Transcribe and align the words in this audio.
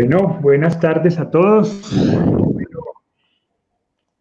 Bueno, 0.00 0.38
buenas 0.40 0.78
tardes 0.78 1.18
a 1.18 1.28
todos. 1.28 1.90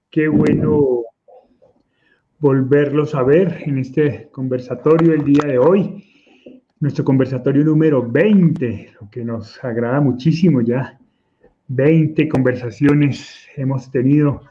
qué 0.10 0.28
bueno 0.28 1.04
volverlos 2.40 3.14
a 3.14 3.22
ver 3.22 3.61
en 3.64 3.77
este 3.77 4.27
conversatorio 4.32 5.13
el 5.13 5.24
día 5.24 5.43
de 5.45 5.59
hoy. 5.59 6.03
Nuestro 6.79 7.05
conversatorio 7.05 7.63
número 7.63 8.02
20, 8.02 8.93
lo 9.00 9.07
que 9.11 9.23
nos 9.23 9.63
agrada 9.63 10.02
muchísimo 10.02 10.61
ya. 10.61 10.98
20 11.68 12.28
conversaciones 12.28 13.48
hemos 13.55 13.91
tenido 13.91 14.41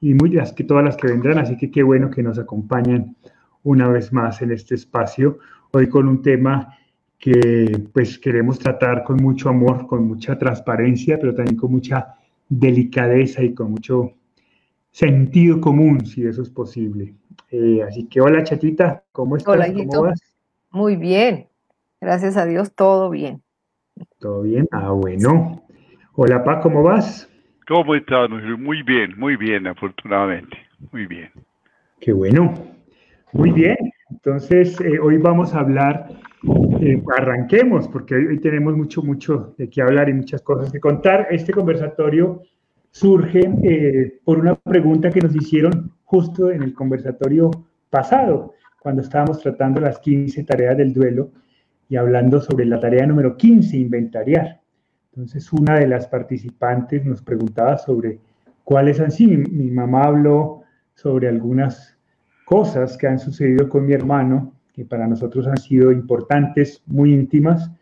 y 0.00 0.14
muchas 0.14 0.52
que 0.52 0.62
todas 0.62 0.84
las 0.84 0.96
que 0.96 1.08
vendrán, 1.08 1.38
así 1.38 1.56
que 1.56 1.68
qué 1.68 1.82
bueno 1.82 2.10
que 2.10 2.22
nos 2.22 2.38
acompañan 2.38 3.16
una 3.64 3.88
vez 3.88 4.12
más 4.12 4.40
en 4.40 4.52
este 4.52 4.76
espacio, 4.76 5.40
hoy 5.72 5.88
con 5.88 6.06
un 6.06 6.22
tema 6.22 6.78
que 7.18 7.88
pues 7.92 8.18
queremos 8.18 8.58
tratar 8.58 9.04
con 9.04 9.16
mucho 9.16 9.48
amor, 9.48 9.86
con 9.86 10.06
mucha 10.06 10.38
transparencia, 10.38 11.18
pero 11.18 11.34
también 11.34 11.56
con 11.56 11.72
mucha 11.72 12.14
delicadeza 12.48 13.42
y 13.42 13.54
con 13.54 13.70
mucho 13.70 14.12
sentido 14.90 15.60
común, 15.60 16.06
si 16.06 16.26
eso 16.26 16.42
es 16.42 16.50
posible. 16.50 17.14
Eh, 17.50 17.82
así 17.82 18.06
que 18.06 18.20
hola 18.20 18.42
chatita, 18.42 19.04
¿cómo 19.12 19.36
estás? 19.36 19.54
Hola, 19.54 19.72
¿Cómo 19.72 20.02
vas? 20.02 20.20
Muy 20.70 20.96
bien, 20.96 21.48
gracias 22.00 22.36
a 22.36 22.46
Dios, 22.46 22.74
todo 22.74 23.10
bien. 23.10 23.42
¿Todo 24.18 24.42
bien? 24.42 24.68
Ah, 24.72 24.90
bueno. 24.90 25.62
Hola 26.14 26.44
Pa, 26.44 26.60
¿cómo 26.60 26.82
vas? 26.82 27.30
¿Cómo 27.66 27.94
estás? 27.94 28.28
Muy 28.30 28.82
bien, 28.82 29.18
muy 29.18 29.36
bien, 29.36 29.66
afortunadamente. 29.66 30.56
Muy 30.92 31.06
bien. 31.06 31.30
Qué 32.00 32.12
bueno. 32.12 32.54
Muy 33.32 33.50
bien. 33.50 33.76
Entonces, 34.10 34.80
eh, 34.80 34.98
hoy 34.98 35.18
vamos 35.18 35.54
a 35.54 35.60
hablar 35.60 36.08
eh, 36.42 37.02
arranquemos, 37.16 37.88
porque 37.88 38.14
hoy, 38.14 38.38
tenemos 38.40 38.76
mucho, 38.76 39.02
mucho 39.02 39.54
de 39.56 39.68
qué 39.68 39.82
hablar 39.82 40.08
y 40.08 40.14
muchas 40.14 40.42
cosas 40.42 40.70
que 40.70 40.80
contar. 40.80 41.28
Este 41.30 41.52
conversatorio 41.52 42.42
surge 42.90 43.50
eh, 43.62 44.20
por 44.24 44.38
una 44.38 44.54
pregunta 44.54 45.10
que 45.10 45.20
nos 45.20 45.34
hicieron 45.34 45.92
justo 46.04 46.50
en 46.50 46.62
el 46.62 46.74
conversatorio 46.74 47.50
pasado, 47.90 48.54
cuando 48.80 49.02
estábamos 49.02 49.40
tratando 49.40 49.80
las 49.80 49.98
15 49.98 50.44
tareas 50.44 50.76
del 50.76 50.92
duelo 50.92 51.30
y 51.88 51.96
hablando 51.96 52.40
sobre 52.40 52.66
la 52.66 52.78
tarea 52.78 53.06
número 53.06 53.36
15, 53.36 53.76
inventariar. 53.76 54.60
Entonces, 55.12 55.52
una 55.52 55.78
de 55.78 55.88
las 55.88 56.06
participantes 56.06 57.04
nos 57.04 57.22
preguntaba 57.22 57.78
sobre 57.78 58.20
cuáles 58.64 59.00
han 59.00 59.10
sido. 59.10 59.48
mi 59.50 59.70
mamá 59.70 60.04
habló 60.04 60.62
sobre 60.94 61.28
algunas 61.28 61.96
cosas 62.44 62.96
que 62.96 63.06
han 63.06 63.18
sucedido 63.18 63.68
con 63.68 63.86
mi 63.86 63.92
hermano 63.92 64.55
que 64.76 64.84
para 64.84 65.06
nosotros 65.06 65.46
han 65.46 65.56
sido 65.56 65.90
importantes, 65.90 66.82
muy 66.86 67.14
íntimas. 67.14 67.72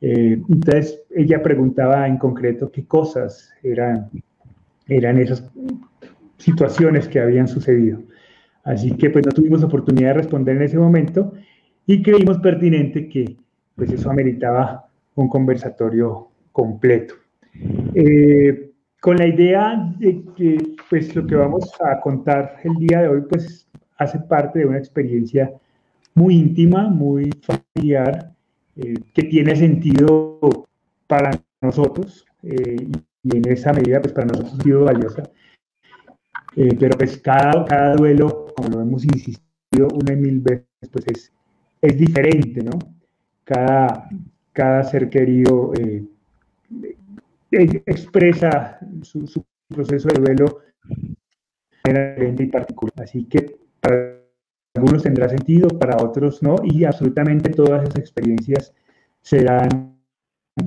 Eh, 0.00 0.42
entonces, 0.48 1.00
ella 1.14 1.40
preguntaba 1.40 2.08
en 2.08 2.18
concreto 2.18 2.72
qué 2.72 2.84
cosas 2.84 3.54
eran, 3.62 4.10
eran 4.88 5.18
esas 5.18 5.48
situaciones 6.38 7.06
que 7.06 7.20
habían 7.20 7.46
sucedido. 7.46 8.00
Así 8.64 8.96
que 8.96 9.10
pues 9.10 9.24
no 9.24 9.32
tuvimos 9.32 9.62
oportunidad 9.62 10.08
de 10.08 10.14
responder 10.14 10.56
en 10.56 10.62
ese 10.62 10.78
momento 10.78 11.32
y 11.86 12.02
creímos 12.02 12.38
pertinente 12.38 13.08
que 13.08 13.36
pues 13.76 13.92
eso 13.92 14.10
ameritaba 14.10 14.86
un 15.14 15.28
conversatorio 15.28 16.28
completo. 16.50 17.14
Eh, 17.94 18.70
con 19.00 19.16
la 19.16 19.26
idea 19.26 19.92
de 19.98 20.24
que 20.36 20.74
pues 20.88 21.14
lo 21.14 21.26
que 21.26 21.34
vamos 21.34 21.72
a 21.80 22.00
contar 22.00 22.56
el 22.64 22.74
día 22.74 23.02
de 23.02 23.08
hoy 23.08 23.22
pues 23.28 23.68
hace 23.98 24.18
parte 24.20 24.60
de 24.60 24.66
una 24.66 24.78
experiencia 24.78 25.52
muy 26.14 26.36
íntima, 26.36 26.88
muy 26.88 27.30
familiar, 27.42 28.32
eh, 28.76 28.94
que 29.14 29.24
tiene 29.24 29.56
sentido 29.56 30.38
para 31.06 31.30
nosotros 31.60 32.24
eh, 32.42 32.88
y 33.22 33.36
en 33.36 33.48
esa 33.50 33.72
medida 33.72 34.00
pues 34.00 34.12
para 34.12 34.26
nosotros 34.26 34.58
ha 34.58 34.62
sido 34.62 34.84
valiosa. 34.84 35.22
Eh, 36.56 36.76
pero 36.78 36.96
pues 36.98 37.18
cada, 37.18 37.94
duelo, 37.96 38.52
como 38.54 38.68
lo 38.68 38.80
hemos 38.82 39.04
insistido 39.04 39.88
una 39.94 40.12
y 40.12 40.16
mil 40.16 40.40
veces, 40.40 40.66
pues 40.90 41.32
es, 41.80 41.98
diferente, 41.98 42.62
¿no? 42.62 42.78
Cada, 43.44 44.08
ser 44.84 45.08
querido 45.08 45.72
expresa 47.50 48.78
su, 49.02 49.26
su, 49.26 49.44
proceso 49.68 50.08
de 50.08 50.20
duelo 50.20 50.60
de 51.84 51.92
manera 51.92 52.10
diferente 52.14 52.42
y 52.42 52.46
particular. 52.46 52.94
Así 53.02 53.24
que 53.24 53.61
algunos 54.82 55.04
tendrá 55.04 55.28
sentido, 55.28 55.68
para 55.68 56.02
otros 56.02 56.42
no, 56.42 56.56
y 56.64 56.84
absolutamente 56.84 57.50
todas 57.50 57.84
esas 57.84 57.98
experiencias 57.98 58.74
serán 59.20 59.96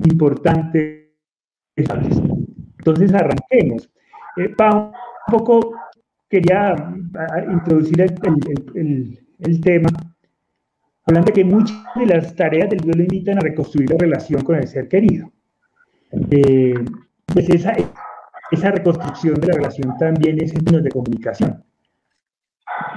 importantes. 0.04 1.10
Entonces, 1.76 3.12
arranquemos. 3.12 3.90
Eh, 4.38 4.54
un 4.58 4.92
poco 5.30 5.74
quería 6.30 6.74
introducir 7.52 8.00
el, 8.00 9.60
tema, 9.60 9.88
hablando 11.04 11.26
de 11.26 11.32
que 11.32 11.44
muchas 11.44 11.76
de 11.94 12.06
las 12.06 12.34
tareas 12.34 12.70
del 12.70 12.80
duelo 12.80 13.02
invitan 13.02 13.36
a 13.36 13.42
reconstruir 13.42 13.90
la 13.90 13.98
relación 13.98 14.42
con 14.42 14.56
el 14.56 14.66
ser 14.66 14.88
querido. 14.88 15.30
Eh, 16.30 16.74
pues 17.26 17.50
esa, 17.50 17.74
esa 18.50 18.70
reconstrucción 18.70 19.34
de 19.34 19.46
la 19.48 19.54
relación 19.54 19.94
también 19.98 20.42
es 20.42 20.54
en 20.54 20.64
términos 20.64 20.84
de 20.84 20.90
comunicación 20.90 21.65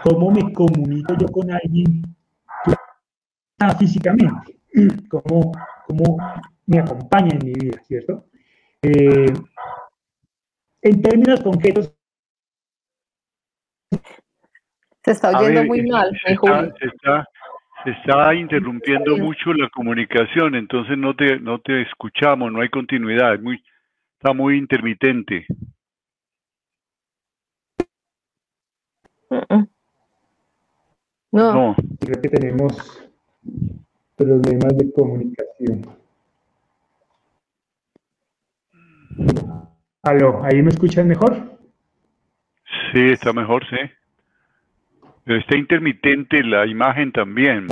cómo 0.03 0.31
me 0.31 0.53
comunico 0.53 1.13
yo 1.19 1.27
con 1.27 1.51
alguien 1.51 2.03
físicamente, 3.77 4.59
cómo, 5.09 5.51
cómo 5.87 6.17
me 6.65 6.79
acompaña 6.79 7.29
en 7.31 7.45
mi 7.45 7.53
vida, 7.53 7.81
¿cierto? 7.83 8.25
Eh, 8.81 9.33
en 10.81 11.01
términos 11.01 11.41
concretos. 11.41 11.93
Se 15.03 15.11
está 15.11 15.37
oyendo 15.37 15.65
muy 15.65 15.85
mal, 15.87 16.09
se 16.25 16.33
está, 16.33 16.73
se 16.77 16.85
está, 16.85 17.27
se 17.83 17.91
está, 17.91 18.35
interrumpiendo 18.35 19.17
mucho 19.17 19.53
la 19.53 19.69
comunicación, 19.69 20.55
entonces 20.55 20.97
no 20.97 21.15
te, 21.15 21.39
no 21.39 21.59
te 21.59 21.81
escuchamos, 21.81 22.51
no 22.51 22.61
hay 22.61 22.69
continuidad, 22.69 23.39
muy, 23.39 23.63
está 24.13 24.33
muy 24.33 24.57
intermitente. 24.57 25.45
No. 31.31 31.75
Creo 31.99 32.21
que 32.21 32.29
tenemos 32.29 33.09
problemas 34.15 34.77
de 34.77 34.91
comunicación. 34.91 35.85
Aló, 40.01 40.43
¿ahí 40.43 40.61
me 40.61 40.69
escuchan 40.69 41.07
mejor? 41.07 41.59
Sí, 42.91 43.11
está 43.11 43.33
mejor, 43.33 43.63
sí. 43.69 43.77
Pero 45.23 45.39
está 45.39 45.57
intermitente 45.57 46.43
la 46.43 46.65
imagen 46.65 47.11
también. 47.11 47.67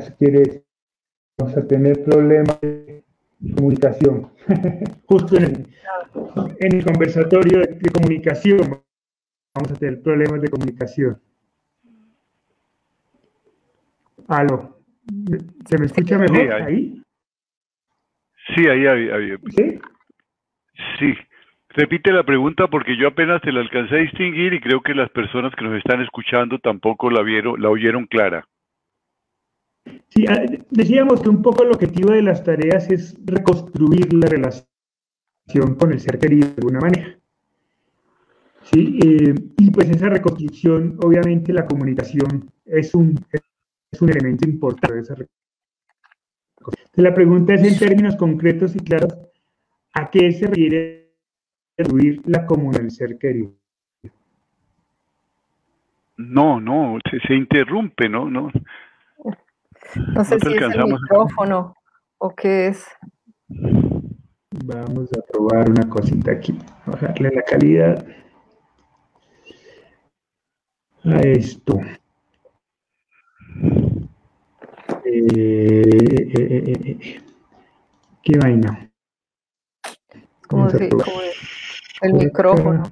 Si 0.00 0.12
quieres, 0.18 0.62
vamos 1.36 1.56
a 1.56 1.66
tener 1.66 2.02
problemas 2.02 2.60
de 2.60 3.04
comunicación. 3.56 4.30
Justo 5.06 5.36
en 5.36 5.66
el, 6.60 6.84
conversatorio 6.84 7.60
de 7.60 7.90
comunicación 7.90 8.82
vamos 9.54 9.72
a 9.72 9.74
tener 9.74 10.02
problemas 10.02 10.40
de 10.40 10.48
comunicación. 10.48 11.20
Aló, 14.26 14.78
¿se 15.66 15.78
me 15.78 15.86
escucha 15.86 16.18
mejor 16.18 16.52
ahí? 16.52 17.02
Sí, 18.54 18.66
ahí 18.66 18.86
había. 18.86 19.38
¿Sí? 19.56 19.80
Sí. 20.98 21.14
Repite 21.70 22.12
la 22.12 22.24
pregunta 22.24 22.66
porque 22.66 22.96
yo 22.96 23.08
apenas 23.08 23.40
te 23.42 23.52
la 23.52 23.60
alcancé 23.60 23.94
a 23.94 23.98
distinguir 23.98 24.52
y 24.54 24.60
creo 24.60 24.80
que 24.80 24.94
las 24.94 25.10
personas 25.10 25.54
que 25.54 25.64
nos 25.64 25.76
están 25.78 26.00
escuchando 26.02 26.58
tampoco 26.58 27.10
la 27.10 27.22
vieron, 27.22 27.60
la 27.60 27.68
oyeron 27.68 28.06
clara. 28.06 28.46
Ah, 30.26 30.42
decíamos 30.70 31.20
que 31.20 31.28
un 31.28 31.42
poco 31.42 31.62
el 31.62 31.70
objetivo 31.70 32.12
de 32.12 32.22
las 32.22 32.42
tareas 32.42 32.90
es 32.90 33.16
reconstruir 33.24 34.12
la 34.12 34.26
relación 34.26 35.74
con 35.78 35.92
el 35.92 36.00
ser 36.00 36.18
querido 36.18 36.48
de 36.48 36.54
alguna 36.58 36.80
manera. 36.80 37.18
¿sí? 38.62 38.98
Eh, 39.02 39.34
y 39.58 39.70
pues 39.70 39.90
esa 39.90 40.08
reconstrucción, 40.08 40.98
obviamente 41.02 41.52
la 41.52 41.66
comunicación 41.66 42.50
es 42.64 42.94
un, 42.94 43.18
es 43.90 44.02
un 44.02 44.10
elemento 44.10 44.48
importante 44.48 44.94
de 44.94 45.02
esa 45.02 45.14
reconstrucción. 45.14 45.38
La 46.94 47.14
pregunta 47.14 47.54
es 47.54 47.62
en 47.62 47.78
términos 47.78 48.16
concretos 48.16 48.74
y 48.74 48.80
claros, 48.80 49.16
¿a 49.94 50.10
qué 50.10 50.32
se 50.32 50.46
refiere 50.46 51.12
reducir 51.76 52.20
la 52.26 52.44
comunión 52.44 52.82
del 52.82 52.90
ser 52.90 53.18
querido? 53.18 53.52
No, 56.16 56.60
no, 56.60 56.98
se, 57.26 57.34
interrumpe, 57.34 58.08
¿no? 58.08 58.28
No, 58.28 58.50
no 59.96 60.24
sé 60.24 60.38
si 60.40 60.54
es 60.54 60.62
el 60.62 60.84
micrófono 60.84 61.74
o 62.18 62.34
qué 62.34 62.68
es. 62.68 62.86
Vamos 64.64 65.10
a 65.12 65.20
probar 65.32 65.70
una 65.70 65.88
cosita 65.88 66.32
aquí, 66.32 66.58
bajarle 66.86 67.30
la 67.30 67.42
calidad 67.42 68.06
a 71.04 71.20
esto. 71.20 71.78
Eh, 75.04 77.20
¿Qué 78.22 78.38
vaina? 78.38 78.90
Como, 80.48 80.70
si, 80.70 80.88
como 80.88 81.04
el 82.02 82.14
micrófono. 82.14 82.82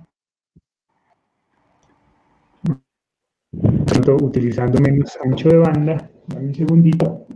utilizando 4.22 4.80
menos 4.80 5.16
ancho 5.22 5.48
de 5.48 5.56
banda. 5.56 6.10
Dame 6.28 6.46
un 6.46 6.54
segundito. 6.54 7.26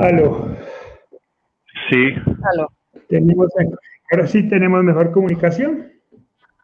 Aló. 0.00 0.56
Sí. 1.90 2.12
Aló. 2.52 2.68
Tenemos, 3.08 3.48
ahora 4.10 4.26
sí 4.26 4.48
tenemos 4.48 4.82
mejor 4.84 5.12
comunicación. 5.12 5.93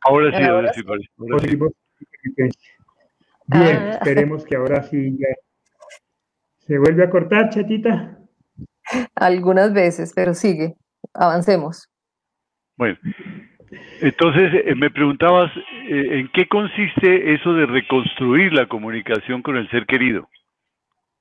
Ahora 0.03 0.37
sí, 0.37 0.45
ahora, 0.45 0.73
sí, 0.73 0.83
Bien, 3.47 3.77
ah. 3.77 3.91
esperemos 3.93 4.45
que 4.45 4.57
ahora 4.57 4.83
sí 4.85 5.17
ya 5.19 5.29
se 6.59 6.79
vuelve 6.79 7.05
a 7.05 7.11
cortar, 7.11 7.51
chatita. 7.51 8.17
Algunas 9.17 9.73
veces, 9.73 10.13
pero 10.15 10.35
sigue. 10.35 10.75
Avancemos. 11.15 11.89
Bueno, 12.77 12.97
entonces 14.01 14.53
eh, 14.65 14.75
me 14.75 14.91
preguntabas 14.91 15.51
eh, 15.89 16.21
en 16.21 16.31
qué 16.33 16.47
consiste 16.47 17.35
eso 17.35 17.53
de 17.55 17.67
reconstruir 17.67 18.53
la 18.53 18.67
comunicación 18.67 19.43
con 19.43 19.57
el 19.57 19.69
ser 19.71 19.87
querido. 19.87 20.29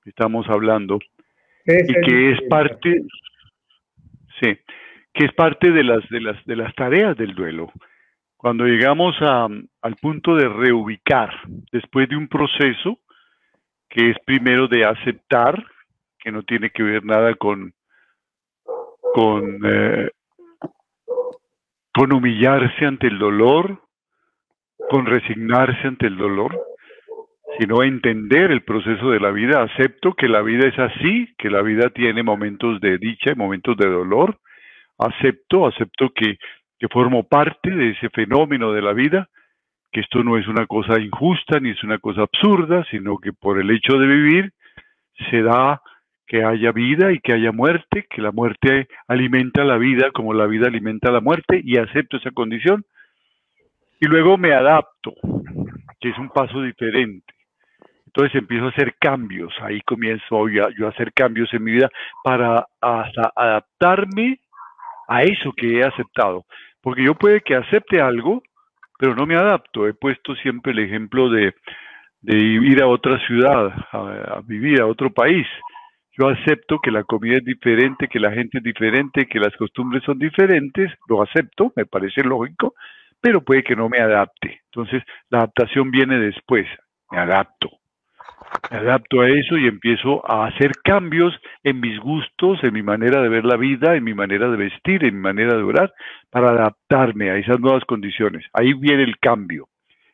Estamos 0.05 0.47
hablando 0.49 0.99
y 1.65 1.93
que 1.93 2.31
es 2.31 2.41
parte, 2.49 3.01
sí, 4.41 4.57
que 5.13 5.25
es 5.25 5.33
parte 5.33 5.71
de 5.71 5.83
las 5.83 6.07
de 6.09 6.21
las 6.21 6.45
de 6.45 6.55
las 6.55 6.73
tareas 6.75 7.17
del 7.17 7.35
duelo. 7.35 7.71
Cuando 8.39 8.63
llegamos 8.63 9.17
al 9.21 9.95
punto 10.01 10.33
de 10.33 10.47
reubicar, 10.47 11.29
después 11.73 12.07
de 12.07 12.15
un 12.15 12.29
proceso 12.29 12.97
que 13.89 14.11
es 14.11 14.17
primero 14.25 14.69
de 14.69 14.85
aceptar, 14.85 15.61
que 16.17 16.31
no 16.31 16.43
tiene 16.43 16.69
que 16.69 16.81
ver 16.81 17.03
nada 17.03 17.35
con, 17.35 17.73
con, 19.13 19.59
eh, 19.65 20.09
con 21.93 22.13
humillarse 22.13 22.85
ante 22.85 23.07
el 23.07 23.19
dolor, 23.19 23.81
con 24.89 25.05
resignarse 25.05 25.85
ante 25.85 26.07
el 26.07 26.15
dolor, 26.15 26.57
sino 27.59 27.83
entender 27.83 28.51
el 28.51 28.61
proceso 28.61 29.11
de 29.11 29.19
la 29.19 29.31
vida. 29.31 29.63
Acepto 29.63 30.13
que 30.13 30.29
la 30.29 30.41
vida 30.41 30.65
es 30.65 30.79
así, 30.79 31.35
que 31.37 31.49
la 31.49 31.61
vida 31.61 31.89
tiene 31.89 32.23
momentos 32.23 32.79
de 32.79 32.99
dicha 32.99 33.31
y 33.33 33.35
momentos 33.35 33.75
de 33.75 33.89
dolor. 33.89 34.39
Acepto, 34.97 35.67
acepto 35.67 36.11
que 36.15 36.37
que 36.79 36.87
formo 36.87 37.23
parte 37.23 37.69
de 37.69 37.91
ese 37.91 38.09
fenómeno 38.09 38.71
de 38.71 38.81
la 38.81 38.93
vida, 38.93 39.29
que 39.91 39.99
esto 40.01 40.23
no 40.23 40.37
es 40.37 40.47
una 40.47 40.65
cosa 40.65 40.99
injusta 40.99 41.59
ni 41.59 41.71
es 41.71 41.83
una 41.83 41.99
cosa 41.99 42.21
absurda, 42.21 42.85
sino 42.89 43.17
que 43.17 43.33
por 43.33 43.59
el 43.59 43.69
hecho 43.71 43.97
de 43.97 44.07
vivir 44.07 44.53
se 45.29 45.41
da 45.41 45.81
que 46.25 46.43
haya 46.43 46.71
vida 46.71 47.11
y 47.11 47.19
que 47.19 47.33
haya 47.33 47.51
muerte, 47.51 48.05
que 48.09 48.21
la 48.21 48.31
muerte 48.31 48.87
alimenta 49.07 49.65
la 49.65 49.77
vida 49.77 50.11
como 50.11 50.33
la 50.33 50.45
vida 50.45 50.67
alimenta 50.67 51.11
la 51.11 51.21
muerte 51.21 51.59
y 51.63 51.77
acepto 51.77 52.17
esa 52.17 52.31
condición. 52.31 52.85
Y 53.99 54.05
luego 54.07 54.37
me 54.37 54.53
adapto, 54.53 55.13
que 55.99 56.09
es 56.09 56.17
un 56.17 56.29
paso 56.29 56.61
diferente. 56.61 57.33
Entonces 58.05 58.35
empiezo 58.35 58.67
a 58.67 58.69
hacer 58.69 58.95
cambios, 58.99 59.53
ahí 59.61 59.81
comienzo 59.81 60.47
yo 60.47 60.85
a 60.85 60.89
hacer 60.89 61.13
cambios 61.13 61.53
en 61.53 61.63
mi 61.63 61.73
vida 61.73 61.89
para 62.23 62.65
hasta 62.79 63.31
adaptarme 63.35 64.39
a 65.07 65.23
eso 65.23 65.51
que 65.53 65.79
he 65.79 65.83
aceptado. 65.83 66.45
Porque 66.81 67.03
yo 67.03 67.15
puede 67.15 67.41
que 67.41 67.55
acepte 67.55 68.01
algo, 68.01 68.43
pero 68.97 69.15
no 69.15 69.25
me 69.25 69.35
adapto. 69.35 69.87
He 69.87 69.93
puesto 69.93 70.35
siempre 70.35 70.71
el 70.71 70.79
ejemplo 70.79 71.29
de, 71.29 71.53
ir 72.23 72.81
a 72.81 72.87
otra 72.87 73.19
ciudad, 73.25 73.73
a, 73.91 74.41
vivir 74.45 74.81
a 74.81 74.87
otro 74.87 75.11
país. 75.11 75.47
Yo 76.17 76.27
acepto 76.27 76.79
que 76.79 76.91
la 76.91 77.03
comida 77.03 77.37
es 77.37 77.45
diferente, 77.45 78.07
que 78.07 78.19
la 78.19 78.31
gente 78.31 78.57
es 78.57 78.63
diferente, 78.63 79.25
que 79.27 79.39
las 79.39 79.55
costumbres 79.55 80.03
son 80.03 80.19
diferentes, 80.19 80.91
lo 81.07 81.21
acepto, 81.21 81.71
me 81.75 81.85
parece 81.85 82.23
lógico, 82.23 82.73
pero 83.21 83.41
puede 83.41 83.63
que 83.63 83.75
no 83.75 83.87
me 83.87 83.99
adapte. 83.99 84.61
Entonces, 84.65 85.01
la 85.29 85.39
adaptación 85.39 85.91
viene 85.91 86.19
después, 86.19 86.67
me 87.11 87.19
adapto 87.19 87.69
me 88.71 88.77
adapto 88.77 89.21
a 89.21 89.29
eso 89.29 89.57
y 89.57 89.67
empiezo 89.67 90.21
a 90.29 90.47
hacer 90.47 90.71
cambios 90.83 91.33
en 91.63 91.79
mis 91.79 91.99
gustos, 91.99 92.63
en 92.63 92.73
mi 92.73 92.83
manera 92.83 93.21
de 93.21 93.29
ver 93.29 93.45
la 93.45 93.57
vida, 93.57 93.95
en 93.95 94.03
mi 94.03 94.13
manera 94.13 94.49
de 94.49 94.57
vestir, 94.57 95.03
en 95.03 95.15
mi 95.15 95.21
manera 95.21 95.55
de 95.55 95.63
orar, 95.63 95.93
para 96.29 96.49
adaptarme 96.49 97.29
a 97.29 97.37
esas 97.37 97.59
nuevas 97.59 97.83
condiciones. 97.85 98.45
Ahí 98.53 98.73
viene 98.73 99.03
el 99.03 99.17
cambio. 99.19 99.67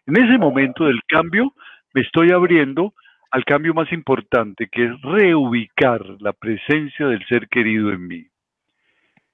En 0.07 0.17
ese 0.17 0.37
momento 0.37 0.85
del 0.85 1.01
cambio 1.07 1.53
me 1.93 2.01
estoy 2.01 2.31
abriendo 2.31 2.93
al 3.31 3.43
cambio 3.43 3.73
más 3.73 3.91
importante, 3.91 4.69
que 4.71 4.85
es 4.85 5.01
reubicar 5.01 6.01
la 6.19 6.31
presencia 6.31 7.07
del 7.07 7.25
ser 7.27 7.49
querido 7.49 7.91
en 7.91 8.07
mí. 8.07 8.27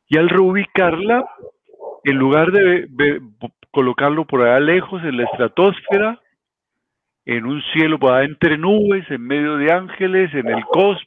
Y 0.07 0.17
al 0.17 0.27
reubicarla, 0.27 1.23
en 2.03 2.17
lugar 2.17 2.51
de, 2.51 3.21
colocarlo 3.71 4.25
por 4.25 4.41
allá 4.41 4.59
lejos 4.59 5.03
en 5.03 5.17
la 5.17 5.23
estratosfera, 5.25 6.19
en 7.37 7.45
un 7.45 7.61
cielo 7.73 7.97
para 7.97 8.25
entre 8.25 8.57
nubes, 8.57 9.09
en 9.09 9.25
medio 9.25 9.57
de 9.57 9.71
ángeles, 9.71 10.33
en 10.33 10.47
el 10.49 10.63
cosmos. 10.65 11.05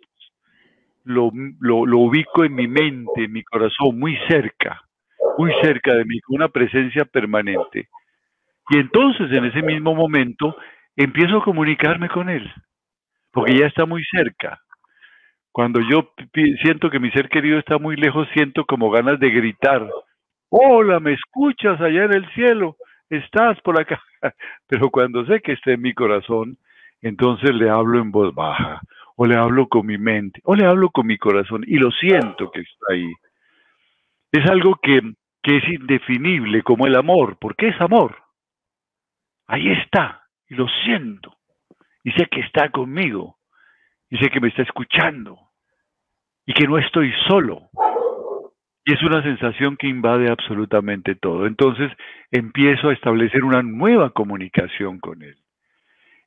Lo, 1.04 1.30
lo, 1.60 1.98
ubico 1.98 2.44
en 2.44 2.54
mi 2.54 2.66
mente, 2.66 3.24
en 3.24 3.32
mi 3.32 3.42
corazón, 3.42 3.98
muy 3.98 4.16
cerca, 4.26 4.80
muy 5.36 5.52
cerca 5.60 5.94
de 5.94 6.04
mí, 6.06 6.18
con 6.20 6.36
una 6.36 6.48
presencia 6.48 7.04
permanente. 7.04 7.88
Y 8.70 8.78
entonces 8.78 9.30
en 9.30 9.44
ese 9.44 9.60
mismo 9.60 9.94
momento 9.94 10.56
empiezo 10.96 11.38
a 11.38 11.44
comunicarme 11.44 12.08
con 12.08 12.30
él, 12.30 12.50
porque 13.30 13.58
ya 13.58 13.66
está 13.66 13.84
muy 13.84 14.02
cerca. 14.04 14.58
Cuando 15.52 15.80
yo 15.80 16.10
siento 16.62 16.88
que 16.88 16.98
mi 16.98 17.10
ser 17.10 17.28
querido 17.28 17.58
está 17.58 17.76
muy 17.78 17.96
lejos, 17.96 18.26
siento 18.32 18.64
como 18.64 18.90
ganas 18.90 19.20
de 19.20 19.30
gritar, 19.30 19.86
hola, 20.48 21.00
¿me 21.00 21.12
escuchas 21.12 21.78
allá 21.82 22.04
en 22.04 22.14
el 22.14 22.28
cielo? 22.32 22.76
¿Estás 23.10 23.60
por 23.60 23.80
acá? 23.80 24.02
Pero 24.66 24.90
cuando 24.90 25.24
sé 25.26 25.40
que 25.40 25.52
está 25.52 25.72
en 25.72 25.82
mi 25.82 25.94
corazón, 25.94 26.58
entonces 27.02 27.54
le 27.54 27.68
hablo 27.68 28.00
en 28.00 28.10
voz 28.10 28.34
baja, 28.34 28.80
o 29.16 29.26
le 29.26 29.36
hablo 29.36 29.68
con 29.68 29.86
mi 29.86 29.98
mente, 29.98 30.40
o 30.44 30.54
le 30.54 30.66
hablo 30.66 30.90
con 30.90 31.06
mi 31.06 31.18
corazón, 31.18 31.64
y 31.66 31.76
lo 31.76 31.90
siento 31.90 32.50
que 32.50 32.60
está 32.60 32.92
ahí. 32.92 33.12
Es 34.32 34.48
algo 34.50 34.76
que, 34.82 35.00
que 35.42 35.58
es 35.58 35.68
indefinible, 35.68 36.62
como 36.62 36.86
el 36.86 36.96
amor. 36.96 37.38
¿Por 37.38 37.54
qué 37.56 37.68
es 37.68 37.80
amor? 37.80 38.16
Ahí 39.46 39.70
está, 39.72 40.22
y 40.48 40.54
lo 40.54 40.66
siento, 40.84 41.36
y 42.02 42.12
sé 42.12 42.26
que 42.30 42.40
está 42.40 42.70
conmigo, 42.70 43.36
y 44.08 44.16
sé 44.16 44.30
que 44.30 44.40
me 44.40 44.48
está 44.48 44.62
escuchando, 44.62 45.38
y 46.46 46.54
que 46.54 46.66
no 46.66 46.78
estoy 46.78 47.12
solo, 47.28 47.68
y 48.84 48.92
es 48.92 49.02
una 49.02 49.22
sensación 49.22 49.76
que 49.76 49.88
invade 49.88 50.30
absolutamente 50.30 51.14
todo. 51.14 51.46
Entonces 51.46 51.90
empiezo 52.30 52.88
a 52.88 52.92
establecer 52.92 53.44
una 53.44 53.62
nueva 53.62 54.10
comunicación 54.10 55.00
con 55.00 55.22
él. 55.22 55.36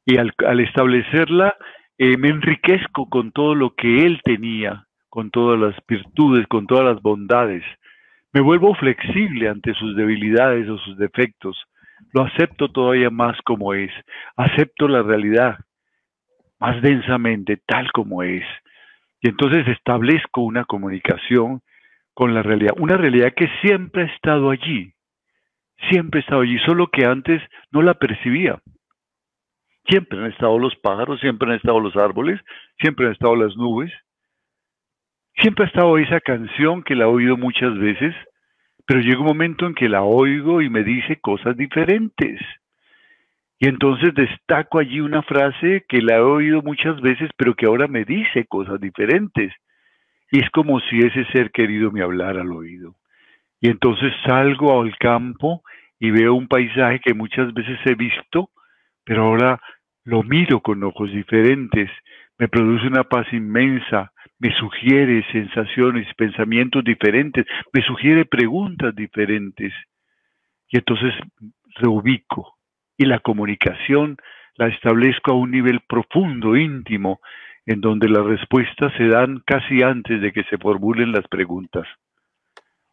Y 0.05 0.17
al, 0.17 0.33
establecerla, 0.59 1.55
eh, 1.97 2.17
me 2.17 2.29
enriquezco 2.29 3.09
con 3.09 3.31
todo 3.31 3.53
lo 3.53 3.75
que 3.75 4.05
él 4.05 4.21
tenía, 4.23 4.87
con 5.09 5.29
todas 5.29 5.59
las 5.59 5.75
virtudes, 5.87 6.47
con 6.47 6.65
todas 6.65 6.85
las 6.85 7.01
bondades. 7.01 7.63
Me 8.33 8.41
vuelvo 8.41 8.73
flexible 8.75 9.49
ante 9.49 9.73
sus 9.75 9.95
debilidades 9.95 10.67
o 10.69 10.77
sus 10.79 10.97
defectos. 10.97 11.61
Lo 12.13 12.23
acepto 12.23 12.69
todavía 12.69 13.09
más 13.09 13.37
como 13.43 13.73
es. 13.73 13.91
Acepto 14.35 14.87
la 14.87 15.03
realidad 15.03 15.57
más 16.59 16.81
densamente, 16.81 17.57
tal 17.67 17.91
como 17.91 18.23
es. 18.23 18.45
Y 19.21 19.29
entonces 19.29 19.67
establezco 19.67 20.41
una 20.41 20.65
comunicación 20.65 21.61
con 22.17 22.33
la 22.33 22.41
realidad. 22.41 22.74
Una 22.79 22.97
realidad 22.97 23.31
que 23.36 23.47
siempre 23.62 24.01
ha 24.01 24.05
estado 24.07 24.50
allí, 24.50 24.91
siempre 25.91 26.19
ha 26.19 26.24
estado 26.24 26.41
allí, 26.41 26.57
solo 26.65 26.88
que 26.88 27.05
antes 27.05 27.43
no 27.69 27.83
la 27.83 27.93
percibía. 27.93 28.59
Siempre 29.88 30.17
han 30.17 30.31
estado 30.31 30.57
los 30.57 30.75
pájaros, 30.77 31.19
siempre 31.19 31.47
han 31.47 31.57
estado 31.57 31.79
los 31.79 31.95
árboles, 31.95 32.41
siempre 32.79 33.05
han 33.05 33.12
estado 33.12 33.36
las 33.36 33.55
nubes. 33.55 33.93
Siempre 35.36 35.65
ha 35.65 35.67
estado 35.67 35.95
esa 36.00 36.19
canción 36.19 36.81
que 36.81 36.95
la 36.95 37.03
he 37.03 37.07
oído 37.07 37.38
muchas 37.38 37.77
veces, 37.77 38.15
pero 38.88 39.00
llega 39.00 39.19
un 39.19 39.27
momento 39.27 39.67
en 39.67 39.75
que 39.75 39.88
la 39.88 40.01
oigo 40.01 40.63
y 40.63 40.71
me 40.71 40.83
dice 40.83 41.19
cosas 41.21 41.55
diferentes. 41.55 42.41
Y 43.59 43.67
entonces 43.67 44.15
destaco 44.15 44.79
allí 44.79 45.01
una 45.01 45.21
frase 45.21 45.86
que 45.88 46.01
la 46.01 46.15
he 46.15 46.21
oído 46.21 46.63
muchas 46.63 47.00
veces, 47.00 47.29
pero 47.38 47.53
que 47.53 47.67
ahora 47.67 47.88
me 47.88 48.05
dice 48.05 48.47
cosas 48.47 48.81
diferentes. 48.81 49.53
Y 50.31 50.39
es 50.39 50.50
como 50.51 50.79
si 50.81 51.00
ese 51.00 51.25
ser 51.31 51.51
querido 51.51 51.91
me 51.91 52.01
hablara 52.01 52.41
al 52.41 52.51
oído. 52.51 52.96
Y 53.62 53.69
entonces 53.69 54.13
salgo 54.25 54.81
al 54.81 54.96
campo 54.98 55.63
y 56.00 56.12
veo 56.12 56.36
un 56.36 56.48
paisaje 56.48 57.00
que 57.00 57.13
muchas 57.13 57.53
veces 57.53 57.79
he 57.86 57.96
visto, 57.96 58.50
pero 59.03 59.24
ahora 59.24 59.60
lo 60.03 60.24
miro 60.24 60.62
con 60.62 60.84
ojos 60.84 61.12
diferentes, 61.12 61.89
me 62.38 62.48
produce 62.48 62.88
una 62.88 63.03
paz 63.03 63.25
inmensa, 63.34 64.12
me 64.39 64.53
sugiere 64.55 65.25
sensaciones, 65.31 66.07
pensamientos 66.15 66.84
diferentes, 66.84 67.46
me 67.74 67.81
sugiere 67.81 68.25
preguntas 68.25 68.96
diferentes. 68.96 69.74
Y 70.69 70.77
entonces 70.77 71.13
reubico. 71.75 72.57
Y 72.98 73.05
la 73.05 73.19
comunicación 73.19 74.17
la 74.55 74.67
establezco 74.67 75.31
a 75.31 75.36
un 75.36 75.51
nivel 75.51 75.81
profundo, 75.88 76.55
íntimo, 76.55 77.19
en 77.67 77.81
donde 77.81 78.07
las 78.07 78.25
respuestas 78.25 78.93
se 78.97 79.07
dan 79.07 79.43
casi 79.45 79.83
antes 79.83 80.21
de 80.21 80.31
que 80.31 80.43
se 80.45 80.57
formulen 80.57 81.12
las 81.12 81.27
preguntas 81.27 81.86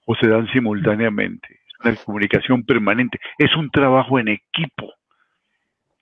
o 0.04 0.16
se 0.16 0.28
dan 0.28 0.49
simultáneamente. 0.49 1.61
Es 1.69 1.75
una 1.85 1.97
comunicación 2.04 2.64
permanente, 2.64 3.19
es 3.38 3.54
un 3.57 3.71
trabajo 3.71 4.19
en 4.19 4.28
equipo, 4.28 4.93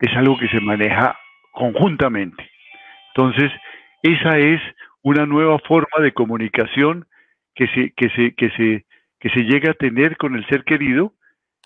es 0.00 0.17
algo 0.17 0.38
que 0.38 0.49
se 0.49 0.61
maneja 0.61 1.19
conjuntamente. 1.52 2.50
Entonces, 3.14 3.52
esa 4.02 4.38
es 4.38 4.61
una 5.02 5.26
nueva 5.26 5.59
forma 5.59 6.02
de 6.02 6.12
comunicación 6.12 7.05
que 7.55 7.67
se, 7.69 7.93
que 7.95 8.09
se, 8.17 8.35
que 8.35 8.50
se, 8.57 8.87
que 9.21 9.29
se 9.29 9.41
llega 9.45 9.73
a 9.73 9.75
tener 9.75 10.17
con 10.17 10.35
el 10.35 10.47
ser 10.47 10.64
querido 10.64 11.12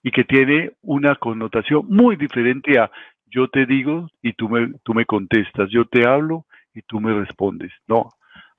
y 0.03 0.11
que 0.11 0.25
tiene 0.25 0.73
una 0.83 1.15
connotación 1.15 1.87
muy 1.89 2.17
diferente 2.17 2.81
a 2.81 2.91
yo 3.27 3.49
te 3.49 3.65
digo 3.65 4.09
y 4.23 4.33
tú 4.33 4.49
me, 4.49 4.73
tú 4.83 4.93
me 4.93 5.05
contestas, 5.05 5.71
yo 5.71 5.85
te 5.85 6.07
hablo 6.07 6.47
y 6.77 6.83
tú 6.83 7.01
me 7.01 7.13
respondes. 7.13 7.73
No, 7.89 8.11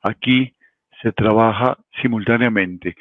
aquí 0.01 0.53
se 1.01 1.11
trabaja 1.11 1.77
simultáneamente. 2.01 2.95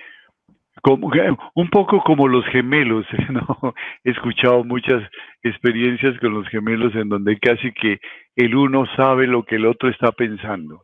Como, 0.83 1.11
un 1.55 1.71
poco 1.71 2.05
como 2.05 2.29
los 2.29 2.45
gemelos, 2.47 3.07
¿no? 3.31 3.75
He 4.05 4.11
escuchado 4.11 4.63
muchas 4.63 5.03
experiencias 5.43 6.19
con 6.21 6.35
los 6.35 6.47
gemelos 6.49 6.95
en 6.95 7.09
donde 7.09 7.39
casi 7.39 7.73
que 7.73 7.99
el 8.37 8.55
uno 8.55 8.85
sabe 8.95 9.27
lo 9.27 9.45
que 9.45 9.57
el 9.57 9.67
otro 9.67 9.89
está 9.89 10.13
pensando. 10.13 10.83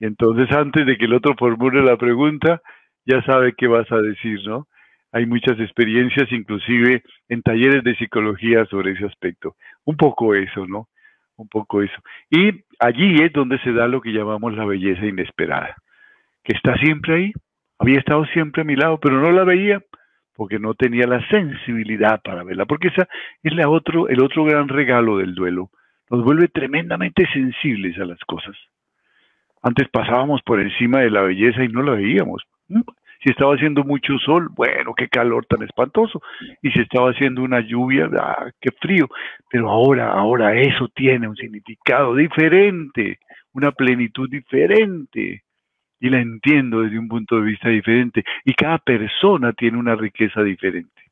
Entonces 0.00 0.54
antes 0.54 0.84
de 0.84 0.98
que 0.98 1.06
el 1.06 1.14
otro 1.14 1.34
formule 1.38 1.82
la 1.82 1.96
pregunta, 1.96 2.60
ya 3.06 3.22
sabe 3.22 3.54
qué 3.56 3.66
vas 3.68 3.90
a 3.90 3.96
decir, 3.96 4.40
¿no? 4.46 4.66
Hay 5.12 5.26
muchas 5.26 5.58
experiencias, 5.60 6.30
inclusive 6.30 7.02
en 7.28 7.42
talleres 7.42 7.84
de 7.84 7.96
psicología 7.96 8.64
sobre 8.66 8.92
ese 8.92 9.06
aspecto. 9.06 9.56
Un 9.84 9.96
poco 9.96 10.34
eso, 10.34 10.66
¿no? 10.66 10.88
Un 11.36 11.48
poco 11.48 11.82
eso. 11.82 12.00
Y 12.30 12.64
allí 12.82 13.22
es 13.22 13.32
donde 13.32 13.58
se 13.60 13.72
da 13.72 13.86
lo 13.86 14.00
que 14.00 14.12
llamamos 14.12 14.54
la 14.54 14.64
belleza 14.64 15.06
inesperada, 15.06 15.76
que 16.42 16.54
está 16.54 16.76
siempre 16.76 17.14
ahí, 17.14 17.32
había 17.78 17.98
estado 17.98 18.24
siempre 18.26 18.62
a 18.62 18.64
mi 18.64 18.76
lado, 18.76 18.98
pero 18.98 19.20
no 19.20 19.30
la 19.30 19.44
veía 19.44 19.82
porque 20.34 20.58
no 20.58 20.74
tenía 20.74 21.06
la 21.06 21.26
sensibilidad 21.28 22.20
para 22.22 22.42
verla, 22.42 22.64
porque 22.64 22.88
esa 22.88 23.08
es 23.42 23.54
la 23.54 23.68
otro, 23.68 24.08
el 24.08 24.22
otro 24.22 24.44
gran 24.44 24.68
regalo 24.68 25.18
del 25.18 25.34
duelo. 25.34 25.70
Nos 26.10 26.24
vuelve 26.24 26.48
tremendamente 26.48 27.26
sensibles 27.32 27.98
a 27.98 28.04
las 28.04 28.18
cosas. 28.20 28.56
Antes 29.62 29.88
pasábamos 29.88 30.42
por 30.42 30.60
encima 30.60 31.00
de 31.00 31.10
la 31.10 31.22
belleza 31.22 31.62
y 31.62 31.68
no 31.68 31.82
la 31.82 31.92
veíamos. 31.92 32.42
Si 33.22 33.30
estaba 33.30 33.54
haciendo 33.54 33.84
mucho 33.84 34.18
sol, 34.18 34.48
bueno, 34.50 34.94
qué 34.94 35.08
calor 35.08 35.46
tan 35.46 35.62
espantoso. 35.62 36.20
Y 36.60 36.70
si 36.72 36.80
estaba 36.80 37.10
haciendo 37.10 37.42
una 37.42 37.60
lluvia, 37.60 38.10
ah, 38.18 38.50
qué 38.60 38.70
frío. 38.72 39.08
Pero 39.48 39.70
ahora, 39.70 40.12
ahora 40.12 40.60
eso 40.60 40.88
tiene 40.88 41.28
un 41.28 41.36
significado 41.36 42.16
diferente, 42.16 43.20
una 43.52 43.70
plenitud 43.70 44.28
diferente. 44.28 45.44
Y 46.00 46.10
la 46.10 46.20
entiendo 46.20 46.80
desde 46.80 46.98
un 46.98 47.06
punto 47.06 47.36
de 47.36 47.42
vista 47.42 47.68
diferente. 47.68 48.24
Y 48.44 48.54
cada 48.54 48.78
persona 48.78 49.52
tiene 49.52 49.78
una 49.78 49.94
riqueza 49.94 50.42
diferente. 50.42 51.02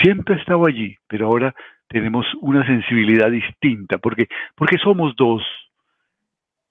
Siempre 0.00 0.36
he 0.36 0.38
estado 0.38 0.66
allí, 0.66 0.96
pero 1.06 1.26
ahora 1.26 1.54
tenemos 1.86 2.26
una 2.40 2.66
sensibilidad 2.66 3.30
distinta, 3.30 3.98
porque, 3.98 4.26
porque 4.54 4.78
somos 4.78 5.14
dos. 5.16 5.42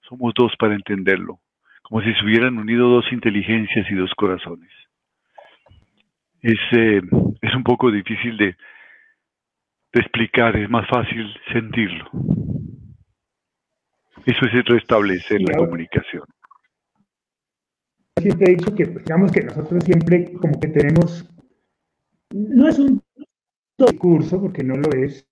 Somos 0.08 0.34
dos 0.34 0.54
para 0.56 0.74
entenderlo 0.74 1.38
como 1.88 2.02
si 2.02 2.12
se 2.14 2.24
hubieran 2.24 2.58
unido 2.58 2.88
dos 2.88 3.04
inteligencias 3.12 3.86
y 3.90 3.94
dos 3.94 4.12
corazones. 4.16 4.70
Es, 6.42 6.58
eh, 6.72 7.00
es 7.40 7.54
un 7.54 7.62
poco 7.62 7.90
difícil 7.90 8.36
de, 8.36 8.56
de 9.92 10.00
explicar, 10.00 10.56
es 10.56 10.68
más 10.68 10.88
fácil 10.88 11.26
sentirlo. 11.52 12.10
Eso 14.24 14.46
es 14.46 14.64
restablecer 14.64 15.40
la 15.42 15.56
comunicación. 15.56 16.24
Siempre 18.20 18.46
he 18.46 18.56
dicho 18.56 18.74
que, 18.74 18.86
pues, 18.86 19.04
digamos 19.04 19.30
que 19.30 19.42
nosotros 19.42 19.84
siempre 19.84 20.32
como 20.32 20.58
que 20.58 20.68
tenemos, 20.68 21.30
no 22.34 22.68
es 22.68 22.78
un 22.78 23.00
discurso, 23.78 24.40
porque 24.40 24.64
no 24.64 24.74
lo 24.74 24.90
es, 24.90 25.28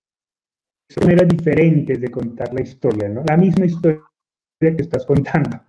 son 0.89 1.05
maneras 1.05 1.27
diferentes 1.27 1.99
de 1.99 2.09
contar 2.09 2.53
la 2.53 2.61
historia, 2.61 3.09
¿no? 3.09 3.23
La 3.27 3.35
misma 3.35 3.65
historia 3.65 4.01
que 4.59 4.75
estás 4.77 5.05
contando. 5.05 5.59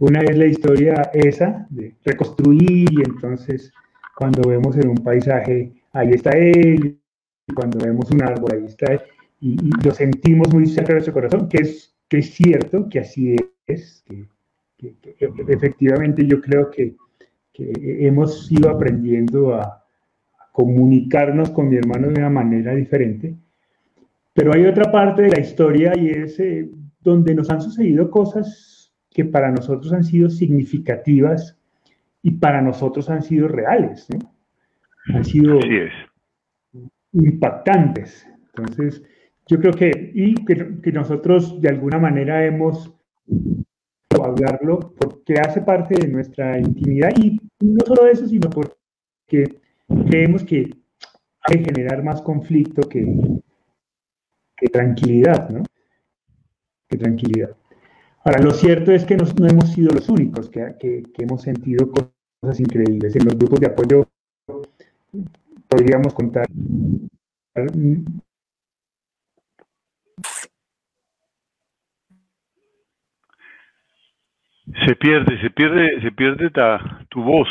Una 0.00 0.20
es 0.20 0.38
la 0.38 0.46
historia 0.46 1.10
esa 1.12 1.66
de 1.68 1.94
reconstruir 2.02 2.90
y 2.90 3.02
entonces 3.04 3.70
cuando 4.16 4.48
vemos 4.48 4.74
en 4.78 4.88
un 4.88 4.96
paisaje, 4.96 5.72
ahí 5.92 6.10
está 6.12 6.30
él, 6.30 6.98
y 7.46 7.52
cuando 7.52 7.78
vemos 7.84 8.10
un 8.10 8.22
árbol, 8.22 8.50
ahí 8.54 8.64
está 8.64 8.94
él, 8.94 9.00
y, 9.40 9.56
lo 9.84 9.90
sentimos 9.92 10.52
muy 10.52 10.66
cerca 10.66 10.88
de 10.88 10.94
nuestro 10.94 11.12
corazón, 11.12 11.48
que 11.48 11.58
es, 11.58 11.94
que 12.08 12.18
es 12.18 12.30
cierto, 12.30 12.88
que 12.88 13.00
así 13.00 13.36
es, 13.66 14.02
que, 14.78 14.96
efectivamente 15.48 16.26
yo 16.26 16.40
creo 16.40 16.70
que, 16.70 16.96
hemos 17.54 18.50
ido 18.50 18.70
aprendiendo 18.70 19.54
a, 19.54 19.84
comunicarnos 20.52 21.50
con 21.50 21.68
mi 21.68 21.76
hermano 21.76 22.08
de 22.08 22.18
una 22.18 22.30
manera 22.30 22.74
diferente, 22.74 23.34
pero 24.32 24.52
hay 24.52 24.64
otra 24.64 24.90
parte 24.90 25.22
de 25.22 25.28
la 25.30 25.40
historia 25.40 25.92
y 25.96 26.08
es 26.08 26.40
eh, 26.40 26.68
donde 27.00 27.34
nos 27.34 27.48
han 27.50 27.62
sucedido 27.62 28.10
cosas 28.10 28.69
que 29.10 29.24
para 29.24 29.50
nosotros 29.50 29.92
han 29.92 30.04
sido 30.04 30.30
significativas 30.30 31.58
y 32.22 32.32
para 32.32 32.62
nosotros 32.62 33.10
han 33.10 33.22
sido 33.22 33.48
reales, 33.48 34.08
¿no? 34.10 34.34
Han 35.14 35.24
sido 35.24 35.58
impactantes. 37.12 38.26
Entonces, 38.46 39.02
yo 39.46 39.58
creo 39.58 39.72
que, 39.72 40.12
y 40.14 40.34
que, 40.44 40.92
nosotros 40.92 41.60
de 41.60 41.68
alguna 41.68 41.98
manera 41.98 42.44
hemos 42.44 42.94
hablarlo 44.22 44.94
porque 44.98 45.40
hace 45.40 45.62
parte 45.62 45.94
de 45.94 46.08
nuestra 46.08 46.58
intimidad 46.58 47.10
y 47.16 47.40
no 47.60 47.84
solo 47.86 48.06
eso, 48.06 48.26
sino 48.26 48.50
porque 48.50 49.60
creemos 50.06 50.44
que 50.44 50.70
hay 51.42 51.62
que 51.62 51.64
generar 51.64 52.04
más 52.04 52.20
conflicto 52.20 52.86
que, 52.86 53.06
que 54.56 54.66
tranquilidad, 54.68 55.48
¿no? 55.48 55.62
Que 56.86 56.98
tranquilidad. 56.98 57.56
Ahora, 58.30 58.44
lo 58.44 58.52
cierto 58.52 58.92
es 58.92 59.04
que 59.04 59.16
no, 59.16 59.24
hemos 59.44 59.72
sido 59.72 59.92
los 59.92 60.08
únicos 60.08 60.48
que, 60.50 61.02
hemos 61.18 61.42
sentido 61.42 61.90
cosas 61.90 62.60
increíbles. 62.60 63.16
En 63.16 63.24
los 63.24 63.36
grupos 63.36 63.58
de 63.58 63.66
apoyo 63.66 64.08
podríamos 65.66 66.14
contar. 66.14 66.46
Se 74.86 74.94
pierde, 74.94 75.40
se 75.40 75.50
pierde, 75.50 76.00
se 76.00 76.12
pierde 76.12 76.52
tu 77.08 77.24
voz. 77.24 77.48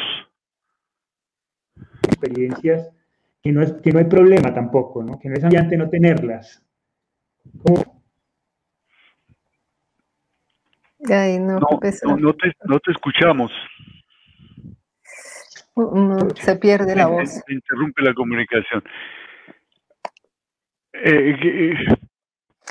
Experiencias 2.08 2.90
que 3.44 3.52
no, 3.52 3.62
es, 3.64 3.74
que 3.74 3.92
no 3.92 4.00
hay 4.00 4.06
problema 4.06 4.54
tampoco, 4.54 5.04
¿no? 5.04 5.20
que 5.20 5.28
no 5.28 5.36
es 5.36 5.44
ambiente 5.44 5.76
no 5.76 5.90
tenerlas. 5.90 6.64
¿Cómo? 7.64 7.99
No, 11.00 11.60
no, 11.60 12.80
te, 12.80 12.92
escuchamos. 12.92 13.52
se 16.36 16.56
pierde 16.58 16.96
la 16.96 17.08
voz. 17.08 17.30
Se 17.30 17.54
interrumpe 17.54 18.02
la 18.02 18.14
comunicación. 18.14 18.84
Eh, 20.94 21.36
eh, 21.42 21.74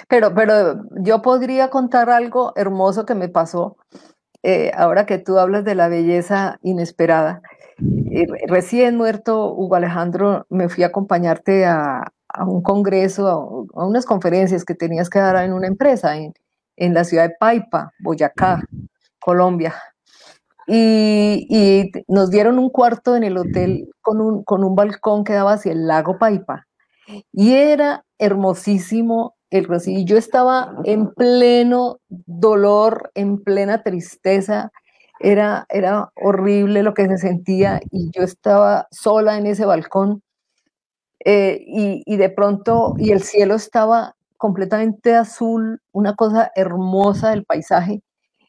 pero, 0.08 0.34
pero 0.34 0.82
yo 1.02 1.22
podría 1.22 1.70
contar 1.70 2.10
algo 2.10 2.52
hermoso 2.56 3.06
que 3.06 3.14
me 3.14 3.28
pasó 3.28 3.76
eh, 4.42 4.70
ahora 4.76 5.06
que 5.06 5.18
tú 5.18 5.38
hablas 5.38 5.64
de 5.64 5.74
la 5.74 5.88
belleza 5.88 6.58
inesperada. 6.62 7.42
recién 8.48 8.96
muerto 8.96 9.52
Hugo 9.52 9.76
Alejandro, 9.76 10.46
me 10.50 10.68
fui 10.68 10.84
a 10.84 10.88
acompañarte 10.88 11.66
a, 11.66 12.12
un 12.46 12.62
congreso, 12.62 13.66
a, 13.74 13.86
unas 13.86 14.04
conferencias 14.06 14.64
que 14.64 14.74
tenías 14.74 15.10
que 15.10 15.18
dar 15.18 15.44
en 15.44 15.52
una 15.52 15.66
empresa 15.66 16.16
en, 16.16 16.34
en 16.78 16.94
la 16.94 17.04
ciudad 17.04 17.28
de 17.28 17.36
Paipa, 17.38 17.92
Boyacá, 18.00 18.62
Colombia. 19.20 19.74
Y, 20.66 21.90
nos 22.08 22.30
dieron 22.30 22.58
un 22.58 22.70
cuarto 22.70 23.16
en 23.16 23.24
el 23.24 23.36
hotel 23.38 23.88
con 24.00 24.20
un, 24.20 24.44
con 24.44 24.64
un 24.64 24.74
balcón 24.74 25.24
que 25.24 25.32
daba 25.32 25.54
hacia 25.54 25.72
el 25.72 25.86
lago 25.86 26.18
Paipa. 26.18 26.66
Y 27.32 27.54
era 27.54 28.04
hermosísimo 28.18 29.34
el 29.50 29.64
rocío. 29.64 30.04
Yo 30.04 30.18
estaba 30.18 30.74
en 30.84 31.12
pleno 31.14 32.00
dolor, 32.08 33.10
en 33.14 33.42
plena 33.42 33.82
tristeza. 33.82 34.70
Era, 35.20 35.66
era 35.70 36.10
horrible 36.14 36.82
lo 36.82 36.94
que 36.94 37.08
se 37.08 37.18
sentía 37.18 37.80
y 37.90 38.10
yo 38.12 38.22
estaba 38.22 38.86
sola 38.90 39.38
en 39.38 39.46
ese 39.46 39.64
balcón. 39.64 40.22
Eh, 41.24 41.64
y, 41.66 42.02
y, 42.06 42.16
de 42.16 42.30
pronto, 42.30 42.94
y 42.98 43.10
el 43.10 43.22
cielo 43.22 43.56
estaba 43.56 44.14
completamente 44.38 45.14
azul, 45.14 45.80
una 45.92 46.14
cosa 46.14 46.50
hermosa 46.54 47.30
del 47.30 47.44
paisaje. 47.44 48.02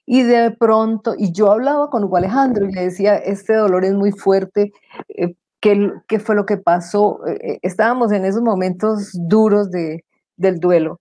Y 0.05 0.24
de 0.24 0.51
pronto, 0.51 1.13
y 1.17 1.31
yo 1.34 1.51
hablaba 1.51 1.89
con 1.89 2.03
Hugo 2.03 2.17
Alejandro 2.17 2.65
y 2.67 2.72
le 2.72 2.86
decía, 2.86 3.15
este 3.17 3.53
dolor 3.53 3.86
es 3.86 3.93
muy 3.93 4.12
fuerte, 4.12 4.72
eh, 5.10 5.36
¿qué, 5.60 6.19
fue 6.19 6.36
lo 6.36 6.46
que 6.46 6.58
pasó? 6.58 7.19
Eh, 7.27 7.38
eh, 7.41 7.60
estábamos 7.62 8.12
en 8.12 8.25
esos 8.25 8.41
momentos 8.41 9.12
duros 9.13 9.69
de, 9.72 10.05
del 10.38 10.60
duelo. 10.60 11.00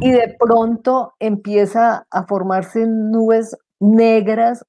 Y 0.00 0.10
de 0.12 0.34
pronto 0.38 1.12
empieza 1.18 2.06
a 2.10 2.26
formarse 2.26 2.86
nubes 2.86 3.56
negras 3.78 4.64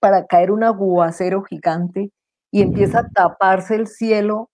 para 0.00 0.26
caer 0.26 0.50
un 0.50 0.64
aguacero 0.64 1.42
gigante 1.42 2.10
y 2.50 2.62
empieza 2.62 3.00
a 3.00 3.08
taparse 3.08 3.76
el 3.76 3.86
cielo 3.86 4.50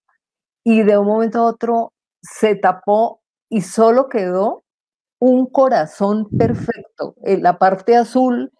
y 0.64 0.82
de 0.82 0.98
un 0.98 1.06
momento 1.06 1.38
a 1.40 1.46
otro 1.46 1.92
se 2.20 2.54
tapó 2.54 3.21
y 3.52 3.60
solo 3.60 4.08
quedó 4.08 4.64
un 5.18 5.44
corazón 5.44 6.26
perfecto, 6.38 7.14
en 7.22 7.42
la 7.42 7.58
parte 7.58 7.94
azul 7.96 8.50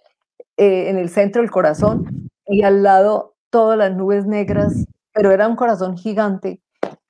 eh, 0.58 0.90
en 0.90 0.98
el 0.98 1.08
centro 1.08 1.40
del 1.40 1.50
corazón 1.50 2.28
y 2.46 2.62
al 2.62 2.82
lado 2.82 3.34
todas 3.48 3.78
las 3.78 3.96
nubes 3.96 4.26
negras, 4.26 4.84
pero 5.14 5.30
era 5.30 5.48
un 5.48 5.56
corazón 5.56 5.96
gigante. 5.96 6.60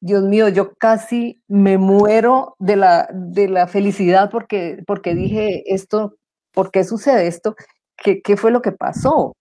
Dios 0.01 0.23
mío, 0.23 0.49
yo 0.49 0.75
casi 0.75 1.43
me 1.49 1.77
muero 1.77 2.55
de 2.61 2.77
la, 2.77 3.09
de 3.13 3.49
la 3.49 3.67
felicidad 3.67 4.31
porque, 4.31 4.85
porque 4.87 5.17
dije 5.17 5.65
esto, 5.75 6.15
¿por 6.53 6.71
qué 6.71 6.85
sucede 6.85 7.27
esto? 7.27 7.57
¿Qué, 7.97 8.37
fue 8.37 8.53
lo 8.53 8.63
que 8.63 8.73
pasó? 8.73 9.37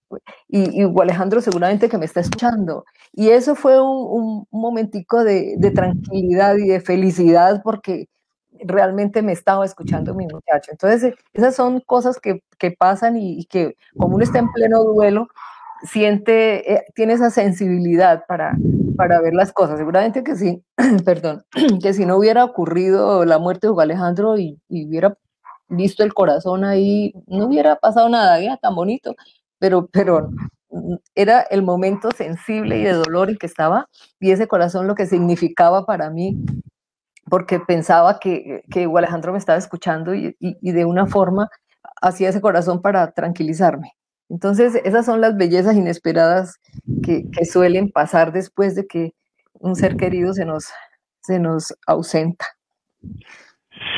Y, 0.48 0.82
y, 0.82 1.00
Alejandro 1.00 1.40
seguramente 1.40 1.88
que 1.88 1.98
me 1.98 2.06
está 2.06 2.20
escuchando. 2.20 2.84
Y 3.12 3.30
eso 3.30 3.54
fue 3.54 3.80
un, 3.80 4.46
un 4.50 4.60
momentico 4.60 5.22
de, 5.22 5.54
de, 5.58 5.70
tranquilidad 5.70 6.56
y 6.56 6.68
de 6.68 6.80
felicidad 6.80 7.60
porque 7.64 8.06
realmente 8.64 9.22
me 9.22 9.32
estaba 9.32 9.64
escuchando 9.64 10.14
mi 10.14 10.26
muchacho. 10.26 10.70
Entonces, 10.70 11.14
esas 11.32 11.54
son 11.54 11.80
cosas 11.80 12.18
que, 12.20 12.42
que 12.58 12.70
pasan 12.70 13.16
y, 13.16 13.44
que 13.46 13.76
como 13.96 14.16
uno 14.16 14.24
está 14.24 14.38
en 14.38 14.50
pleno 14.52 14.82
duelo, 14.84 15.28
siente, 15.82 16.74
eh, 16.74 16.84
tiene 16.94 17.14
esa 17.14 17.30
sensibilidad 17.30 18.24
para, 18.26 18.56
para 18.96 19.20
ver 19.20 19.34
las 19.34 19.52
cosas. 19.52 19.78
Seguramente 19.78 20.22
que 20.22 20.36
sí, 20.36 20.62
perdón, 21.04 21.44
que 21.82 21.92
si 21.92 22.06
no 22.06 22.16
hubiera 22.16 22.44
ocurrido 22.44 23.24
la 23.24 23.38
muerte 23.38 23.66
de 23.66 23.72
Hugo 23.72 23.80
Alejandro 23.80 24.38
y, 24.38 24.58
y 24.68 24.86
hubiera 24.86 25.16
visto 25.68 26.04
el 26.04 26.14
corazón 26.14 26.64
ahí, 26.64 27.14
no 27.26 27.46
hubiera 27.46 27.76
pasado 27.76 28.08
nada, 28.08 28.40
ya 28.40 28.56
tan 28.58 28.74
bonito, 28.74 29.14
pero, 29.58 29.86
pero 29.86 30.30
era 31.14 31.40
el 31.42 31.62
momento 31.62 32.10
sensible 32.16 32.78
y 32.78 32.84
de 32.84 32.92
dolor 32.92 33.30
en 33.30 33.36
que 33.36 33.46
estaba 33.46 33.88
y 34.20 34.30
ese 34.30 34.48
corazón 34.48 34.86
lo 34.86 34.94
que 34.94 35.06
significaba 35.06 35.84
para 35.86 36.10
mí, 36.10 36.38
porque 37.32 37.60
pensaba 37.60 38.18
que, 38.20 38.62
que 38.70 38.86
Alejandro 38.94 39.32
me 39.32 39.38
estaba 39.38 39.56
escuchando 39.58 40.14
y, 40.14 40.36
y, 40.38 40.72
de 40.72 40.84
una 40.84 41.06
forma 41.06 41.48
hacía 42.02 42.28
ese 42.28 42.42
corazón 42.42 42.82
para 42.82 43.10
tranquilizarme. 43.12 43.92
Entonces, 44.28 44.74
esas 44.84 45.06
son 45.06 45.22
las 45.22 45.38
bellezas 45.38 45.74
inesperadas 45.74 46.60
que, 47.02 47.22
que 47.32 47.46
suelen 47.46 47.90
pasar 47.90 48.32
después 48.32 48.74
de 48.74 48.86
que 48.86 49.12
un 49.54 49.76
ser 49.76 49.96
querido 49.96 50.34
se 50.34 50.44
nos, 50.44 50.74
se 51.22 51.38
nos 51.38 51.74
ausenta. 51.86 52.44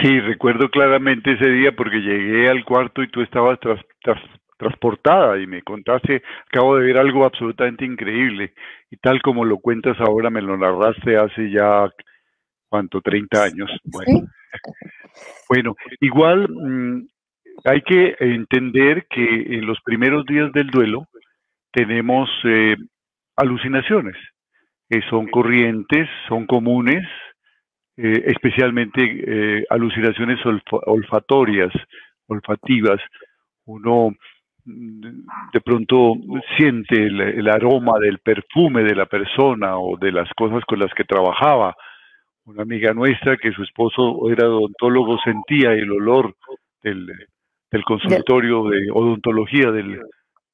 Sí, 0.01 0.21
recuerdo 0.21 0.71
claramente 0.71 1.33
ese 1.33 1.51
día 1.51 1.75
porque 1.77 1.97
llegué 1.97 2.49
al 2.49 2.65
cuarto 2.65 3.03
y 3.03 3.11
tú 3.11 3.21
estabas 3.21 3.59
transportada 4.59 5.41
y 5.41 5.49
me 5.49 5.61
contaste, 5.63 6.23
acabo 6.53 6.77
de 6.77 6.87
ver 6.87 6.99
algo 6.99 7.25
absolutamente 7.25 7.85
increíble 7.85 8.55
y 8.93 8.97
tal 8.99 9.21
como 9.23 9.45
lo 9.45 9.59
cuentas 9.59 9.97
ahora, 9.99 10.31
me 10.31 10.41
lo 10.41 10.57
narraste 10.57 11.17
hace 11.17 11.51
ya, 11.51 11.91
¿cuánto? 12.75 13.01
30 13.01 13.41
años. 13.41 13.71
Bueno, 13.85 14.27
bueno 15.49 15.77
igual 16.01 16.49
mm, 16.51 17.07
hay 17.65 17.83
que 17.83 18.17
entender 18.19 19.07
que 19.09 19.23
en 19.23 19.65
los 19.65 19.79
primeros 19.85 20.27
días 20.27 20.51
del 20.53 20.67
duelo 20.73 21.07
tenemos 21.71 22.29
eh, 22.43 22.75
alucinaciones, 23.37 24.17
que 24.91 25.03
son 25.09 25.29
corrientes, 25.29 26.09
son 26.29 26.47
comunes, 26.47 27.07
eh, 27.97 28.25
especialmente 28.27 29.03
eh, 29.05 29.65
alucinaciones 29.71 30.41
olfatorias, 30.45 31.73
olfativas. 32.27 33.01
Uno 33.67 34.11
mm, 34.65 35.01
de 35.53 35.61
pronto 35.61 36.15
siente 36.57 37.07
el, 37.07 37.49
aroma 37.49 38.01
del 38.01 38.19
perfume 38.19 38.83
de 38.83 38.97
la 38.97 39.07
persona 39.07 39.79
o 39.79 39.97
de 39.97 40.11
las 40.11 40.29
cosas 40.35 40.65
con 40.65 40.81
las 40.81 40.93
que 40.95 41.05
trabajaba. 41.05 41.77
Una 42.47 42.63
amiga 42.63 42.93
nuestra 42.93 43.37
que 43.37 43.53
su 43.53 43.63
esposo 43.63 44.31
era 44.31 44.49
odontólogo 44.49 45.19
sentía 45.25 45.73
el 45.73 45.91
olor 45.91 46.35
del, 46.83 47.07
del 47.71 47.85
consultorio 47.85 48.65
de 48.65 48.91
odontología 48.93 49.71
del, 49.71 50.01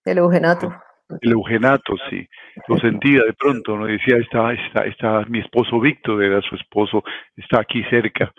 del 0.04 0.18
eugenato 0.18 0.72
el 1.20 1.32
eugenato, 1.32 1.94
sí, 2.08 2.26
lo 2.68 2.78
sentía 2.78 3.22
de 3.24 3.32
pronto, 3.32 3.76
¿no? 3.76 3.86
Decía, 3.86 4.16
está, 4.18 4.52
está, 4.52 4.84
está, 4.84 5.24
mi 5.28 5.40
esposo 5.40 5.80
Víctor, 5.80 6.22
era 6.22 6.40
su 6.42 6.54
esposo, 6.54 7.02
está 7.36 7.60
aquí 7.60 7.82
cerca, 7.90 8.32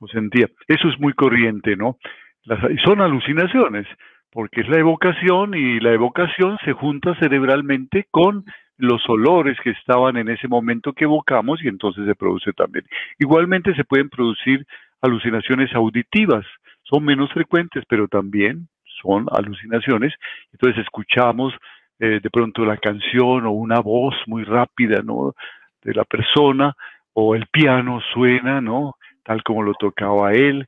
lo 0.00 0.08
sentía. 0.08 0.48
Eso 0.66 0.88
es 0.88 0.98
muy 0.98 1.12
corriente, 1.12 1.76
¿no? 1.76 1.96
Las, 2.44 2.60
son 2.84 3.00
alucinaciones, 3.00 3.86
porque 4.30 4.62
es 4.62 4.68
la 4.68 4.78
evocación 4.78 5.54
y 5.54 5.80
la 5.80 5.92
evocación 5.92 6.58
se 6.64 6.72
junta 6.72 7.14
cerebralmente 7.20 8.06
con 8.10 8.44
los 8.78 9.02
olores 9.08 9.58
que 9.62 9.70
estaban 9.70 10.16
en 10.16 10.28
ese 10.28 10.48
momento 10.48 10.92
que 10.92 11.04
evocamos 11.04 11.62
y 11.62 11.68
entonces 11.68 12.06
se 12.06 12.14
produce 12.14 12.52
también. 12.52 12.84
Igualmente 13.18 13.74
se 13.74 13.84
pueden 13.84 14.08
producir 14.08 14.64
alucinaciones 15.02 15.74
auditivas, 15.74 16.46
son 16.84 17.04
menos 17.04 17.30
frecuentes, 17.32 17.84
pero 17.88 18.08
también 18.08 18.68
son 19.02 19.26
alucinaciones. 19.32 20.14
Entonces 20.52 20.82
escuchamos 20.82 21.52
eh, 21.98 22.20
de 22.22 22.30
pronto 22.30 22.64
la 22.64 22.76
canción 22.76 23.46
o 23.46 23.50
una 23.50 23.80
voz 23.80 24.14
muy 24.26 24.44
rápida, 24.44 25.02
¿no? 25.02 25.34
De 25.82 25.92
la 25.92 26.04
persona, 26.04 26.74
o 27.12 27.34
el 27.34 27.46
piano 27.48 28.00
suena, 28.14 28.60
¿no? 28.60 28.94
Tal 29.24 29.42
como 29.42 29.62
lo 29.62 29.74
tocaba 29.74 30.32
él 30.32 30.66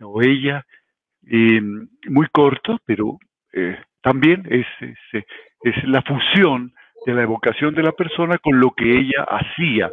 o 0.00 0.20
ella, 0.22 0.64
y, 1.22 1.60
muy 1.60 2.26
corto, 2.32 2.78
pero 2.84 3.18
eh, 3.52 3.78
también 4.02 4.42
es, 4.50 4.66
es, 4.80 5.24
es 5.62 5.84
la 5.84 6.02
fusión 6.02 6.74
de 7.04 7.14
la 7.14 7.22
evocación 7.22 7.74
de 7.74 7.82
la 7.82 7.92
persona 7.92 8.38
con 8.38 8.58
lo 8.58 8.70
que 8.70 8.98
ella 8.98 9.24
hacía. 9.28 9.90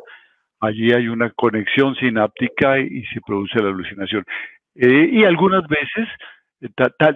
Allí 0.60 0.92
hay 0.92 1.08
una 1.08 1.32
conexión 1.32 1.96
sináptica 1.96 2.80
y, 2.80 3.04
se 3.06 3.22
produce 3.26 3.62
la 3.62 3.70
alucinación. 3.70 4.24
Eh, 4.76 5.10
y 5.12 5.24
algunas 5.24 5.64
veces, 5.68 6.08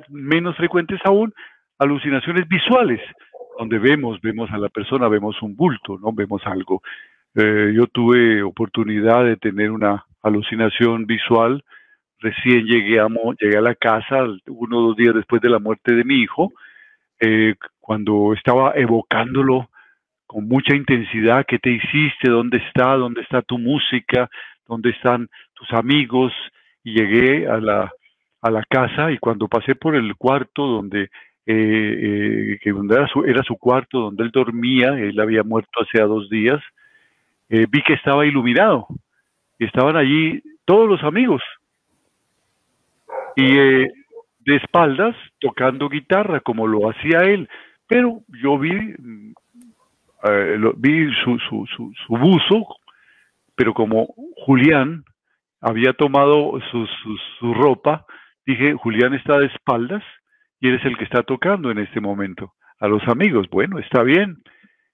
menos 0.10 0.56
frecuentes 0.58 1.00
aún, 1.06 1.34
alucinaciones 1.78 2.48
visuales, 2.48 3.00
donde 3.58 3.80
vemos, 3.80 4.20
vemos 4.22 4.50
a 4.52 4.58
la 4.58 4.70
persona, 4.70 5.08
vemos 5.08 5.42
un 5.42 5.56
bulto, 5.56 5.98
¿no? 6.00 6.12
Vemos 6.12 6.42
algo. 6.46 6.82
Eh, 7.36 7.74
yo 7.76 7.86
tuve 7.88 8.42
oportunidad 8.44 9.24
de 9.26 9.38
tener 9.38 9.72
una 9.72 10.06
alucinación 10.24 11.06
visual. 11.06 11.64
Recién 12.20 12.66
llegué 12.66 13.00
a, 13.00 13.08
llegué 13.40 13.58
a 13.58 13.62
la 13.62 13.76
casa, 13.76 14.26
uno 14.48 14.78
o 14.78 14.82
dos 14.88 14.96
días 14.96 15.14
después 15.14 15.42
de 15.42 15.50
la 15.50 15.60
muerte 15.60 15.94
de 15.94 16.04
mi 16.04 16.16
hijo, 16.16 16.52
eh, 17.20 17.56
cuando 17.80 18.34
estaba 18.34 18.74
evocándolo 18.76 19.70
con 20.26 20.48
mucha 20.48 20.76
intensidad, 20.76 21.46
¿qué 21.48 21.60
te 21.60 21.72
hiciste? 21.72 22.30
¿Dónde 22.30 22.58
está? 22.58 22.96
¿Dónde 22.96 23.22
está 23.22 23.42
tu 23.42 23.58
música? 23.58 24.30
¿Dónde 24.68 24.90
están 24.92 25.30
tus 25.54 25.72
amigos? 25.74 26.34
Y 26.84 26.94
llegué 26.94 27.48
a 27.48 27.58
la, 27.58 27.92
a 28.42 28.52
la 28.52 28.64
casa 28.64 29.12
y 29.12 29.18
cuando 29.18 29.48
pasé 29.48 29.76
por 29.76 29.96
el 29.96 30.16
cuarto 30.16 30.66
donde 30.68 31.10
eh, 31.48 32.54
eh, 32.54 32.60
que 32.60 32.70
era 32.70 33.08
su, 33.08 33.24
era 33.24 33.44
su 33.44 33.56
cuarto 33.58 34.00
donde 34.00 34.24
él 34.24 34.32
dormía, 34.32 34.90
él 34.90 35.20
había 35.20 35.44
muerto 35.44 35.82
hace 35.82 36.02
dos 36.04 36.28
días, 36.30 36.60
eh, 37.50 37.68
vi 37.70 37.84
que 37.84 37.94
estaba 37.94 38.26
iluminado 38.26 38.88
y 39.60 39.66
estaban 39.66 39.96
allí 39.96 40.42
todos 40.66 40.90
los 40.90 41.04
amigos 41.04 41.44
y 43.36 43.54
de 43.54 44.56
espaldas 44.56 45.16
tocando 45.40 45.90
guitarra 45.90 46.40
como 46.40 46.66
lo 46.66 46.90
hacía 46.90 47.20
él, 47.20 47.48
pero 47.88 48.22
yo 48.42 48.58
vi, 48.58 48.96
mm, 50.26 50.72
vi 50.78 51.14
su, 51.24 51.40
su, 51.40 51.66
su, 51.76 51.94
su, 52.06 52.18
buzo, 52.18 52.68
pero 53.56 53.74
como 53.74 54.08
Julián 54.46 55.04
había 55.62 55.94
tomado 55.94 56.60
su, 56.72 57.54
ropa, 57.54 58.06
dije, 58.46 58.74
Julián 58.74 59.14
está 59.14 59.40
de 59.40 59.48
espaldas 59.48 60.04
y 60.60 60.68
eres 60.68 60.84
el 60.86 60.98
que 60.98 61.06
está 61.06 61.24
tocando 61.24 61.72
en 61.72 61.80
este 61.80 62.02
momento. 62.02 62.54
A 62.80 62.88
los 62.88 63.02
amigos, 63.08 63.48
bueno, 63.50 63.80
está 63.80 64.04
bien, 64.04 64.38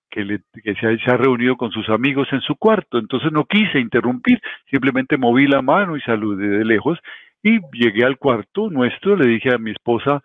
que, 0.10 0.24
le, 0.24 0.41
que 0.63 0.76
se, 0.76 1.12
ha, 1.12 1.17
reunido 1.17 1.58
con 1.58 1.72
sus 1.72 1.89
amigos 1.89 2.28
en 2.32 2.41
su 2.41 2.56
cuarto, 2.56 3.00
entonces 3.00 3.32
no 3.32 3.46
quise 3.46 3.80
interrumpir, 3.80 4.39
simplemente 4.70 5.17
moví 5.17 5.48
la 5.48 5.62
mano 5.62 5.98
y 5.98 6.02
saludé 6.02 6.48
de 6.48 6.65
lejos 6.65 7.00
y 7.41 7.60
llegué 7.74 8.06
al 8.06 8.17
cuarto 8.17 8.70
nuestro, 8.70 9.15
le 9.15 9.28
dije 9.28 9.54
a 9.54 9.58
mi 9.58 9.72
esposa, 9.72 10.22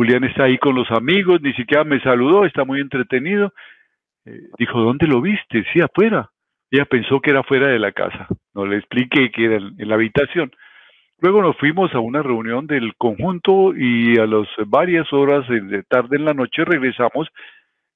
Julián 0.00 0.24
está 0.24 0.44
ahí 0.44 0.56
con 0.56 0.74
los 0.74 0.90
amigos, 0.92 1.42
ni 1.42 1.52
siquiera 1.52 1.84
me 1.84 2.00
saludó, 2.00 2.46
está 2.46 2.64
muy 2.64 2.80
entretenido. 2.80 3.52
Eh, 4.24 4.48
dijo, 4.58 4.80
¿dónde 4.80 5.06
lo 5.06 5.20
viste? 5.20 5.62
Sí, 5.74 5.82
afuera. 5.82 6.30
Ella 6.70 6.86
pensó 6.86 7.20
que 7.20 7.28
era 7.28 7.42
fuera 7.42 7.68
de 7.68 7.78
la 7.78 7.92
casa. 7.92 8.26
no 8.54 8.64
le 8.64 8.78
expliqué 8.78 9.30
que 9.30 9.44
era 9.44 9.56
en 9.56 9.86
la 9.86 9.96
habitación. 9.96 10.52
Luego 11.18 11.42
nos 11.42 11.54
fuimos 11.58 11.94
a 11.94 12.00
una 12.00 12.22
reunión 12.22 12.66
del 12.66 12.94
conjunto 12.96 13.74
y 13.76 14.18
a 14.18 14.24
las 14.24 14.48
varias 14.68 15.12
horas 15.12 15.46
de 15.46 15.82
tarde 15.82 16.16
en 16.16 16.24
la 16.24 16.32
noche 16.32 16.64
regresamos. 16.64 17.28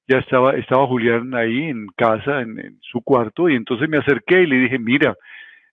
Ya 0.07 0.19
estaba, 0.19 0.51
estaba 0.57 0.85
Julián 0.85 1.33
ahí 1.33 1.63
en 1.63 1.87
casa, 1.97 2.41
en, 2.41 2.77
su 2.81 3.01
cuarto, 3.01 3.49
y 3.49 3.55
entonces 3.55 3.89
me 3.89 3.97
acerqué 3.97 4.43
y 4.43 4.45
le 4.45 4.57
dije, 4.57 4.77
mira, 4.77 5.15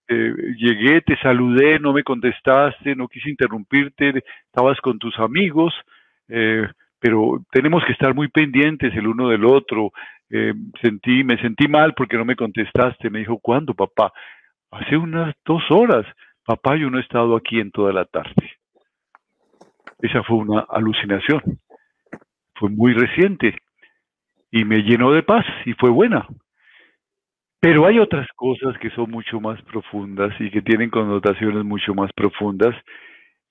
eh, 0.07 0.33
llegué, 0.57 1.01
te 1.01 1.15
saludé, 1.17 1.77
no 1.77 1.93
me 1.93 2.01
contestaste, 2.01 2.95
no 2.95 3.07
quise 3.07 3.29
interrumpirte, 3.29 4.23
estabas 4.47 4.81
con 4.81 4.97
tus 4.97 5.19
amigos, 5.19 5.75
eh, 6.35 6.67
pero 6.99 7.45
tenemos 7.51 7.85
que 7.85 7.91
estar 7.91 8.15
muy 8.15 8.27
pendientes 8.27 8.91
el 8.95 9.07
uno 9.07 9.29
del 9.29 9.45
otro. 9.45 9.91
Eh, 10.31 10.53
sentí, 10.81 11.23
me 11.23 11.37
sentí 11.39 11.67
mal 11.67 11.93
porque 11.93 12.17
no 12.17 12.25
me 12.25 12.35
contestaste. 12.35 13.11
Me 13.11 13.19
dijo, 13.19 13.37
¿cuándo, 13.37 13.75
papá? 13.75 14.11
Hace 14.71 14.97
unas 14.97 15.35
dos 15.45 15.61
horas. 15.69 16.05
Papá, 16.43 16.75
yo 16.75 16.89
no 16.89 16.97
he 16.97 17.01
estado 17.01 17.35
aquí 17.35 17.59
en 17.59 17.71
toda 17.71 17.93
la 17.93 18.05
tarde. 18.05 18.51
Esa 19.99 20.23
fue 20.23 20.37
una 20.37 20.61
alucinación. 20.61 21.41
Fue 22.55 22.69
muy 22.69 22.93
reciente 22.93 23.55
y 24.51 24.65
me 24.65 24.81
llenó 24.81 25.11
de 25.11 25.21
paz 25.21 25.45
y 25.65 25.73
fue 25.73 25.91
buena. 25.91 26.27
Pero 27.59 27.85
hay 27.85 27.99
otras 27.99 28.27
cosas 28.35 28.77
que 28.79 28.89
son 28.89 29.11
mucho 29.11 29.39
más 29.39 29.61
profundas 29.61 30.33
y 30.39 30.49
que 30.49 30.61
tienen 30.61 30.89
connotaciones 30.89 31.63
mucho 31.63 31.93
más 31.93 32.11
profundas 32.13 32.75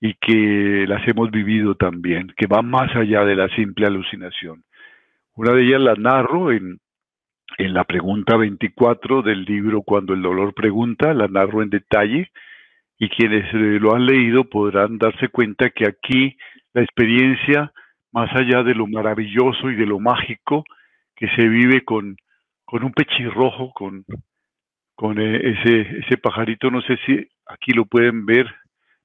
y 0.05 0.15
que 0.15 0.85
las 0.85 1.07
hemos 1.07 1.31
vivido 1.31 1.75
también, 1.75 2.33
que 2.35 2.45
van 2.45 2.69
más 2.69 2.93
allá 2.93 3.23
de 3.23 3.37
la 3.37 3.47
simple 3.55 3.87
alucinación. 3.87 4.65
Una 5.33 5.53
de 5.53 5.63
ellas 5.63 5.79
la 5.79 5.95
narro 5.95 6.51
en, 6.51 6.79
en 7.57 7.73
la 7.73 7.85
pregunta 7.85 8.35
24 8.35 9.21
del 9.21 9.45
libro 9.45 9.81
Cuando 9.81 10.13
el 10.13 10.21
dolor 10.21 10.53
pregunta, 10.53 11.13
la 11.13 11.29
narro 11.29 11.63
en 11.63 11.69
detalle 11.69 12.31
y 12.99 13.07
quienes 13.07 13.45
eh, 13.53 13.79
lo 13.79 13.95
han 13.95 14.05
leído 14.05 14.43
podrán 14.43 14.97
darse 14.97 15.29
cuenta 15.29 15.69
que 15.69 15.87
aquí 15.87 16.35
la 16.73 16.81
experiencia, 16.81 17.71
más 18.11 18.29
allá 18.35 18.61
de 18.61 18.75
lo 18.75 18.87
maravilloso 18.87 19.71
y 19.71 19.75
de 19.75 19.85
lo 19.85 20.01
mágico 20.01 20.65
que 21.15 21.29
se 21.29 21.47
vive 21.47 21.85
con, 21.85 22.17
con 22.65 22.83
un 22.83 22.91
pechirrojo, 22.91 23.71
con, 23.71 24.03
con 24.95 25.17
eh, 25.21 25.39
ese, 25.51 25.99
ese 25.99 26.17
pajarito, 26.17 26.69
no 26.69 26.81
sé 26.81 26.99
si 27.05 27.25
aquí 27.47 27.71
lo 27.71 27.85
pueden 27.85 28.25
ver, 28.25 28.53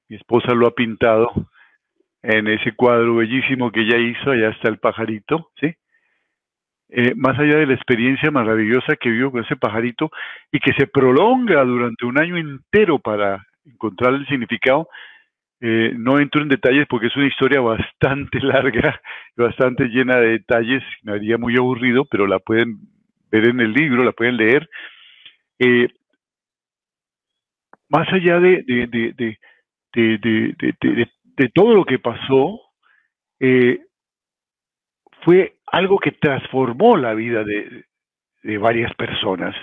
mi 0.09 0.17
esposa 0.17 0.53
lo 0.53 0.67
ha 0.67 0.71
pintado 0.71 1.31
en 2.21 2.47
ese 2.47 2.73
cuadro 2.73 3.15
bellísimo 3.15 3.71
que 3.71 3.81
ella 3.81 3.97
hizo, 3.97 4.31
allá 4.31 4.49
está 4.49 4.69
el 4.69 4.79
pajarito, 4.79 5.51
¿sí? 5.59 5.73
Eh, 6.91 7.13
más 7.15 7.37
allá 7.37 7.57
de 7.57 7.67
la 7.67 7.75
experiencia 7.75 8.31
maravillosa 8.31 8.95
que 8.99 9.09
vivió 9.09 9.31
con 9.31 9.43
ese 9.43 9.55
pajarito 9.55 10.09
y 10.51 10.59
que 10.59 10.73
se 10.73 10.87
prolonga 10.87 11.63
durante 11.63 12.05
un 12.05 12.19
año 12.19 12.35
entero 12.35 12.97
para 12.97 13.45
encontrar 13.63 14.15
el 14.15 14.25
significado. 14.27 14.89
Eh, 15.61 15.93
no 15.95 16.19
entro 16.19 16.41
en 16.41 16.49
detalles 16.49 16.87
porque 16.89 17.07
es 17.07 17.15
una 17.15 17.27
historia 17.27 17.61
bastante 17.61 18.39
larga, 18.41 18.99
bastante 19.37 19.85
llena 19.85 20.17
de 20.17 20.29
detalles, 20.29 20.83
me 21.03 21.13
haría 21.13 21.37
muy 21.37 21.55
aburrido, 21.57 22.05
pero 22.05 22.25
la 22.25 22.39
pueden 22.39 22.79
ver 23.31 23.49
en 23.49 23.59
el 23.59 23.71
libro, 23.71 24.03
la 24.03 24.13
pueden 24.13 24.37
leer. 24.37 24.67
Eh, 25.59 25.89
más 27.89 28.11
allá 28.13 28.39
de, 28.39 29.37
todo 31.53 31.73
lo 31.73 31.85
que 31.85 31.99
pasó, 31.99 32.59
eh, 33.39 33.79
fue 35.23 35.57
algo 35.67 35.99
que 35.99 36.11
transformó 36.11 36.97
la 36.97 37.13
vida 37.13 37.43
de, 37.43 37.85
varias 38.57 38.93
personas 38.95 39.55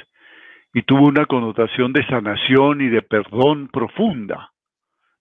y 0.72 0.82
tuvo 0.82 1.06
una 1.06 1.24
connotación 1.24 1.92
de 1.92 2.06
sanación 2.06 2.82
y 2.82 2.88
de 2.88 3.02
perdón 3.02 3.68
profunda. 3.68 4.52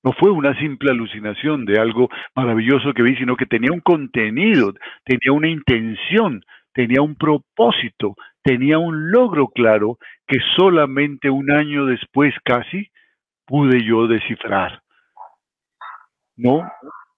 No 0.03 0.11
fue 0.13 0.29
una 0.29 0.57
simple 0.59 0.91
alucinación 0.91 1.65
de 1.65 1.79
algo 1.79 2.09
maravilloso 2.35 2.93
que 2.93 3.01
vi, 3.01 3.15
sino 3.15 3.35
que 3.35 3.45
tenía 3.45 3.71
un 3.71 3.79
contenido, 3.79 4.73
tenía 5.03 5.31
una 5.31 5.47
intención, 5.47 6.43
tenía 6.73 7.01
un 7.01 7.15
propósito, 7.15 8.15
tenía 8.43 8.77
un 8.77 9.09
logro 9.09 9.47
claro 9.47 9.97
que 10.27 10.37
solamente 10.57 11.29
un 11.29 11.49
año 11.49 11.85
después 11.85 12.35
casi 12.43 12.91
pude 13.47 13.83
yo 13.83 14.07
descifrar. 14.07 14.81
No, 16.37 16.69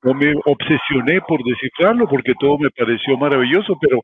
no 0.03 0.13
me 0.13 0.33
obsesioné 0.45 1.21
por 1.21 1.43
descifrarlo 1.43 2.07
porque 2.07 2.33
todo 2.39 2.57
me 2.57 2.69
pareció 2.69 3.17
maravilloso, 3.17 3.77
pero 3.79 4.01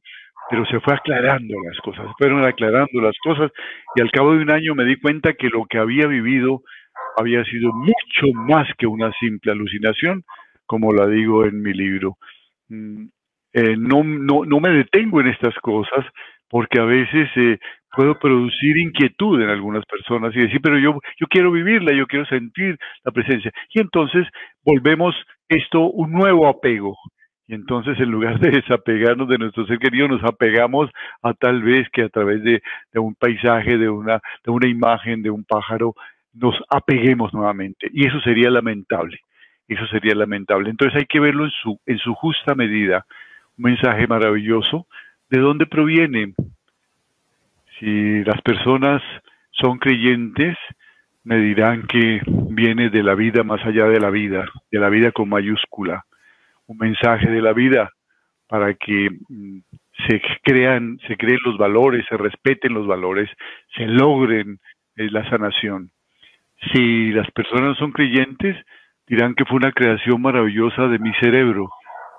pero 0.50 0.66
se 0.66 0.80
fue 0.82 0.94
aclarando 0.94 1.56
las 1.64 1.78
cosas, 1.80 2.06
fueron 2.18 2.44
aclarando 2.44 3.00
las 3.02 3.18
cosas 3.24 3.50
y 3.96 4.02
al 4.02 4.12
cabo 4.12 4.34
de 4.34 4.44
un 4.44 4.52
año 4.52 4.76
me 4.76 4.84
di 4.84 4.98
cuenta 4.98 5.34
que 5.34 5.48
lo 5.48 5.66
que 5.66 5.78
había 5.78 6.06
vivido 6.06 6.62
había 7.18 7.44
sido 7.46 7.72
mucho 7.74 8.34
más 8.34 8.68
que 8.78 8.86
una 8.86 9.12
simple 9.20 9.52
alucinación, 9.52 10.24
como 10.66 10.92
la 10.92 11.08
digo 11.08 11.46
en 11.46 11.62
mi 11.62 11.74
libro. 11.74 12.18
Mm, 12.70 13.06
eh, 13.54 13.76
no, 13.78 14.04
no, 14.04 14.46
no 14.46 14.60
me 14.60 14.70
detengo 14.70 15.22
en 15.22 15.28
estas 15.28 15.56
cosas 15.60 16.06
porque 16.54 16.80
a 16.80 16.86
veces 16.86 17.28
eh, 17.36 17.58
puedo 17.92 18.20
producir 18.20 18.78
inquietud 18.78 19.42
en 19.42 19.50
algunas 19.50 19.84
personas 19.88 20.36
y 20.36 20.42
decir, 20.42 20.60
pero 20.62 20.78
yo, 20.78 21.00
yo 21.20 21.26
quiero 21.26 21.52
vivirla, 21.52 21.98
yo 21.98 22.06
quiero 22.06 22.28
sentir 22.28 22.78
la 23.04 23.12
presencia. 23.12 23.52
Y 23.74 23.82
entonces 23.82 24.28
volvemos 24.64 25.16
esto 25.50 25.90
un 25.90 26.12
nuevo 26.12 26.48
apego. 26.48 26.96
Y 27.48 27.56
entonces 27.56 28.00
en 28.00 28.12
lugar 28.12 28.40
de 28.40 28.52
desapegarnos 28.52 29.28
de 29.30 29.40
nuestro 29.40 29.66
ser 29.66 29.80
querido, 29.80 30.08
nos 30.08 30.24
apegamos 30.24 30.92
a 31.24 31.34
tal 31.34 31.64
vez 31.64 31.90
que 31.92 32.04
a 32.04 32.10
través 32.10 32.44
de, 32.44 32.62
un 32.94 33.16
paisaje, 33.16 33.80
de 33.80 33.90
una, 33.90 34.22
de 34.46 34.52
una 34.52 34.68
imagen, 34.68 35.24
de 35.24 35.32
un 35.32 35.46
pájaro, 35.46 35.96
nos 36.34 36.54
apeguemos 36.70 37.34
nuevamente. 37.34 37.90
Y 37.92 38.06
eso 38.06 38.22
sería 38.22 38.52
lamentable. 38.52 39.18
Eso 39.68 39.88
sería 39.88 40.14
lamentable. 40.14 40.70
Entonces 40.70 41.00
hay 41.00 41.06
que 41.08 41.20
verlo 41.20 41.46
en 41.46 41.52
su, 41.64 41.80
en 41.88 41.98
su 41.98 42.14
justa 42.14 42.54
medida. 42.54 43.08
Un 43.58 43.72
mensaje 43.72 44.06
maravilloso. 44.06 44.86
¿De 45.34 45.40
dónde 45.40 45.66
proviene? 45.66 46.36
Si 47.80 48.24
las 48.24 48.40
personas 48.44 49.02
son 49.50 49.80
creyentes, 49.80 50.56
me 51.24 51.38
dirán 51.38 51.88
que 51.88 52.22
viene 52.52 52.92
de 52.92 53.02
la 53.02 53.16
vida 53.16 53.44
más 53.44 53.60
allá 53.66 53.86
de 53.86 54.00
la 54.00 54.12
vida, 54.12 54.46
de 54.72 54.80
la 54.80 54.90
vida 54.90 55.12
con 55.12 55.30
mayúscula 55.30 56.06
un 56.68 56.78
mensaje 56.78 57.32
de 57.32 57.42
la 57.42 57.52
vida 57.52 57.90
para 58.48 58.76
que 58.76 59.10
mm, 59.28 59.58
se 60.08 60.22
crean, 60.44 61.00
se 61.08 61.18
creen 61.18 61.40
los 61.44 61.58
valores, 61.58 62.06
se 62.08 62.16
respeten 62.16 62.76
los 62.76 62.86
valores, 62.86 63.28
se 63.76 63.88
logren 63.88 64.60
eh, 64.98 65.10
la 65.10 65.28
sanación. 65.32 65.90
Si 66.72 67.12
las 67.12 67.32
personas 67.32 67.76
son 67.80 67.92
creyentes, 67.92 68.56
dirán 69.08 69.34
que 69.34 69.46
fue 69.46 69.58
una 69.58 69.72
creación 69.72 70.22
maravillosa 70.22 70.88
de 70.90 71.00
mi 71.00 71.12
cerebro. 71.16 71.72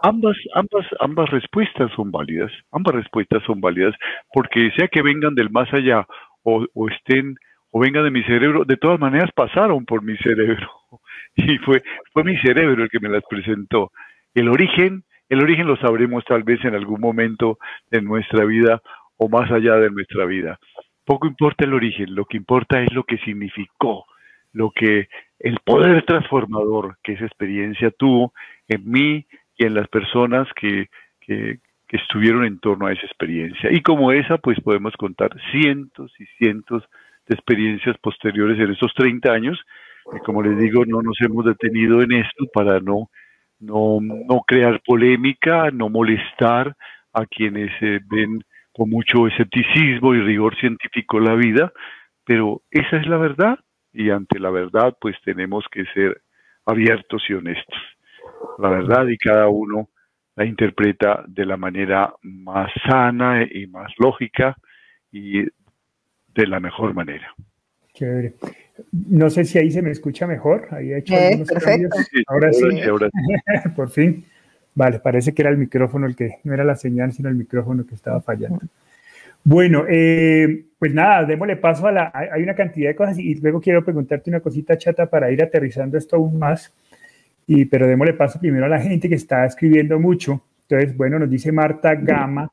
Ambas, 0.07 0.37
ambas, 0.55 0.87
ambas 1.01 1.31
respuestas 1.31 1.91
son 1.97 2.11
válidas, 2.11 2.53
ambas 2.73 2.95
respuestas 2.95 3.43
son 3.45 3.63
válidas, 3.63 3.95
porque 4.35 4.71
sea 4.77 4.87
que 4.89 5.01
vengan 5.01 5.35
del 5.35 5.49
más 5.49 5.73
allá 5.73 6.07
o, 6.43 6.67
o 6.75 6.89
estén 6.91 7.37
o 7.71 7.81
vengan 7.81 8.05
de 8.05 8.11
mi 8.11 8.23
cerebro, 8.25 8.67
de 8.67 8.77
todas 8.77 9.01
maneras 9.01 9.31
pasaron 9.35 9.87
por 9.87 10.03
mi 10.03 10.15
cerebro 10.19 10.69
y 11.37 11.57
fue, 11.59 11.83
fue 12.13 12.23
mi 12.23 12.37
cerebro 12.37 12.83
el 12.83 12.91
que 12.91 13.01
me 13.01 13.09
las 13.09 13.23
presentó. 13.29 13.93
El 14.35 14.51
origen, 14.51 15.05
el 15.31 15.43
origen 15.43 15.67
lo 15.67 15.77
sabremos 15.79 16.23
tal 16.27 16.43
vez 16.43 16.63
en 16.67 16.75
algún 16.75 17.01
momento 17.01 17.59
de 17.91 18.03
nuestra 18.03 18.45
vida 18.45 18.83
o 19.17 19.31
más 19.31 19.51
allá 19.51 19.77
de 19.77 19.91
nuestra 19.91 20.27
vida. 20.27 20.59
Poco 21.07 21.27
importa 21.27 21.65
el 21.65 21.73
origen, 21.73 22.15
lo 22.15 22.27
que 22.27 22.37
importa 22.37 22.83
es 22.83 22.93
lo 22.93 23.05
que 23.05 23.17
significó, 23.19 24.05
lo 24.53 24.71
que 24.71 25.09
el 25.39 25.59
poder 25.65 26.05
transformador 26.05 26.99
que 27.03 27.15
esa 27.15 27.25
experiencia 27.25 27.91
tuvo 27.91 28.35
en 28.69 28.91
mí 28.91 29.27
y 29.57 29.67
en 29.67 29.75
las 29.75 29.89
personas 29.89 30.49
que, 30.55 30.89
que, 31.21 31.59
estuvieron 31.89 32.45
en 32.45 32.59
torno 32.59 32.89
a 32.89 32.93
esa 32.93 33.07
experiencia. 33.07 33.71
Y 33.71 33.81
como 33.81 34.11
esa, 34.11 34.37
pues 34.39 34.59
podemos 34.59 34.93
contar 34.97 35.31
cientos 35.53 36.13
y 36.19 36.27
cientos 36.39 36.83
de 37.29 37.37
experiencias 37.37 37.97
posteriores 37.99 38.59
en 38.59 38.73
estos 38.73 38.93
30 38.95 39.31
años, 39.31 39.61
y 40.13 40.19
como 40.25 40.43
les 40.43 40.59
digo, 40.59 40.85
no 40.85 41.03
nos 41.03 41.17
hemos 41.21 41.45
detenido 41.45 42.03
en 42.03 42.11
esto 42.11 42.47
para 42.53 42.81
no 42.81 43.11
no, 43.61 43.99
no 44.01 44.41
crear 44.47 44.81
polémica, 44.85 45.71
no 45.71 45.89
molestar 45.89 46.75
a 47.13 47.27
quienes 47.27 47.71
eh, 47.81 48.01
ven 48.05 48.43
con 48.73 48.91
mucho 48.91 49.27
escepticismo 49.29 50.15
y 50.15 50.21
rigor 50.21 50.57
científico 50.59 51.21
la 51.21 51.35
vida, 51.35 51.73
pero 52.25 52.63
esa 52.71 52.97
es 52.97 53.07
la 53.07 53.17
verdad 53.17 53.59
y 53.93 54.11
ante 54.11 54.41
la 54.41 54.51
verdad 54.51 54.97
pues 55.01 55.17
tenemos 55.25 55.65
que 55.71 55.85
ser 55.95 56.21
abiertos 56.67 57.23
y 57.29 57.35
honestos. 57.35 57.79
La 58.59 58.69
verdad 58.69 59.07
y 59.09 59.17
cada 59.17 59.49
uno 59.49 59.89
la 60.37 60.45
interpreta 60.45 61.25
de 61.27 61.47
la 61.47 61.57
manera 61.57 62.13
más 62.23 62.71
sana 62.89 63.47
y 63.49 63.67
más 63.67 63.93
lógica 63.99 64.57
y 65.13 65.43
de 65.43 66.47
la 66.47 66.61
mejor 66.61 66.95
manera. 66.95 67.33
Chévere. 67.93 68.35
No 68.93 69.31
sé 69.31 69.45
si 69.45 69.59
ahí 69.59 69.71
se 69.71 69.83
me 69.83 69.91
escucha 69.91 70.27
mejor. 70.27 70.67
Ahí 70.73 70.93
hecho 70.93 71.15
eh, 71.15 71.45
perfecto. 71.49 71.97
Ahora 72.27 72.53
sí. 72.53 72.65
Por 73.77 73.91
fin. 73.91 74.25
Vale, 74.75 74.99
parece 74.99 75.33
que 75.33 75.43
era 75.43 75.51
el 75.51 75.59
micrófono 75.59 76.07
el 76.07 76.17
que, 76.17 76.39
no 76.43 76.53
era 76.53 76.65
la 76.65 76.75
señal, 76.75 77.13
sino 77.13 77.29
el 77.29 77.37
micrófono 77.37 77.87
que 77.87 77.95
estaba 77.95 78.21
fallando. 78.21 78.61
Bueno, 79.45 79.85
eh, 79.89 80.65
pues 80.79 80.93
nada, 80.93 81.25
démosle 81.25 81.57
paso 81.57 81.87
a 81.87 81.93
la... 81.93 82.11
Hay 82.13 82.43
una 82.43 82.55
cantidad 82.55 82.89
de 82.89 82.97
cosas 82.97 83.19
y 83.19 83.35
luego 83.37 83.61
quiero 83.61 83.85
preguntarte 83.85 84.31
una 84.31 84.41
cosita 84.41 84.77
chata 84.77 85.07
para 85.07 85.31
ir 85.31 85.43
aterrizando 85.43 85.97
esto 85.97 86.17
aún 86.17 86.39
más. 86.39 86.73
Y, 87.47 87.67
pero 87.67 87.87
démosle 87.87 88.15
paso 88.15 88.41
primero 88.41 88.67
a 88.67 88.69
la 88.69 88.81
gente 88.81 89.09
que 89.09 89.15
está 89.15 89.45
escribiendo 89.45 89.99
mucho. 89.99 90.45
Entonces, 90.69 90.97
bueno, 90.97 91.19
nos 91.19 91.31
dice 91.31 91.53
Marta 91.53 91.95
Gama, 91.95 92.51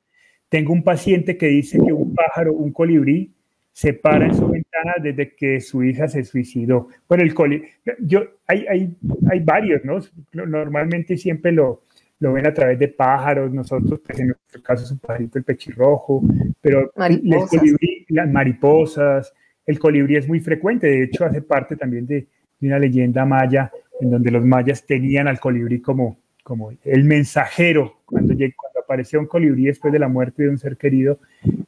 tengo 0.49 0.73
un 0.73 0.83
paciente 0.83 1.37
que 1.37 1.47
dice 1.47 1.77
que 1.77 1.93
un 1.93 2.13
pájaro, 2.13 2.53
un 2.53 2.71
colibrí, 2.71 3.33
se 3.71 3.93
para 3.93 4.25
en 4.25 4.35
su 4.35 4.49
ventana 4.49 4.95
desde 5.01 5.33
que 5.33 5.61
su 5.61 5.81
hija 5.83 6.07
se 6.07 6.25
suicidó. 6.25 6.89
Bueno, 7.07 7.23
el 7.23 7.33
colibrí, 7.33 7.69
yo, 7.99 8.21
hay, 8.45 8.65
hay, 8.67 8.97
hay 9.29 9.39
varios, 9.39 9.85
¿no? 9.85 9.99
Normalmente 10.33 11.17
siempre 11.17 11.53
lo, 11.53 11.83
lo 12.21 12.33
ven 12.33 12.45
a 12.45 12.53
través 12.53 12.77
de 12.77 12.87
pájaros, 12.87 13.51
nosotros, 13.51 13.99
pues 14.05 14.19
en 14.19 14.27
nuestro 14.27 14.61
caso 14.61 14.83
es 14.83 14.91
un 14.91 14.99
pajarito, 14.99 15.39
el 15.39 15.43
pechirrojo, 15.43 16.23
pero 16.61 16.91
el 16.95 17.47
colibrí, 17.49 18.05
las 18.09 18.29
mariposas, 18.29 19.33
el 19.65 19.79
colibrí 19.79 20.17
es 20.17 20.27
muy 20.27 20.39
frecuente, 20.39 20.85
de 20.85 21.03
hecho 21.05 21.25
hace 21.25 21.41
parte 21.41 21.75
también 21.75 22.05
de, 22.05 22.27
una 22.61 22.77
leyenda 22.77 23.25
maya, 23.25 23.71
en 24.01 24.09
donde 24.09 24.31
los 24.31 24.43
mayas 24.43 24.85
tenían 24.85 25.27
al 25.27 25.39
colibrí 25.39 25.79
como, 25.79 26.17
como 26.43 26.71
el 26.83 27.03
mensajero, 27.03 28.01
cuando, 28.05 28.33
cuando 28.33 28.79
aparecía 28.83 29.19
un 29.19 29.27
colibrí 29.27 29.65
después 29.65 29.93
de 29.93 29.99
la 29.99 30.07
muerte 30.07 30.43
de 30.43 30.49
un 30.49 30.57
ser 30.57 30.75
querido, 30.75 31.19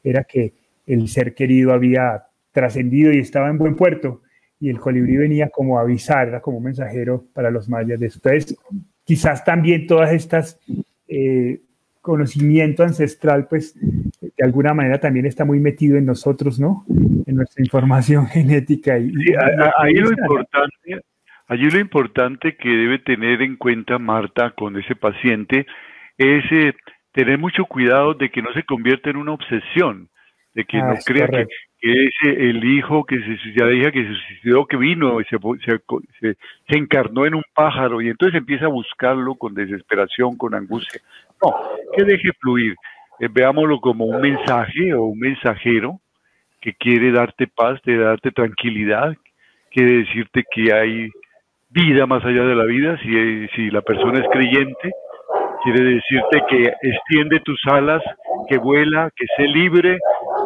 era 0.02 0.24
que 0.24 0.52
el 0.86 1.08
ser 1.08 1.34
querido 1.34 1.72
había 1.72 2.24
trascendido 2.52 3.12
y 3.12 3.18
estaba 3.18 3.48
en 3.48 3.58
buen 3.58 3.76
puerto, 3.76 4.22
y 4.60 4.68
el 4.68 4.80
colibrí 4.80 5.16
venía 5.16 5.48
como 5.48 5.78
a 5.78 5.82
avisar, 5.82 6.28
era 6.28 6.40
como 6.40 6.58
un 6.58 6.64
mensajero 6.64 7.24
para 7.32 7.50
los 7.50 7.68
mayas 7.68 8.00
Entonces, 8.00 8.56
quizás 9.04 9.44
también 9.44 9.86
todas 9.86 10.12
estas 10.12 10.58
eh, 11.08 11.60
conocimiento 12.00 12.82
ancestral, 12.82 13.46
pues 13.46 13.74
de 13.78 14.44
alguna 14.44 14.74
manera 14.74 14.98
también 15.00 15.26
está 15.26 15.44
muy 15.44 15.60
metido 15.60 15.96
en 15.96 16.04
nosotros, 16.04 16.60
¿no? 16.60 16.84
En 16.88 17.36
nuestra 17.36 17.62
información 17.62 18.26
genética. 18.28 18.98
Y, 18.98 19.12
ahí 19.78 19.94
lo 19.94 20.10
importante, 20.10 21.02
allí 21.48 21.70
lo 21.70 21.78
importante 21.78 22.56
que 22.56 22.68
debe 22.68 22.98
tener 22.98 23.42
en 23.42 23.56
cuenta 23.56 23.98
Marta 23.98 24.50
con 24.50 24.78
ese 24.78 24.96
paciente 24.96 25.66
es 26.18 26.44
eh, 26.52 26.74
tener 27.12 27.38
mucho 27.38 27.64
cuidado 27.64 28.14
de 28.14 28.30
que 28.30 28.42
no 28.42 28.52
se 28.52 28.64
convierta 28.64 29.10
en 29.10 29.16
una 29.16 29.32
obsesión, 29.32 30.08
de 30.54 30.64
que 30.64 30.78
no 30.78 30.92
ah, 30.92 30.98
crea 31.04 31.28
que, 31.28 31.46
que 31.80 32.06
es 32.06 32.14
el 32.22 32.64
hijo 32.64 33.04
que 33.04 33.18
se 33.18 33.74
hija 33.74 33.92
que 33.92 34.04
se 34.04 34.14
suicidó, 34.14 34.66
que 34.66 34.76
vino, 34.76 35.18
se, 35.28 35.36
se, 35.64 36.36
se, 36.68 36.78
encarnó 36.78 37.26
en 37.26 37.34
un 37.34 37.42
pájaro 37.54 38.00
y 38.00 38.08
entonces 38.08 38.38
empieza 38.38 38.66
a 38.66 38.68
buscarlo 38.68 39.34
con 39.34 39.54
desesperación, 39.54 40.36
con 40.36 40.54
angustia. 40.54 41.00
No, 41.42 41.54
que 41.96 42.04
deje 42.04 42.30
fluir. 42.40 42.74
Eh, 43.20 43.28
veámoslo 43.30 43.80
como 43.80 44.06
un 44.06 44.20
mensaje 44.20 44.92
o 44.94 45.04
un 45.04 45.18
mensajero 45.18 46.00
que 46.60 46.72
quiere 46.74 47.12
darte 47.12 47.46
paz, 47.46 47.80
quiere 47.82 48.02
darte 48.02 48.30
tranquilidad, 48.30 49.14
quiere 49.70 49.98
decirte 49.98 50.44
que 50.50 50.72
hay 50.72 51.10
vida 51.74 52.06
más 52.06 52.24
allá 52.24 52.44
de 52.44 52.54
la 52.54 52.64
vida, 52.64 52.96
si, 53.02 53.48
si 53.48 53.70
la 53.70 53.82
persona 53.82 54.20
es 54.20 54.26
creyente, 54.30 54.92
quiere 55.64 55.82
decirte 55.82 56.42
que 56.48 56.72
extiende 56.82 57.40
tus 57.40 57.60
alas, 57.66 58.02
que 58.48 58.58
vuela, 58.58 59.10
que 59.16 59.26
sé 59.36 59.48
libre, 59.48 59.98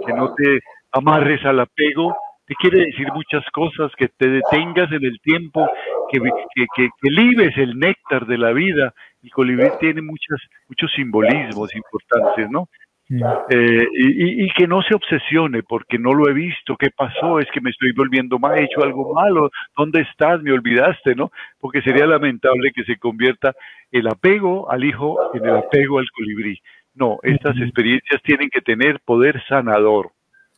que 0.06 0.12
no 0.14 0.34
te 0.34 0.60
amarres 0.92 1.44
al 1.44 1.60
apego, 1.60 2.16
te 2.46 2.54
quiere 2.54 2.86
decir 2.86 3.08
muchas 3.12 3.44
cosas, 3.52 3.92
que 3.96 4.08
te 4.08 4.26
detengas 4.26 4.90
en 4.90 5.04
el 5.04 5.20
tiempo, 5.20 5.68
que, 6.10 6.18
que, 6.54 6.66
que, 6.74 7.62
el 7.62 7.78
néctar 7.78 8.26
de 8.26 8.38
la 8.38 8.52
vida. 8.52 8.94
El 9.22 9.30
colibrí 9.30 9.68
tiene 9.80 10.00
muchas, 10.00 10.40
muchos 10.66 10.90
simbolismos 10.96 11.74
importantes, 11.74 12.48
¿no? 12.50 12.68
Eh, 13.10 13.86
y, 13.94 14.44
y, 14.44 14.50
que 14.50 14.66
no 14.66 14.82
se 14.82 14.94
obsesione 14.94 15.62
porque 15.62 15.98
no 15.98 16.12
lo 16.12 16.28
he 16.28 16.34
visto, 16.34 16.76
¿qué 16.76 16.90
pasó? 16.90 17.40
Es 17.40 17.48
que 17.52 17.60
me 17.62 17.70
estoy 17.70 17.92
volviendo 17.92 18.38
mal, 18.38 18.58
he 18.58 18.64
hecho 18.64 18.82
algo 18.82 19.14
malo, 19.14 19.50
¿dónde 19.74 20.02
estás? 20.02 20.42
Me 20.42 20.52
olvidaste, 20.52 21.14
¿no? 21.14 21.32
Porque 21.58 21.80
sería 21.80 22.06
lamentable 22.06 22.70
que 22.74 22.84
se 22.84 22.98
convierta 22.98 23.54
el 23.90 24.08
apego 24.08 24.70
al 24.70 24.84
hijo 24.84 25.16
en 25.32 25.46
el 25.46 25.56
apego 25.56 26.00
al 26.00 26.10
colibrí. 26.10 26.60
No, 26.94 27.18
estas 27.22 27.56
experiencias 27.58 28.20
tienen 28.22 28.50
que 28.50 28.60
tener 28.60 29.00
poder 29.00 29.42
sanador 29.48 30.10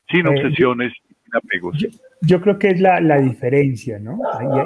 sin 0.09 0.27
eh, 0.27 0.31
obsesiones, 0.31 0.93
sin 0.93 1.37
apegos. 1.37 1.87
Yo, 2.21 2.41
creo 2.41 2.59
que 2.59 2.71
es 2.71 2.81
la, 2.81 3.01
la 3.01 3.19
diferencia, 3.19 4.01
¿no? 4.01 4.19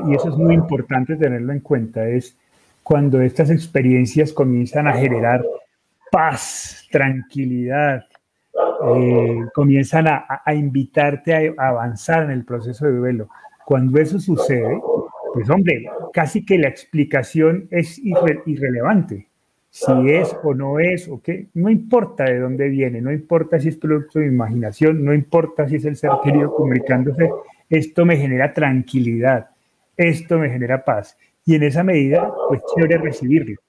Y, 0.06 0.10
y, 0.10 0.14
eso 0.14 0.30
es 0.30 0.36
muy 0.36 0.54
importante 0.54 1.16
tenerlo 1.16 1.52
en 1.52 1.60
cuenta, 1.60 2.08
es 2.08 2.38
cuando 2.82 3.20
estas 3.20 3.50
experiencias 3.50 4.32
comienzan 4.32 4.86
a 4.86 4.94
generar 4.94 5.42
paz, 6.14 6.86
tranquilidad, 6.92 8.06
eh, 8.86 9.40
comienzan 9.52 10.06
a, 10.06 10.54
invitarte 10.54 11.56
a 11.58 11.68
avanzar 11.68 12.22
en 12.24 12.30
el 12.30 12.44
proceso 12.44 12.86
de 12.86 12.92
duelo. 12.92 13.28
Cuando 13.64 14.00
eso 14.00 14.20
sucede, 14.20 14.80
pues 15.32 15.50
hombre, 15.50 15.90
casi 16.12 16.46
que 16.46 16.56
la 16.56 16.68
explicación 16.68 17.66
es 17.72 17.98
irrelevante 17.98 19.26
si 19.70 19.92
es 20.08 20.36
o 20.44 20.54
no 20.54 20.78
es, 20.78 21.08
o 21.08 21.20
qué, 21.20 21.48
no 21.54 21.68
importa 21.68 22.22
de 22.22 22.38
dónde 22.38 22.68
viene, 22.68 23.00
no 23.00 23.10
importa 23.10 23.58
si 23.58 23.70
es 23.70 23.76
producto 23.76 24.20
de 24.20 24.26
imaginación, 24.26 25.04
no 25.04 25.12
importa 25.12 25.68
si 25.68 25.74
es 25.74 25.84
el 25.84 25.96
ser 25.96 26.12
querido 26.22 26.54
comunicándose, 26.54 27.28
esto 27.68 28.04
me 28.04 28.16
genera 28.16 28.52
tranquilidad, 28.52 29.50
esto 29.96 30.38
me 30.38 30.48
genera 30.48 30.84
paz. 30.84 31.18
Y 31.44 31.56
en 31.56 31.64
esa 31.64 31.82
medida, 31.82 32.32
pues 32.48 32.62
chévere 32.72 32.98
recibirlo. 32.98 33.63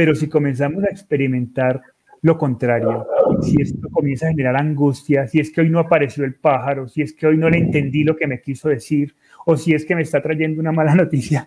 Pero 0.00 0.14
si 0.14 0.30
comenzamos 0.30 0.82
a 0.84 0.86
experimentar 0.86 1.82
lo 2.22 2.38
contrario, 2.38 3.06
si 3.42 3.60
esto 3.60 3.86
comienza 3.90 4.28
a 4.28 4.30
generar 4.30 4.56
angustia, 4.56 5.26
si 5.26 5.40
es 5.40 5.52
que 5.52 5.60
hoy 5.60 5.68
no 5.68 5.78
apareció 5.78 6.24
el 6.24 6.36
pájaro, 6.36 6.88
si 6.88 7.02
es 7.02 7.12
que 7.12 7.26
hoy 7.26 7.36
no 7.36 7.50
le 7.50 7.58
entendí 7.58 8.02
lo 8.02 8.16
que 8.16 8.26
me 8.26 8.40
quiso 8.40 8.70
decir, 8.70 9.14
o 9.44 9.58
si 9.58 9.74
es 9.74 9.84
que 9.84 9.94
me 9.94 10.00
está 10.00 10.22
trayendo 10.22 10.58
una 10.58 10.72
mala 10.72 10.94
noticia, 11.04 11.46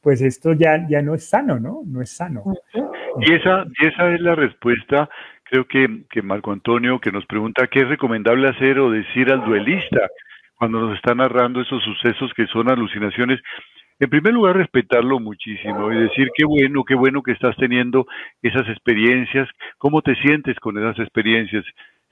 pues 0.00 0.22
esto 0.22 0.52
ya, 0.52 0.86
ya 0.88 1.02
no 1.02 1.16
es 1.16 1.28
sano, 1.28 1.58
¿no? 1.58 1.82
No 1.84 2.00
es 2.00 2.10
sano. 2.10 2.44
Y 3.18 3.34
esa, 3.34 3.66
y 3.80 3.86
esa 3.88 4.14
es 4.14 4.20
la 4.20 4.36
respuesta, 4.36 5.10
creo 5.42 5.66
que, 5.66 6.04
que 6.10 6.22
Marco 6.22 6.52
Antonio, 6.52 7.00
que 7.00 7.10
nos 7.10 7.26
pregunta 7.26 7.66
qué 7.66 7.80
es 7.80 7.88
recomendable 7.88 8.50
hacer 8.50 8.78
o 8.78 8.88
decir 8.88 9.32
al 9.32 9.44
duelista 9.44 10.08
cuando 10.54 10.78
nos 10.78 10.94
está 10.96 11.12
narrando 11.12 11.60
esos 11.60 11.82
sucesos 11.82 12.32
que 12.36 12.46
son 12.46 12.70
alucinaciones. 12.70 13.40
En 14.02 14.10
primer 14.10 14.34
lugar, 14.34 14.56
respetarlo 14.56 15.20
muchísimo 15.20 15.92
y 15.92 15.96
decir 15.96 16.28
qué 16.34 16.44
bueno, 16.44 16.82
qué 16.82 16.96
bueno 16.96 17.22
que 17.22 17.30
estás 17.30 17.54
teniendo 17.54 18.04
esas 18.42 18.68
experiencias, 18.68 19.48
cómo 19.78 20.02
te 20.02 20.16
sientes 20.16 20.58
con 20.58 20.76
esas 20.76 20.98
experiencias. 20.98 21.64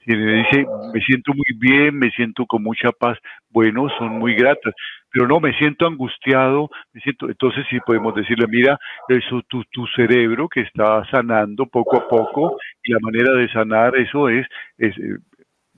Si 0.05 0.15
me 0.15 0.35
dice, 0.35 0.65
me 0.93 1.01
siento 1.01 1.33
muy 1.33 1.53
bien, 1.59 1.99
me 1.99 2.09
siento 2.11 2.45
con 2.45 2.63
mucha 2.63 2.93
paz, 2.93 3.17
bueno, 3.49 3.89
son 3.99 4.19
muy 4.19 4.35
gratas 4.35 4.73
pero 5.11 5.27
no, 5.27 5.39
me 5.39 5.53
siento 5.57 5.85
angustiado, 5.85 6.69
me 6.93 7.01
siento, 7.01 7.27
entonces 7.27 7.65
sí 7.69 7.77
podemos 7.85 8.15
decirle, 8.15 8.47
mira, 8.47 8.79
eso 9.09 9.41
tu, 9.47 9.63
tu 9.65 9.85
cerebro 9.87 10.47
que 10.47 10.61
está 10.61 11.03
sanando 11.11 11.65
poco 11.65 11.97
a 11.97 12.07
poco 12.07 12.57
y 12.81 12.93
la 12.93 12.99
manera 13.01 13.33
de 13.33 13.51
sanar 13.51 13.95
eso 13.97 14.29
es, 14.29 14.47
es 14.77 14.97
eh, 14.97 15.17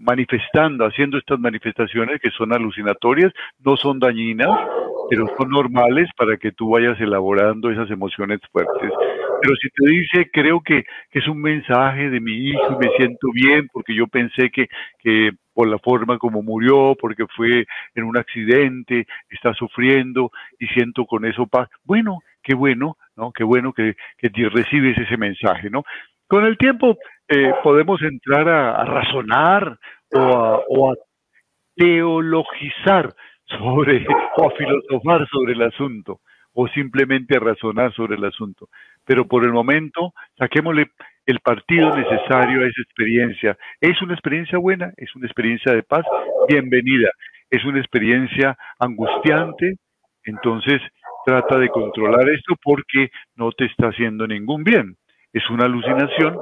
manifestando, 0.03 0.85
haciendo 0.85 1.17
estas 1.17 1.39
manifestaciones 1.39 2.19
que 2.21 2.29
son 2.31 2.53
alucinatorias, 2.53 3.31
no 3.63 3.77
son 3.77 3.99
dañinas, 3.99 4.49
pero 5.09 5.27
son 5.37 5.49
normales 5.49 6.09
para 6.17 6.37
que 6.37 6.51
tú 6.51 6.69
vayas 6.71 6.99
elaborando 6.99 7.71
esas 7.71 7.89
emociones 7.89 8.39
fuertes. 8.51 8.91
Pero 9.41 9.55
si 9.61 9.69
te 9.69 9.89
dice, 9.89 10.29
creo 10.31 10.61
que, 10.61 10.85
es 11.11 11.27
un 11.27 11.41
mensaje 11.41 12.09
de 12.09 12.19
mi 12.19 12.31
hijo 12.49 12.73
y 12.73 12.85
me 12.85 12.95
siento 12.95 13.27
bien 13.33 13.67
porque 13.71 13.93
yo 13.93 14.07
pensé 14.07 14.49
que, 14.49 14.67
que 14.99 15.31
por 15.53 15.67
la 15.67 15.79
forma 15.79 16.17
como 16.17 16.41
murió, 16.41 16.95
porque 16.99 17.25
fue 17.35 17.65
en 17.95 18.03
un 18.03 18.17
accidente, 18.17 19.05
está 19.29 19.53
sufriendo 19.53 20.31
y 20.59 20.67
siento 20.67 21.05
con 21.05 21.25
eso 21.25 21.45
paz. 21.47 21.69
Bueno, 21.83 22.19
qué 22.41 22.55
bueno, 22.55 22.97
¿no? 23.15 23.31
Qué 23.31 23.43
bueno 23.43 23.73
que, 23.73 23.95
que 24.17 24.29
recibes 24.49 24.97
ese 24.97 25.17
mensaje, 25.17 25.69
¿no? 25.69 25.83
Con 26.33 26.45
el 26.45 26.57
tiempo 26.57 26.97
eh, 27.27 27.53
podemos 27.61 28.01
entrar 28.01 28.49
a, 28.49 28.83
razonar 28.85 29.77
o 30.15 30.19
a, 30.19 30.61
o 30.67 30.91
a 30.91 30.95
teologizar 31.75 33.13
sobre, 33.45 34.03
o 34.37 34.47
a 34.47 34.51
filosofar 34.57 35.27
sobre 35.29 35.53
el 35.53 35.61
asunto, 35.61 36.21
o 36.53 36.67
simplemente 36.69 37.37
a 37.37 37.39
razonar 37.39 37.93
sobre 37.93 38.15
el 38.15 38.25
asunto. 38.25 38.67
Pero 39.05 39.27
por 39.27 39.43
el 39.43 39.51
momento, 39.51 40.11
saquémosle 40.35 40.87
el 41.27 41.39
partido 41.41 41.95
necesario 41.95 42.61
a 42.61 42.67
esa 42.67 42.81
experiencia. 42.81 43.55
¿Es 43.79 44.01
una 44.01 44.15
experiencia 44.15 44.57
buena? 44.57 44.91
¿Es 44.97 45.15
una 45.15 45.27
experiencia 45.27 45.71
de 45.71 45.83
paz? 45.83 46.03
Bienvenida. 46.49 47.11
¿Es 47.51 47.63
una 47.63 47.77
experiencia 47.77 48.57
angustiante? 48.79 49.75
Entonces 50.23 50.81
trata 51.27 51.59
de 51.59 51.69
controlar 51.69 52.27
esto 52.29 52.55
porque 52.63 53.09
no 53.35 53.51
te 53.51 53.65
está 53.65 53.89
haciendo 53.89 54.25
ningún 54.25 54.63
bien. 54.63 54.97
Es 55.33 55.49
una 55.49 55.65
alucinación 55.65 56.37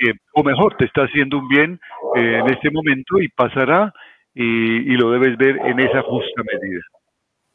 que, 0.00 0.12
o 0.34 0.44
mejor, 0.44 0.76
te 0.76 0.84
está 0.84 1.02
haciendo 1.02 1.38
un 1.38 1.48
bien 1.48 1.80
eh, 2.16 2.38
en 2.38 2.52
este 2.52 2.70
momento 2.70 3.20
y 3.20 3.28
pasará 3.28 3.92
y, 4.34 4.96
lo 4.96 5.10
debes 5.10 5.36
ver 5.36 5.58
en 5.64 5.80
esa 5.80 6.02
justa 6.02 6.42
medida. 6.44 6.80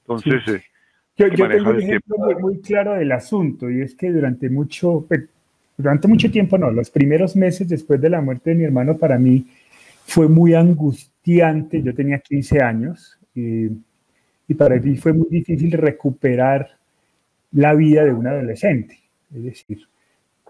Entonces, 0.02 0.56
eh, 0.56 0.64
yo, 1.16 1.48
tengo 1.48 1.70
un 1.70 1.82
ejemplo 1.82 2.18
muy, 2.40 2.60
claro 2.60 2.94
del 2.96 3.12
asunto 3.12 3.70
y 3.70 3.82
es 3.82 3.96
que 3.96 4.12
durante 4.12 4.50
mucho, 4.50 5.08
durante 5.78 6.08
mucho 6.08 6.30
tiempo 6.30 6.58
no, 6.58 6.72
los 6.72 6.90
primeros 6.90 7.36
meses 7.38 7.70
después 7.70 8.02
de 8.02 8.10
la 8.10 8.20
muerte 8.20 8.50
de 8.50 8.58
mi 8.58 8.64
hermano 8.66 8.98
para 8.98 9.18
mí 9.18 9.46
fue 10.06 10.28
muy 10.28 10.54
angustiante. 10.54 11.82
Yo 11.82 11.94
tenía 11.94 12.20
15 12.20 12.62
años 12.62 13.18
y, 13.34 13.68
y 14.48 14.54
para 14.56 14.76
mí 14.76 14.98
fue 14.98 15.14
muy 15.14 15.28
difícil 15.30 15.72
recuperar 15.72 16.70
la 17.54 17.74
vida 17.76 18.04
de 18.04 18.12
un 18.12 18.28
adolescente. 18.28 19.00
Es 19.34 19.44
decir, 19.44 19.88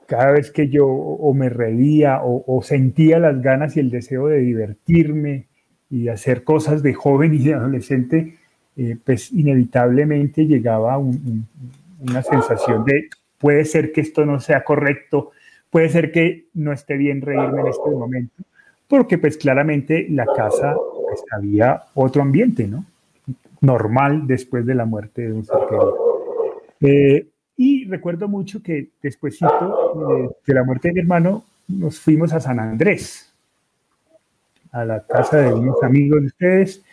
cada 0.08 0.32
vez 0.32 0.52
que 0.52 0.70
yo 0.70 0.88
o 0.88 1.34
me 1.34 1.50
reía 1.50 2.22
o, 2.24 2.62
sentía 2.62 3.20
las 3.20 3.42
ganas 3.42 3.78
y 3.78 3.80
el 3.80 3.90
deseo 3.90 4.28
de 4.28 4.40
divertirme 4.40 5.48
y 5.90 6.08
hacer 6.08 6.44
cosas 6.44 6.84
de 6.84 6.94
joven 6.94 7.34
y 7.34 7.40
de 7.40 7.54
adolescente, 7.54 8.38
eh, 8.76 8.98
pues 9.04 9.32
inevitablemente 9.32 10.46
llegaba 10.46 10.98
una 10.98 12.24
sensación 12.24 12.84
de 12.86 13.10
puede 13.38 13.66
ser 13.66 13.92
que 13.92 14.02
esto 14.02 14.26
no 14.26 14.40
sea 14.40 14.64
correcto, 14.64 15.32
puede 15.70 15.90
ser 15.90 16.12
que 16.12 16.46
no 16.54 16.72
esté 16.72 16.96
bien 16.96 17.22
reírme 17.22 17.62
en 17.62 17.68
este 17.68 17.90
momento, 17.90 18.44
porque 18.88 19.18
pues 19.18 19.38
claramente 19.38 20.08
la 20.10 20.26
casa 20.26 20.76
pues, 20.76 21.24
había 21.32 21.84
otro 21.94 22.22
ambiente, 22.22 22.68
¿no? 22.68 22.86
Normal 23.62 24.28
después 24.28 24.66
de 24.66 24.76
la 24.76 24.86
muerte 24.86 25.24
de 25.24 25.34
un 25.34 25.46
ser 25.46 25.58
querido. 25.70 25.98
Eh, 26.80 27.28
y 27.56 27.86
recuerdo 27.86 28.28
mucho 28.28 28.62
que 28.64 28.90
despuésito 29.02 30.36
de 30.46 30.54
la 30.54 30.64
muerte 30.64 30.88
de 30.88 30.96
mi 30.96 31.00
hermano 31.02 31.44
nos 31.68 32.00
fuimos 32.00 32.34
a 32.34 32.40
San 32.40 32.60
Andrés, 32.60 33.32
a 34.72 34.84
la 34.84 35.06
casa 35.06 35.38
de 35.38 35.54
unos 35.54 35.82
amigos 35.84 36.22
de 36.22 36.28
ustedes 36.28 36.84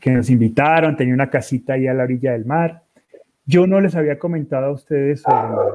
que 0.00 0.10
nos 0.10 0.30
invitaron, 0.30 0.96
tenía 0.96 1.14
una 1.14 1.28
casita 1.28 1.74
ahí 1.74 1.86
a 1.86 1.94
la 1.94 2.04
orilla 2.04 2.32
del 2.32 2.46
mar. 2.46 2.82
Yo 3.44 3.66
no 3.66 3.80
les 3.80 3.94
había 3.94 4.18
comentado 4.18 4.66
a 4.66 4.72
ustedes 4.72 5.20
sobre 5.20 5.72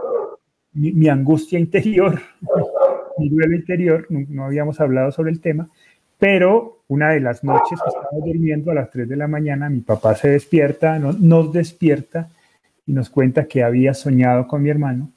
mi, 0.74 1.08
angustia 1.08 1.60
interior, 1.60 2.20
mi 3.20 3.30
duelo 3.30 3.56
interior, 3.56 4.08
no, 4.10 4.46
habíamos 4.46 4.80
hablado 4.80 5.12
sobre 5.12 5.32
el 5.32 5.40
tema, 5.40 5.70
pero 6.18 6.80
una 6.88 7.12
de 7.12 7.20
las 7.20 7.44
noches 7.44 7.80
que 7.82 7.90
estábamos 7.90 8.26
durmiendo 8.26 8.72
a 8.72 8.76
las 8.76 8.90
3 8.90 9.08
de 9.08 9.16
la 9.16 9.28
mañana, 9.28 9.70
mi 9.70 9.82
papá 9.82 10.16
se 10.16 10.30
despierta, 10.30 10.98
nos 10.98 11.54
despierta 11.54 12.30
y 12.88 12.94
nos 12.94 13.10
cuenta 13.10 13.46
que 13.46 13.64
había 13.64 13.94
soñado 13.94 14.48
con 14.48 14.64
mi 14.64 14.70
hermano 14.70 15.12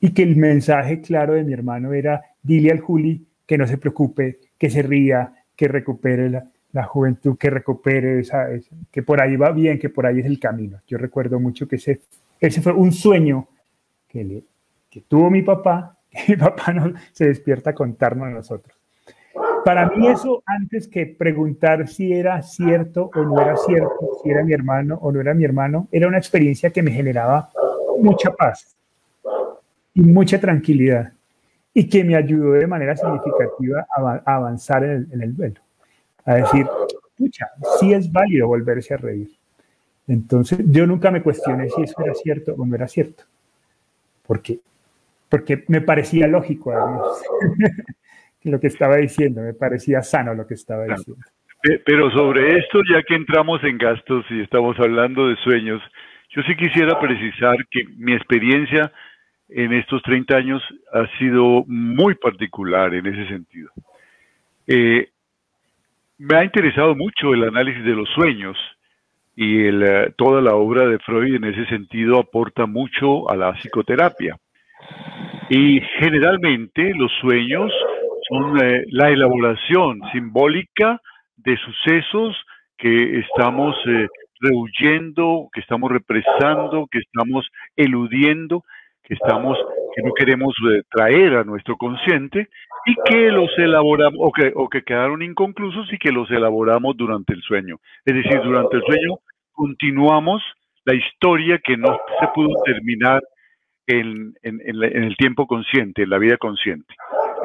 y, 0.00 0.10
que 0.12 0.22
el 0.22 0.36
mensaje 0.36 1.00
claro 1.00 1.34
de 1.34 1.42
mi 1.42 1.52
hermano 1.52 1.92
era, 1.92 2.22
dile 2.42 2.70
al 2.70 2.80
Juli 2.80 3.26
que 3.46 3.58
no 3.58 3.66
se 3.66 3.78
preocupe, 3.78 4.38
que 4.58 4.70
se 4.70 4.82
ría, 4.82 5.32
que 5.56 5.68
recupere 5.68 6.30
la, 6.72 6.84
juventud, 6.84 7.38
que 7.38 7.48
recupere 7.48 8.20
esa, 8.20 8.48
que 8.90 9.02
por 9.02 9.22
ahí 9.22 9.36
va 9.36 9.50
bien, 9.50 9.78
que 9.78 9.88
por 9.88 10.06
ahí 10.06 10.20
es 10.20 10.26
el 10.26 10.38
camino. 10.38 10.80
Yo 10.86 10.98
recuerdo 10.98 11.40
mucho 11.40 11.66
que 11.66 11.76
ese, 11.76 12.00
ese 12.38 12.60
fue 12.60 12.72
un 12.72 12.92
sueño 12.92 13.48
que, 14.08 14.42
tuvo 15.08 15.30
mi 15.30 15.42
papá, 15.42 15.98
que 16.10 16.32
mi 16.32 16.36
papá 16.36 16.72
no, 16.72 16.92
se 17.12 17.26
despierta 17.26 17.70
a 17.70 17.74
contarnos 17.74 18.28
a 18.28 18.30
nosotros. 18.30 18.75
Para 19.66 19.88
mí 19.88 20.06
eso, 20.06 20.44
antes 20.46 20.86
que 20.86 21.06
preguntar 21.06 21.88
si 21.88 22.12
era 22.12 22.40
cierto 22.40 23.10
o 23.12 23.22
no 23.24 23.40
era 23.40 23.56
cierto, 23.56 24.20
si 24.22 24.30
era 24.30 24.44
mi 24.44 24.52
hermano 24.52 24.96
o 25.02 25.10
no 25.10 25.20
era 25.20 25.34
mi 25.34 25.44
hermano, 25.44 25.88
era 25.90 26.06
una 26.06 26.18
experiencia 26.18 26.70
que 26.70 26.84
me 26.84 26.92
generaba 26.92 27.50
mucha 27.98 28.30
paz 28.30 28.76
y 29.92 30.02
mucha 30.02 30.40
tranquilidad 30.40 31.12
y 31.74 31.88
que 31.88 32.04
me 32.04 32.14
ayudó 32.14 32.52
de 32.52 32.68
manera 32.68 32.96
significativa 32.96 33.84
a, 33.90 34.22
avanzar 34.36 34.84
en 34.84 34.90
el, 34.90 35.08
en 35.10 35.22
el 35.22 35.34
duelo. 35.34 35.60
A 36.24 36.34
decir, 36.34 36.64
pucha, 37.18 37.48
sí 37.80 37.92
es 37.92 38.12
válido 38.12 38.46
volverse 38.46 38.94
a 38.94 38.98
reír. 38.98 39.36
Entonces, 40.06 40.60
yo 40.66 40.86
nunca 40.86 41.10
me 41.10 41.24
cuestioné 41.24 41.70
si 41.70 41.82
eso 41.82 42.00
era 42.04 42.14
cierto 42.14 42.54
o 42.56 42.64
no 42.64 42.76
era 42.76 42.86
cierto. 42.86 43.24
Porque, 44.28 44.60
porque 45.28 45.64
me 45.66 45.80
parecía 45.80 46.28
lógico, 46.28 46.70
además. 46.70 47.20
lo 48.50 48.60
que 48.60 48.68
estaba 48.68 48.96
diciendo, 48.96 49.42
me 49.42 49.54
parecía 49.54 50.02
sano 50.02 50.34
lo 50.34 50.46
que 50.46 50.54
estaba 50.54 50.84
diciendo. 50.84 51.22
Pero 51.84 52.10
sobre 52.12 52.58
esto, 52.58 52.80
ya 52.90 53.02
que 53.02 53.14
entramos 53.14 53.62
en 53.64 53.78
gastos 53.78 54.24
y 54.30 54.40
estamos 54.40 54.78
hablando 54.78 55.28
de 55.28 55.36
sueños, 55.36 55.82
yo 56.30 56.42
sí 56.42 56.54
quisiera 56.54 56.98
precisar 57.00 57.56
que 57.70 57.84
mi 57.96 58.12
experiencia 58.12 58.92
en 59.48 59.72
estos 59.72 60.02
30 60.02 60.36
años 60.36 60.62
ha 60.92 61.06
sido 61.18 61.64
muy 61.66 62.14
particular 62.14 62.94
en 62.94 63.06
ese 63.06 63.28
sentido. 63.28 63.70
Eh, 64.66 65.08
me 66.18 66.36
ha 66.36 66.44
interesado 66.44 66.94
mucho 66.94 67.34
el 67.34 67.44
análisis 67.44 67.84
de 67.84 67.94
los 67.94 68.08
sueños 68.10 68.56
y 69.34 69.66
eh, 69.66 70.12
toda 70.16 70.40
la 70.40 70.54
obra 70.54 70.86
de 70.86 70.98
Freud 70.98 71.34
en 71.34 71.44
ese 71.44 71.66
sentido 71.66 72.18
aporta 72.18 72.66
mucho 72.66 73.28
a 73.30 73.36
la 73.36 73.52
psicoterapia. 73.54 74.36
Y 75.50 75.80
generalmente 75.98 76.92
los 76.94 77.12
sueños 77.20 77.72
son 78.28 78.62
eh, 78.62 78.84
la 78.90 79.10
elaboración 79.10 80.00
simbólica 80.12 81.00
de 81.36 81.56
sucesos 81.56 82.36
que 82.76 83.20
estamos 83.20 83.76
eh, 83.86 84.08
rehuyendo, 84.40 85.48
que 85.52 85.60
estamos 85.60 85.90
represando, 85.90 86.86
que 86.90 86.98
estamos 86.98 87.46
eludiendo, 87.76 88.64
que 89.02 89.14
estamos 89.14 89.58
que 89.94 90.02
no 90.02 90.12
queremos 90.12 90.54
eh, 90.70 90.82
traer 90.90 91.36
a 91.36 91.44
nuestro 91.44 91.76
consciente 91.76 92.48
y 92.84 92.94
que 93.06 93.30
los 93.30 93.48
elaboramos 93.56 94.18
o 94.20 94.30
que, 94.30 94.52
o 94.54 94.68
que 94.68 94.82
quedaron 94.82 95.22
inconclusos 95.22 95.90
y 95.90 95.96
que 95.96 96.12
los 96.12 96.30
elaboramos 96.30 96.96
durante 96.98 97.32
el 97.32 97.40
sueño. 97.40 97.78
Es 98.04 98.14
decir, 98.14 98.42
durante 98.42 98.76
el 98.76 98.82
sueño 98.82 99.14
continuamos 99.52 100.42
la 100.84 100.94
historia 100.94 101.58
que 101.64 101.78
no 101.78 101.98
se 102.20 102.28
pudo 102.34 102.62
terminar 102.64 103.22
en, 103.86 104.34
en, 104.42 104.60
en 104.64 105.04
el 105.04 105.16
tiempo 105.16 105.46
consciente, 105.46 106.02
en 106.02 106.10
la 106.10 106.18
vida 106.18 106.36
consciente. 106.36 106.94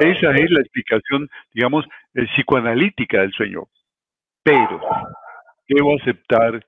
Esa 0.00 0.32
es 0.32 0.50
la 0.50 0.60
explicación, 0.60 1.28
digamos, 1.52 1.84
eh, 2.14 2.26
psicoanalítica 2.34 3.20
del 3.20 3.32
sueño. 3.32 3.64
Pero 4.42 4.80
debo 5.68 5.96
aceptar 6.00 6.64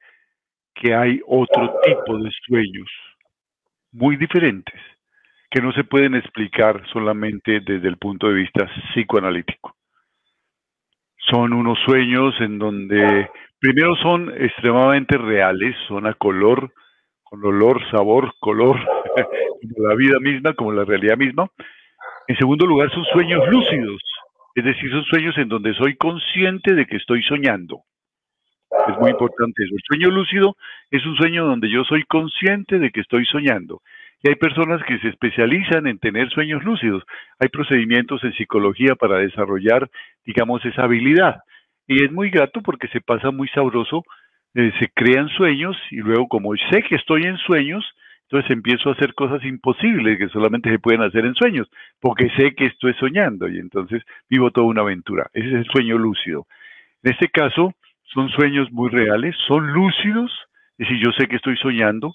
que 0.74 0.94
hay 0.94 1.20
otro 1.26 1.80
tipo 1.84 2.18
de 2.18 2.30
sueños 2.46 2.88
muy 3.92 4.16
diferentes 4.16 4.80
que 5.50 5.62
no 5.62 5.72
se 5.72 5.84
pueden 5.84 6.16
explicar 6.16 6.82
solamente 6.92 7.60
desde 7.60 7.88
el 7.88 7.96
punto 7.96 8.28
de 8.28 8.34
vista 8.34 8.68
psicoanalítico. 8.92 9.76
Son 11.30 11.52
unos 11.52 11.78
sueños 11.86 12.34
en 12.40 12.58
donde 12.58 13.30
primero 13.60 13.94
son 13.96 14.30
extremadamente 14.36 15.16
reales, 15.16 15.76
son 15.86 16.06
a 16.06 16.14
color, 16.14 16.72
olor, 17.42 17.80
sabor, 17.90 18.32
color, 18.40 18.78
como 19.74 19.88
la 19.88 19.94
vida 19.94 20.18
misma, 20.20 20.54
como 20.54 20.72
la 20.72 20.84
realidad 20.84 21.16
misma, 21.16 21.48
en 22.26 22.36
segundo 22.36 22.66
lugar, 22.66 22.90
son 22.90 23.04
sueños 23.06 23.46
lúcidos, 23.48 24.00
es 24.54 24.64
decir, 24.64 24.90
son 24.90 25.04
sueños 25.04 25.36
en 25.38 25.48
donde 25.48 25.74
soy 25.74 25.96
consciente 25.96 26.74
de 26.74 26.86
que 26.86 26.96
estoy 26.96 27.22
soñando. 27.22 27.82
Es 28.88 28.98
muy 28.98 29.10
importante 29.10 29.64
eso. 29.64 29.74
El 29.74 29.82
sueño 29.86 30.10
lúcido 30.10 30.56
es 30.90 31.04
un 31.06 31.16
sueño 31.16 31.46
donde 31.46 31.70
yo 31.70 31.84
soy 31.84 32.04
consciente 32.04 32.78
de 32.78 32.90
que 32.90 33.00
estoy 33.00 33.24
soñando. 33.26 33.80
Y 34.22 34.28
hay 34.28 34.36
personas 34.36 34.82
que 34.84 34.98
se 35.00 35.08
especializan 35.08 35.86
en 35.86 35.98
tener 35.98 36.30
sueños 36.30 36.64
lúcidos. 36.64 37.04
Hay 37.38 37.48
procedimientos 37.48 38.24
en 38.24 38.32
psicología 38.32 38.94
para 38.94 39.18
desarrollar, 39.18 39.90
digamos, 40.24 40.64
esa 40.64 40.84
habilidad. 40.84 41.40
Y 41.86 42.04
es 42.04 42.10
muy 42.10 42.30
grato 42.30 42.62
porque 42.62 42.88
se 42.88 43.00
pasa 43.00 43.30
muy 43.30 43.48
sabroso, 43.48 44.02
eh, 44.54 44.72
se 44.78 44.88
crean 44.94 45.28
sueños 45.30 45.76
y 45.90 45.96
luego 45.96 46.28
como 46.28 46.54
sé 46.70 46.82
que 46.82 46.96
estoy 46.96 47.22
en 47.24 47.36
sueños, 47.38 47.84
entonces 48.22 48.50
empiezo 48.50 48.88
a 48.88 48.92
hacer 48.92 49.14
cosas 49.14 49.44
imposibles 49.44 50.18
que 50.18 50.28
solamente 50.28 50.70
se 50.70 50.78
pueden 50.78 51.02
hacer 51.02 51.24
en 51.24 51.34
sueños, 51.34 51.68
porque 52.00 52.30
sé 52.36 52.54
que 52.54 52.66
estoy 52.66 52.94
soñando 52.94 53.48
y 53.48 53.58
entonces 53.58 54.02
vivo 54.28 54.50
toda 54.50 54.66
una 54.66 54.82
aventura. 54.82 55.28
Ese 55.32 55.48
es 55.48 55.54
el 55.54 55.66
sueño 55.66 55.98
lúcido. 55.98 56.46
En 57.02 57.12
este 57.12 57.28
caso, 57.28 57.74
son 58.14 58.30
sueños 58.30 58.70
muy 58.72 58.90
reales, 58.90 59.36
son 59.46 59.72
lúcidos, 59.72 60.32
es 60.78 60.88
decir, 60.88 61.04
yo 61.04 61.12
sé 61.12 61.26
que 61.26 61.36
estoy 61.36 61.56
soñando 61.58 62.14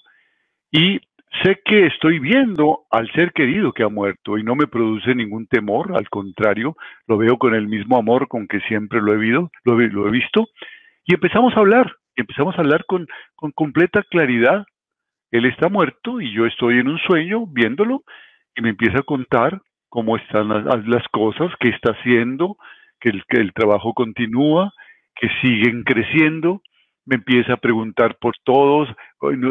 y 0.72 1.00
sé 1.42 1.60
que 1.64 1.86
estoy 1.86 2.18
viendo 2.18 2.80
al 2.90 3.10
ser 3.12 3.32
querido 3.32 3.72
que 3.72 3.84
ha 3.84 3.88
muerto 3.88 4.36
y 4.36 4.42
no 4.42 4.56
me 4.56 4.66
produce 4.66 5.14
ningún 5.14 5.46
temor, 5.46 5.96
al 5.96 6.08
contrario, 6.08 6.76
lo 7.06 7.18
veo 7.18 7.38
con 7.38 7.54
el 7.54 7.68
mismo 7.68 7.98
amor 7.98 8.28
con 8.28 8.48
que 8.48 8.60
siempre 8.60 9.00
lo 9.00 9.12
he, 9.12 9.16
visto, 9.16 9.50
lo 9.64 10.08
he, 10.08 10.10
visto 10.10 10.48
y 11.04 11.14
empezamos 11.14 11.56
a 11.56 11.60
hablar, 11.60 11.96
empezamos 12.16 12.54
a 12.56 12.60
hablar 12.60 12.84
con, 12.86 13.06
con 13.34 13.52
completa 13.52 14.02
claridad 14.02 14.66
él 15.30 15.44
está 15.44 15.68
muerto 15.68 16.20
y 16.20 16.32
yo 16.32 16.46
estoy 16.46 16.78
en 16.78 16.88
un 16.88 16.98
sueño 16.98 17.46
viéndolo 17.46 18.02
y 18.56 18.62
me 18.62 18.70
empieza 18.70 18.98
a 18.98 19.04
contar 19.04 19.60
cómo 19.88 20.16
están 20.16 20.48
las, 20.48 21.08
cosas, 21.08 21.52
qué 21.60 21.68
está 21.68 21.92
haciendo, 21.92 22.56
que 23.00 23.10
el, 23.10 23.24
que 23.28 23.40
el 23.40 23.52
trabajo 23.52 23.94
continúa, 23.94 24.72
que 25.14 25.28
siguen 25.40 25.84
creciendo. 25.84 26.62
Me 27.06 27.16
empieza 27.16 27.54
a 27.54 27.56
preguntar 27.56 28.16
por 28.20 28.34
todos, 28.44 28.88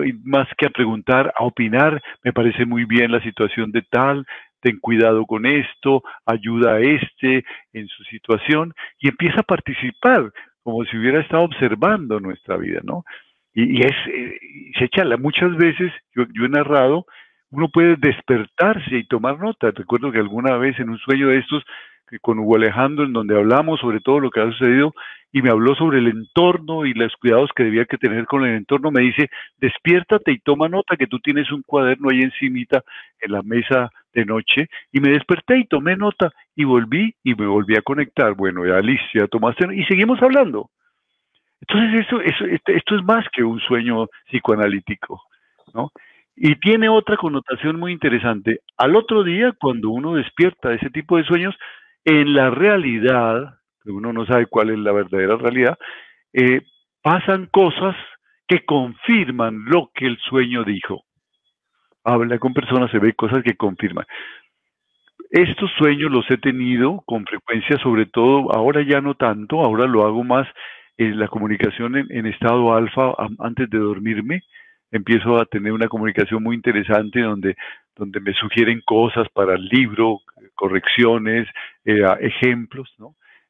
y 0.06 0.14
más 0.24 0.48
que 0.58 0.68
a 0.68 0.70
preguntar, 0.70 1.34
a 1.38 1.44
opinar. 1.44 2.02
Me 2.24 2.32
parece 2.32 2.66
muy 2.66 2.86
bien 2.86 3.12
la 3.12 3.22
situación 3.22 3.72
de 3.72 3.82
tal, 3.82 4.26
ten 4.62 4.80
cuidado 4.80 5.26
con 5.26 5.46
esto, 5.46 6.04
ayuda 6.26 6.76
a 6.76 6.80
este 6.80 7.44
en 7.74 7.88
su 7.88 8.04
situación 8.06 8.74
y 9.00 9.10
empieza 9.10 9.42
a 9.42 9.44
participar 9.44 10.32
como 10.64 10.84
si 10.86 10.98
hubiera 10.98 11.22
estado 11.22 11.44
observando 11.44 12.20
nuestra 12.20 12.58
vida, 12.58 12.82
¿no? 12.84 13.04
Y, 13.54 13.82
es, 13.82 13.96
eh, 14.14 14.40
se 14.78 14.86
echa 14.86 15.04
muchas 15.18 15.56
veces, 15.58 15.92
yo, 16.16 16.26
yo 16.34 16.46
he 16.46 16.50
narrado, 16.50 17.06
uno 17.52 17.68
puede 17.70 17.96
despertarse 17.98 18.96
y 18.98 19.08
tomar 19.08 19.40
nota. 19.40 19.72
Recuerdo 19.72 20.12
que 20.12 20.20
alguna 20.20 20.56
vez 20.58 20.80
en 20.80 20.90
un 20.90 21.00
sueño 21.00 21.28
de 21.28 21.40
estos 21.40 21.64
con 22.22 22.40
Hugo 22.40 22.56
Alejandro 22.56 23.06
en 23.06 23.14
donde 23.14 23.38
hablamos 23.38 23.80
sobre 23.80 24.00
todo 24.00 24.20
lo 24.20 24.32
que 24.32 24.42
ha 24.42 24.52
sucedido 24.52 24.94
y 25.32 25.44
me 25.44 25.52
habló 25.52 25.76
sobre 25.76 26.00
el 26.00 26.08
entorno 26.08 26.86
y 26.86 26.94
los 26.94 27.16
cuidados 27.18 27.52
que 27.56 27.64
debía 27.64 27.86
que 27.86 27.98
tener 27.98 28.26
con 28.26 28.44
el 28.46 28.56
entorno. 28.56 28.90
Me 28.90 29.04
dice, 29.04 29.30
despiértate 29.58 30.32
y 30.32 30.40
toma 30.40 30.70
nota 30.70 30.98
que 30.98 31.06
tú 31.06 31.20
tienes 31.20 31.52
un 31.52 31.62
cuaderno 31.62 32.10
ahí 32.10 32.22
encimita 32.22 32.84
en 33.22 33.32
la 33.32 33.44
mesa 33.44 33.92
de 34.14 34.26
noche 34.26 34.68
y 34.92 35.00
me 35.00 35.12
desperté 35.12 35.60
y 35.60 35.68
tomé 35.68 35.96
nota 35.96 36.32
y 36.56 36.64
volví 36.64 37.16
y 37.24 37.36
me 37.36 37.48
volví 37.48 37.76
a 37.76 37.82
conectar. 37.82 38.34
Bueno, 38.34 38.66
ya 38.66 38.78
Alicia, 38.78 39.28
tomaste 39.28 39.68
y 39.76 39.84
seguimos 39.86 40.22
hablando. 40.22 40.70
Entonces 41.62 42.06
eso, 42.06 42.22
eso, 42.22 42.46
este, 42.46 42.76
esto 42.78 42.96
es 42.96 43.04
más 43.04 43.26
que 43.34 43.44
un 43.44 43.60
sueño 43.60 44.08
psicoanalítico, 44.28 45.22
¿no? 45.74 45.92
Y 46.36 46.56
tiene 46.56 46.88
otra 46.88 47.18
connotación 47.18 47.78
muy 47.78 47.92
interesante. 47.92 48.62
Al 48.78 48.96
otro 48.96 49.24
día, 49.24 49.54
cuando 49.60 49.90
uno 49.90 50.16
despierta 50.16 50.70
de 50.70 50.76
ese 50.76 50.90
tipo 50.90 51.18
de 51.18 51.26
sueños, 51.26 51.54
en 52.06 52.34
la 52.34 52.50
realidad, 52.50 53.56
uno 53.86 54.14
no 54.14 54.26
sabe 54.26 54.46
cuál 54.46 54.70
es 54.70 54.80
la 54.80 54.94
verdadera 54.94 55.36
realidad, 55.36 55.78
eh, 56.32 56.62
pasan 57.02 57.48
cosas 57.48 57.96
que 58.48 58.66
confirman 58.66 59.66
lo 59.66 59.92
que 59.94 60.08
el 60.08 60.18
sueño 60.18 60.64
dijo. 60.64 61.04
Habla 62.04 62.40
con 62.40 62.54
personas, 62.54 62.92
se 62.92 63.00
ve 63.00 63.14
cosas 63.14 63.44
que 63.44 63.56
confirman. 63.56 64.06
Estos 65.30 65.70
sueños 65.78 66.12
los 66.12 66.30
he 66.32 66.38
tenido 66.38 67.04
con 67.06 67.26
frecuencia, 67.26 67.78
sobre 67.84 68.08
todo, 68.08 68.52
ahora 68.52 68.82
ya 68.82 69.00
no 69.00 69.16
tanto, 69.16 69.62
ahora 69.62 69.86
lo 69.86 70.06
hago 70.06 70.24
más 70.24 70.48
en 70.98 71.20
la 71.20 71.28
comunicación 71.28 71.96
en 71.96 72.26
estado 72.26 72.74
alfa 72.74 73.14
antes 73.40 73.70
de 73.70 73.78
dormirme, 73.78 74.42
empiezo 74.92 75.40
a 75.40 75.46
tener 75.46 75.72
una 75.72 75.88
comunicación 75.88 76.44
muy 76.44 76.56
interesante 76.56 77.22
donde, 77.22 77.56
donde 77.96 78.20
me 78.20 78.34
sugieren 78.34 78.82
cosas 78.86 79.28
para 79.34 79.54
el 79.54 79.66
libro, 79.66 80.20
correcciones, 80.56 81.48
eh, 81.86 82.02
ejemplos, 82.20 82.94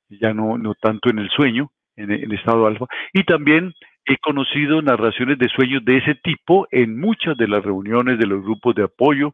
ya 0.10 0.34
no, 0.34 0.58
no 0.58 0.76
tanto 0.76 1.10
en 1.10 1.20
el 1.20 1.30
sueño, 1.30 1.72
en 1.96 2.32
estado 2.32 2.66
alfa. 2.66 2.86
Y 3.14 3.24
también 3.24 3.74
he 4.06 4.18
conocido 4.18 4.82
narraciones 4.82 5.38
de 5.38 5.50
sueños 5.50 5.84
de 5.86 5.98
ese 5.98 6.16
tipo 6.16 6.68
en 6.72 7.00
muchas 7.00 7.38
de 7.38 7.48
las 7.48 7.64
reuniones 7.64 8.18
de 8.18 8.28
los 8.28 8.44
grupos 8.44 8.76
de 8.76 8.84
apoyo, 8.84 9.34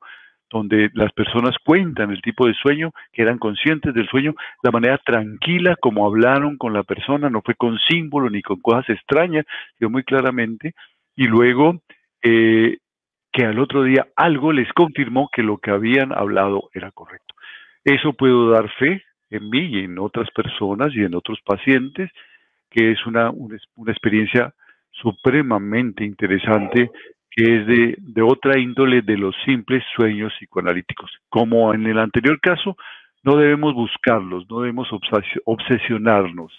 donde 0.50 0.90
las 0.94 1.12
personas 1.14 1.56
cuentan 1.64 2.12
el 2.12 2.22
tipo 2.22 2.46
de 2.48 2.54
sueño, 2.54 2.92
que 3.12 3.22
eran 3.22 3.40
conscientes 3.40 3.94
del 3.94 4.08
sueño, 4.08 4.36
la 4.64 4.72
manera 4.72 4.98
tranquila 5.00 5.76
como 5.82 6.06
hablaron 6.06 6.58
con 6.58 6.74
la 6.74 6.84
persona, 6.84 7.30
no 7.30 7.42
fue 7.42 7.56
con 7.56 7.78
símbolos 7.90 8.32
ni 8.32 8.42
con 8.42 8.60
cosas 8.62 8.90
extrañas, 8.90 9.46
sino 9.78 9.90
muy 9.90 10.04
claramente, 10.04 10.74
y 11.16 11.26
luego 11.26 11.82
eh, 12.22 12.78
que 13.32 13.46
al 13.46 13.60
otro 13.60 13.84
día 13.84 14.08
algo 14.16 14.54
les 14.54 14.72
confirmó 14.74 15.30
que 15.34 15.44
lo 15.44 15.58
que 15.58 15.72
habían 15.72 16.14
hablado 16.14 16.70
era 16.74 16.92
correcto. 16.92 17.36
Eso 17.84 18.14
puedo 18.14 18.50
dar 18.50 18.70
fe 18.80 19.04
en 19.30 19.50
mí 19.50 19.60
y 19.60 19.80
en 19.80 20.00
otras 20.00 20.30
personas 20.32 20.96
y 20.96 21.04
en 21.04 21.16
otros 21.16 21.40
pacientes, 21.44 22.10
que 22.70 22.92
es 22.92 23.06
una, 23.06 23.32
una, 23.32 23.92
experiencia 23.92 24.54
supremamente 24.92 26.04
interesante 26.04 26.92
que 27.32 27.44
es 27.44 27.68
de, 27.68 27.96
de, 28.00 28.22
otra 28.22 28.58
índole 28.60 29.02
de 29.02 29.18
los 29.18 29.36
simples 29.44 29.84
sueños 29.96 30.34
psicoanalíticos. 30.38 31.12
Como 31.30 31.74
en 31.74 31.86
el 31.86 32.00
anterior 32.00 32.40
caso, 32.40 32.78
no 33.24 33.36
debemos 33.36 33.74
buscarlos, 33.74 34.50
no 34.50 34.62
debemos 34.62 34.88
obsesionarnos. 35.46 36.54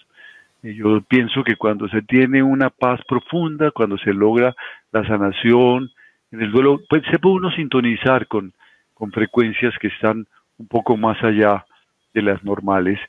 Yo 0.61 1.01
pienso 1.01 1.43
que 1.43 1.55
cuando 1.55 1.87
se 1.87 2.01
tiene 2.01 2.43
una 2.43 2.69
paz 2.69 2.99
profunda, 3.07 3.71
cuando 3.71 3.97
se 3.97 4.13
logra 4.13 4.53
la 4.91 5.07
sanación, 5.07 5.89
en 6.31 6.41
el 6.41 6.51
duelo, 6.51 6.79
pues 6.89 7.03
se 7.09 7.19
puede 7.19 7.35
uno 7.35 7.51
sintonizar 7.51 8.27
con, 8.27 8.53
con 8.93 9.11
frecuencias 9.11 9.73
que 9.79 9.87
están 9.87 10.27
un 10.57 10.67
poco 10.67 10.97
más 10.97 11.21
allá 11.23 11.65
de 12.13 12.21
las 12.21 12.43
normales, 12.43 12.99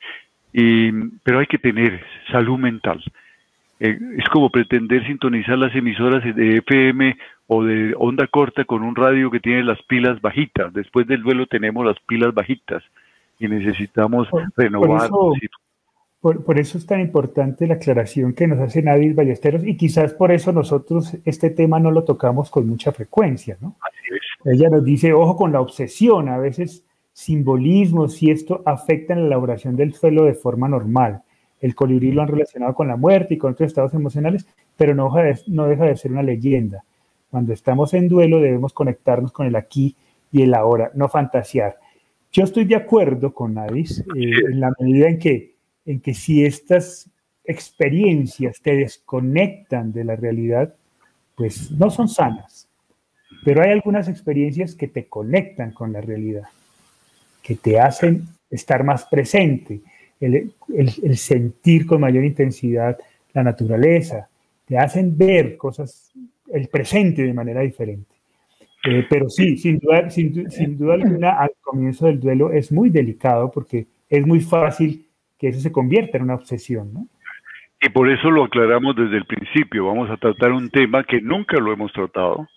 y, 0.53 0.91
pero 1.23 1.39
hay 1.39 1.47
que 1.47 1.57
tener 1.57 2.01
salud 2.31 2.57
mental. 2.57 3.03
Eh, 3.79 3.97
es 4.17 4.27
como 4.29 4.49
pretender 4.49 5.05
sintonizar 5.07 5.57
las 5.57 5.73
emisoras 5.75 6.23
de 6.35 6.57
FM 6.57 7.17
o 7.47 7.63
de 7.63 7.93
onda 7.97 8.27
corta 8.27 8.65
con 8.65 8.83
un 8.83 8.95
radio 8.95 9.31
que 9.31 9.39
tiene 9.39 9.63
las 9.63 9.81
pilas 9.83 10.21
bajitas. 10.21 10.73
Después 10.73 11.07
del 11.07 11.23
duelo 11.23 11.45
tenemos 11.47 11.85
las 11.85 11.99
pilas 12.01 12.33
bajitas 12.33 12.83
y 13.39 13.47
necesitamos 13.47 14.27
renovar. 14.55 15.09
Por, 16.21 16.59
eso 16.59 16.77
es 16.77 16.85
tan 16.85 16.99
importante 16.99 17.65
la 17.65 17.75
aclaración 17.75 18.33
que 18.33 18.45
nos 18.45 18.59
hace 18.59 18.81
Nadis 18.81 19.15
Ballesteros 19.15 19.65
y 19.65 19.77
quizás 19.77 20.13
por 20.13 20.33
eso 20.33 20.51
nosotros 20.51 21.15
este 21.23 21.49
tema 21.49 21.79
no 21.79 21.91
lo 21.91 22.03
tocamos 22.03 22.49
con 22.49 22.67
mucha 22.67 22.91
frecuencia, 22.91 23.57
¿no? 23.61 23.77
Ella 24.43 24.69
nos 24.69 24.83
dice, 24.83 25.13
ojo 25.13 25.37
con 25.37 25.53
la 25.53 25.61
obsesión, 25.61 26.27
a 26.27 26.37
veces 26.37 26.83
simbolismos 27.19 28.23
y 28.23 28.31
esto 28.31 28.63
afecta 28.65 29.11
en 29.11 29.21
la 29.21 29.27
elaboración 29.27 29.75
del 29.75 29.93
suelo 29.93 30.23
de 30.23 30.35
forma 30.35 30.69
normal. 30.69 31.21
El 31.59 31.75
colibrí 31.75 32.13
lo 32.13 32.21
han 32.21 32.29
relacionado 32.29 32.73
con 32.73 32.87
la 32.87 32.95
muerte 32.95 33.33
y 33.33 33.37
con 33.37 33.51
otros 33.51 33.67
estados 33.67 33.93
emocionales, 33.93 34.47
pero 34.77 34.95
no 34.95 35.05
deja 35.05 35.23
de, 35.23 35.39
no 35.47 35.67
deja 35.67 35.83
de 35.83 35.97
ser 35.97 36.13
una 36.13 36.23
leyenda. 36.23 36.85
Cuando 37.29 37.51
estamos 37.51 37.93
en 37.93 38.07
duelo 38.07 38.39
debemos 38.39 38.71
conectarnos 38.71 39.33
con 39.33 39.45
el 39.45 39.57
aquí 39.57 39.97
y 40.31 40.43
el 40.43 40.53
ahora, 40.53 40.91
no 40.95 41.09
fantasear. 41.09 41.77
Yo 42.31 42.45
estoy 42.45 42.63
de 42.63 42.77
acuerdo 42.77 43.33
con 43.33 43.55
Nadis 43.55 43.99
eh, 43.99 44.31
en 44.51 44.61
la 44.61 44.71
medida 44.79 45.09
en 45.09 45.19
que 45.19 45.55
en 45.85 45.99
que 45.99 46.13
si 46.13 46.45
estas 46.45 47.09
experiencias 47.43 48.61
te 48.61 48.75
desconectan 48.75 49.91
de 49.91 50.03
la 50.03 50.15
realidad, 50.15 50.73
pues 51.35 51.71
no 51.71 51.89
son 51.89 52.07
sanas. 52.07 52.69
Pero 53.43 53.63
hay 53.63 53.71
algunas 53.71 54.07
experiencias 54.07 54.75
que 54.75 54.87
te 54.87 55.07
conectan 55.07 55.71
con 55.71 55.91
la 55.91 56.01
realidad, 56.01 56.43
que 57.41 57.55
te 57.55 57.79
hacen 57.79 58.23
estar 58.49 58.83
más 58.83 59.05
presente, 59.05 59.81
el, 60.19 60.51
sentir 61.17 61.85
con 61.85 62.01
mayor 62.01 62.23
intensidad 62.23 62.97
la 63.33 63.43
naturaleza, 63.43 64.27
te 64.65 64.77
hacen 64.77 65.17
ver 65.17 65.57
cosas, 65.57 66.11
el 66.51 66.67
presente 66.67 67.23
de 67.23 67.33
manera 67.33 67.61
diferente. 67.61 68.15
Eh, 68.85 69.05
pero 69.09 69.29
sí, 69.29 69.57
sin 69.57 69.79
duda, 69.79 70.09
sin 70.09 70.77
duda 70.77 70.93
alguna, 70.93 71.31
al 71.31 71.51
comienzo 71.61 72.07
del 72.07 72.19
duelo 72.19 72.51
es 72.51 72.71
muy 72.71 72.89
delicado 72.89 73.51
porque 73.51 73.87
es 74.09 74.25
muy 74.25 74.39
fácil 74.39 75.05
que 75.37 75.49
eso 75.49 75.59
se 75.59 75.71
convierta 75.71 76.17
en 76.17 76.23
una 76.23 76.35
obsesión, 76.35 76.93
¿no? 76.93 77.07
Y 77.81 77.89
por 77.89 78.09
eso 78.09 78.29
lo 78.29 78.43
aclaramos 78.43 78.95
desde 78.95 79.17
el 79.17 79.25
principio. 79.25 79.85
Vamos 79.85 80.09
a 80.09 80.17
tratar 80.17 80.51
un 80.51 80.69
tema 80.69 81.03
que 81.05 81.21
nunca 81.21 81.57
lo 81.59 81.71
hemos 81.71 81.93
tratado, 81.93 82.47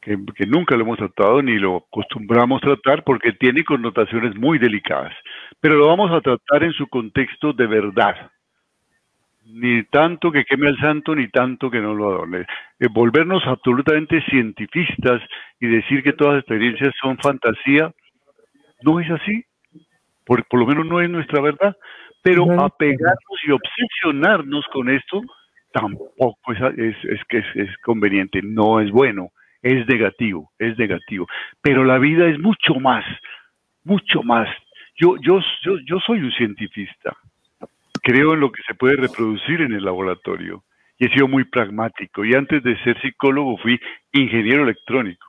que, 0.00 0.16
nunca 0.46 0.76
lo 0.76 0.82
hemos 0.82 0.98
tratado 0.98 1.42
ni 1.42 1.58
lo 1.58 1.84
acostumbramos 1.88 2.60
tratar 2.60 3.04
porque 3.04 3.32
tiene 3.32 3.64
connotaciones 3.64 4.36
muy 4.36 4.58
delicadas. 4.58 5.14
Pero 5.60 5.76
lo 5.76 5.88
vamos 5.88 6.10
a 6.10 6.20
tratar 6.20 6.64
en 6.64 6.72
su 6.72 6.86
contexto 6.88 7.52
de 7.52 7.66
verdad. 7.66 8.30
Ni 9.44 9.82
tanto 9.84 10.30
que 10.30 10.44
queme 10.44 10.68
al 10.68 10.78
santo, 10.78 11.14
ni 11.14 11.28
tanto 11.28 11.70
que 11.70 11.80
no 11.80 11.94
lo 11.94 12.08
adorne. 12.08 12.46
Eh, 12.78 12.88
volvernos 12.90 13.42
absolutamente 13.46 14.22
cientifistas 14.30 15.20
y 15.58 15.66
decir 15.66 16.02
que 16.02 16.12
todas 16.12 16.34
las 16.34 16.42
experiencias 16.42 16.94
son 17.00 17.18
fantasía, 17.18 17.92
no 18.82 19.00
es 19.00 19.10
así 19.10 19.44
por, 20.48 20.60
lo 20.60 20.66
menos 20.66 20.86
no 20.86 21.00
es 21.00 21.10
nuestra 21.10 21.40
verdad, 21.40 21.76
pero 22.22 22.44
apegarnos 22.60 23.40
y 23.46 23.50
obsesionarnos 23.50 24.64
con 24.72 24.88
esto 24.88 25.22
tampoco 25.72 26.52
es, 26.52 26.96
es, 27.04 27.20
que 27.28 27.38
es, 27.38 27.76
conveniente, 27.82 28.40
no 28.42 28.80
es 28.80 28.90
bueno, 28.90 29.30
es 29.62 29.86
negativo, 29.86 30.50
es 30.58 30.78
negativo. 30.78 31.26
Pero 31.60 31.84
la 31.84 31.98
vida 31.98 32.26
es 32.26 32.38
mucho 32.38 32.74
más, 32.74 33.04
mucho 33.84 34.22
más. 34.22 34.48
Yo, 34.96 35.16
yo, 35.22 35.40
yo, 35.62 35.78
yo 35.86 35.98
soy 36.00 36.20
un 36.20 36.32
cientifista, 36.32 37.16
creo 38.02 38.34
en 38.34 38.40
lo 38.40 38.52
que 38.52 38.62
se 38.66 38.74
puede 38.74 38.96
reproducir 38.96 39.60
en 39.62 39.72
el 39.72 39.84
laboratorio 39.84 40.62
y 40.98 41.06
he 41.06 41.10
sido 41.10 41.28
muy 41.28 41.44
pragmático. 41.44 42.24
Y 42.24 42.34
antes 42.34 42.62
de 42.62 42.76
ser 42.82 43.00
psicólogo 43.00 43.56
fui 43.58 43.80
ingeniero 44.12 44.64
electrónico, 44.64 45.26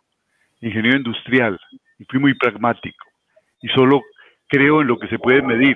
ingeniero 0.60 0.98
industrial 0.98 1.60
y 1.98 2.06
fui 2.06 2.20
muy 2.20 2.34
pragmático. 2.34 3.06
Y 3.62 3.70
solo 3.70 4.02
creo 4.48 4.82
en 4.82 4.88
lo 4.88 5.00
que 5.00 5.08
se 5.08 5.18
puede 5.18 5.42
medir, 5.42 5.76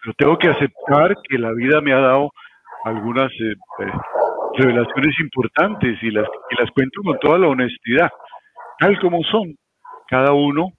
pero 0.00 0.14
tengo 0.14 0.38
que 0.38 0.48
aceptar 0.48 1.16
que 1.28 1.38
la 1.38 1.52
vida 1.52 1.80
me 1.80 1.92
ha 1.92 1.98
dado 1.98 2.30
algunas 2.84 3.32
eh, 3.32 3.54
eh, 3.80 3.92
revelaciones 4.56 5.18
importantes 5.20 6.02
y 6.02 6.10
las, 6.10 6.28
y 6.50 6.60
las 6.60 6.70
cuento 6.70 7.02
con 7.02 7.18
toda 7.18 7.38
la 7.38 7.48
honestidad, 7.48 8.10
tal 8.78 8.98
como 9.00 9.22
son. 9.24 9.56
Cada 10.08 10.32
uno 10.32 10.72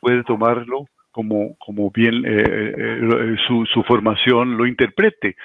puede 0.00 0.22
tomarlo 0.24 0.86
como, 1.10 1.56
como 1.58 1.90
bien 1.90 2.22
eh, 2.26 3.36
su, 3.46 3.66
su 3.66 3.82
formación 3.82 4.56
lo 4.56 4.66
interprete. 4.66 5.36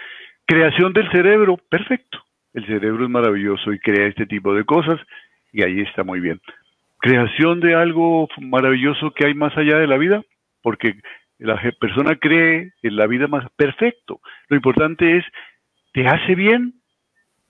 Creación 0.46 0.94
del 0.94 1.10
cerebro, 1.12 1.58
perfecto. 1.70 2.20
El 2.54 2.66
cerebro 2.68 3.06
es 3.06 3.10
maravilloso 3.10 3.74
y 3.74 3.80
crea 3.80 4.08
este 4.08 4.26
tipo 4.26 4.54
de 4.54 4.64
cosas 4.64 5.00
y 5.52 5.64
ahí 5.64 5.82
está 5.82 6.04
muy 6.04 6.20
bien. 6.20 6.40
Creación 7.00 7.60
de 7.60 7.76
algo 7.76 8.28
maravilloso 8.40 9.12
que 9.12 9.26
hay 9.26 9.34
más 9.34 9.56
allá 9.58 9.78
de 9.78 9.88
la 9.88 9.98
vida, 9.98 10.22
porque 10.62 10.96
la 11.40 11.60
persona 11.80 12.16
cree 12.16 12.72
en 12.82 12.96
la 12.96 13.08
vida 13.08 13.28
más 13.28 13.50
perfecto. 13.56 14.20
Lo 14.48 14.56
importante 14.56 15.18
es, 15.18 15.26
¿te 15.94 16.08
hace 16.08 16.36
bien 16.36 16.76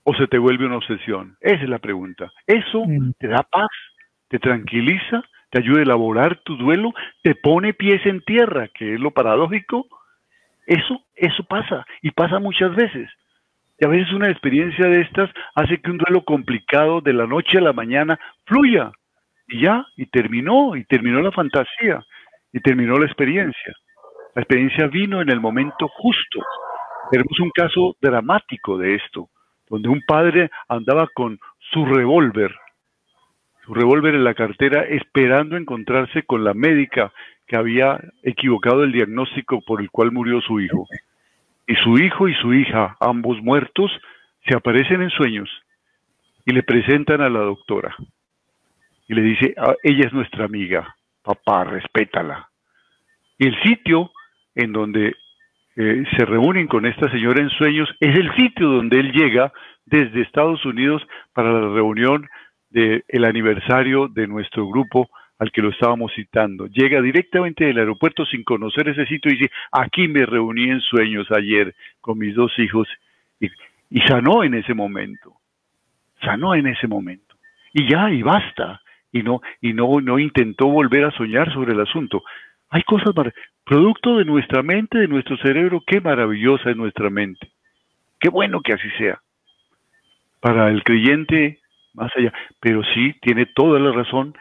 o 0.04 0.14
se 0.14 0.26
te 0.26 0.38
vuelve 0.38 0.66
una 0.66 0.76
obsesión? 0.76 1.36
Esa 1.40 1.62
es 1.62 1.68
la 1.68 1.78
pregunta. 1.78 2.30
Eso 2.46 2.84
te 3.18 3.28
da 3.28 3.42
paz, 3.42 3.70
te 4.28 4.38
tranquiliza, 4.38 5.24
te 5.50 5.60
ayuda 5.60 5.80
a 5.80 5.82
elaborar 5.82 6.40
tu 6.44 6.56
duelo, 6.56 6.92
te 7.22 7.34
pone 7.34 7.74
pies 7.74 8.04
en 8.06 8.20
tierra, 8.22 8.68
que 8.68 8.94
es 8.94 9.00
lo 9.00 9.10
paradójico, 9.10 9.86
Eso, 10.66 11.02
eso 11.14 11.44
pasa 11.44 11.84
y 12.02 12.10
pasa 12.10 12.38
muchas 12.38 12.74
veces. 12.74 13.10
Y 13.78 13.84
a 13.84 13.88
veces 13.88 14.12
una 14.12 14.30
experiencia 14.30 14.88
de 14.88 15.00
estas 15.02 15.30
hace 15.54 15.80
que 15.80 15.90
un 15.90 15.98
duelo 15.98 16.24
complicado 16.24 17.00
de 17.00 17.12
la 17.12 17.26
noche 17.26 17.58
a 17.58 17.62
la 17.62 17.72
mañana 17.72 18.18
fluya. 18.46 18.92
Y 19.48 19.62
ya, 19.62 19.84
y 19.96 20.06
terminó, 20.06 20.74
y 20.76 20.84
terminó 20.84 21.20
la 21.20 21.32
fantasía, 21.32 22.00
y 22.52 22.60
terminó 22.60 22.96
la 22.96 23.06
experiencia. 23.06 23.74
La 24.34 24.42
experiencia 24.42 24.86
vino 24.86 25.20
en 25.20 25.30
el 25.30 25.40
momento 25.40 25.86
justo. 25.88 26.40
Tenemos 27.10 27.38
un 27.40 27.50
caso 27.50 27.96
dramático 28.00 28.78
de 28.78 28.94
esto, 28.94 29.28
donde 29.68 29.88
un 29.88 30.02
padre 30.06 30.50
andaba 30.68 31.08
con 31.14 31.38
su 31.72 31.84
revólver, 31.86 32.54
su 33.64 33.74
revólver 33.74 34.14
en 34.14 34.24
la 34.24 34.34
cartera, 34.34 34.82
esperando 34.82 35.56
encontrarse 35.56 36.22
con 36.22 36.44
la 36.44 36.54
médica 36.54 37.12
que 37.46 37.56
había 37.56 38.00
equivocado 38.22 38.84
el 38.84 38.92
diagnóstico 38.92 39.60
por 39.62 39.80
el 39.80 39.90
cual 39.90 40.12
murió 40.12 40.40
su 40.40 40.60
hijo 40.60 40.86
y 41.66 41.74
su 41.76 41.98
hijo 41.98 42.28
y 42.28 42.34
su 42.34 42.52
hija, 42.52 42.96
ambos 43.00 43.40
muertos, 43.42 43.90
se 44.46 44.54
aparecen 44.54 45.02
en 45.02 45.10
sueños 45.10 45.48
y 46.44 46.52
le 46.52 46.62
presentan 46.62 47.20
a 47.20 47.30
la 47.30 47.40
doctora. 47.40 47.96
Y 49.08 49.14
le 49.14 49.22
dice, 49.22 49.54
ah, 49.56 49.74
ella 49.82 50.06
es 50.06 50.12
nuestra 50.12 50.44
amiga, 50.44 50.94
papá, 51.22 51.64
respétala. 51.64 52.50
Y 53.38 53.48
el 53.48 53.62
sitio 53.62 54.12
en 54.54 54.72
donde 54.72 55.14
eh, 55.76 56.04
se 56.16 56.24
reúnen 56.24 56.66
con 56.68 56.86
esta 56.86 57.10
señora 57.10 57.40
en 57.40 57.50
sueños 57.50 57.88
es 58.00 58.16
el 58.16 58.34
sitio 58.36 58.68
donde 58.68 59.00
él 59.00 59.12
llega 59.12 59.52
desde 59.84 60.22
Estados 60.22 60.64
Unidos 60.64 61.02
para 61.32 61.52
la 61.52 61.74
reunión 61.74 62.28
del 62.70 63.04
el 63.08 63.24
aniversario 63.24 64.08
de 64.08 64.26
nuestro 64.26 64.68
grupo 64.68 65.10
al 65.38 65.50
que 65.50 65.62
lo 65.62 65.70
estábamos 65.70 66.12
citando. 66.14 66.66
Llega 66.68 67.02
directamente 67.02 67.64
del 67.64 67.78
aeropuerto 67.78 68.24
sin 68.24 68.44
conocer 68.44 68.88
ese 68.88 69.04
sitio 69.06 69.32
y 69.32 69.36
dice, 69.36 69.50
aquí 69.72 70.06
me 70.08 70.24
reuní 70.24 70.70
en 70.70 70.80
sueños 70.80 71.26
ayer 71.32 71.74
con 72.00 72.18
mis 72.18 72.34
dos 72.34 72.52
hijos 72.58 72.88
y, 73.40 73.48
y 73.90 74.00
sanó 74.02 74.44
en 74.44 74.54
ese 74.54 74.74
momento. 74.74 75.34
Sanó 76.22 76.54
en 76.54 76.68
ese 76.68 76.86
momento. 76.86 77.34
Y 77.72 77.88
ya, 77.90 78.10
y 78.10 78.22
basta. 78.22 78.80
Y 79.12 79.22
no, 79.22 79.40
y 79.60 79.72
no, 79.72 80.00
no 80.00 80.18
intentó 80.18 80.66
volver 80.66 81.04
a 81.04 81.10
soñar 81.10 81.52
sobre 81.52 81.72
el 81.72 81.80
asunto. 81.80 82.22
Hay 82.74 82.82
cosas 82.82 83.14
producto 83.64 84.16
de 84.16 84.24
nuestra 84.24 84.64
mente, 84.64 84.98
de 84.98 85.06
nuestro 85.06 85.36
cerebro, 85.36 85.80
qué 85.86 86.00
maravillosa 86.00 86.70
es 86.70 86.76
nuestra 86.76 87.08
mente. 87.08 87.52
Qué 88.18 88.28
bueno 88.28 88.62
que 88.62 88.72
así 88.72 88.90
sea. 88.98 89.20
Para 90.40 90.70
el 90.70 90.82
creyente, 90.82 91.60
más 91.92 92.10
allá. 92.16 92.32
Pero 92.58 92.82
sí, 92.92 93.14
tiene 93.22 93.46
toda 93.46 93.78
la 93.78 93.92
razón, 93.92 94.34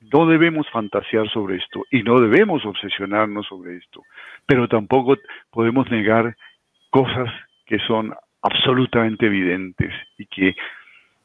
no 0.00 0.26
debemos 0.26 0.68
fantasear 0.70 1.30
sobre 1.30 1.58
esto 1.58 1.84
y 1.92 2.02
no 2.02 2.18
debemos 2.18 2.64
obsesionarnos 2.64 3.46
sobre 3.46 3.76
esto, 3.76 4.02
pero 4.46 4.66
tampoco 4.66 5.16
podemos 5.52 5.88
negar 5.88 6.36
cosas 6.90 7.32
que 7.66 7.78
son 7.86 8.12
absolutamente 8.42 9.26
evidentes 9.26 9.94
y 10.18 10.26
que 10.26 10.56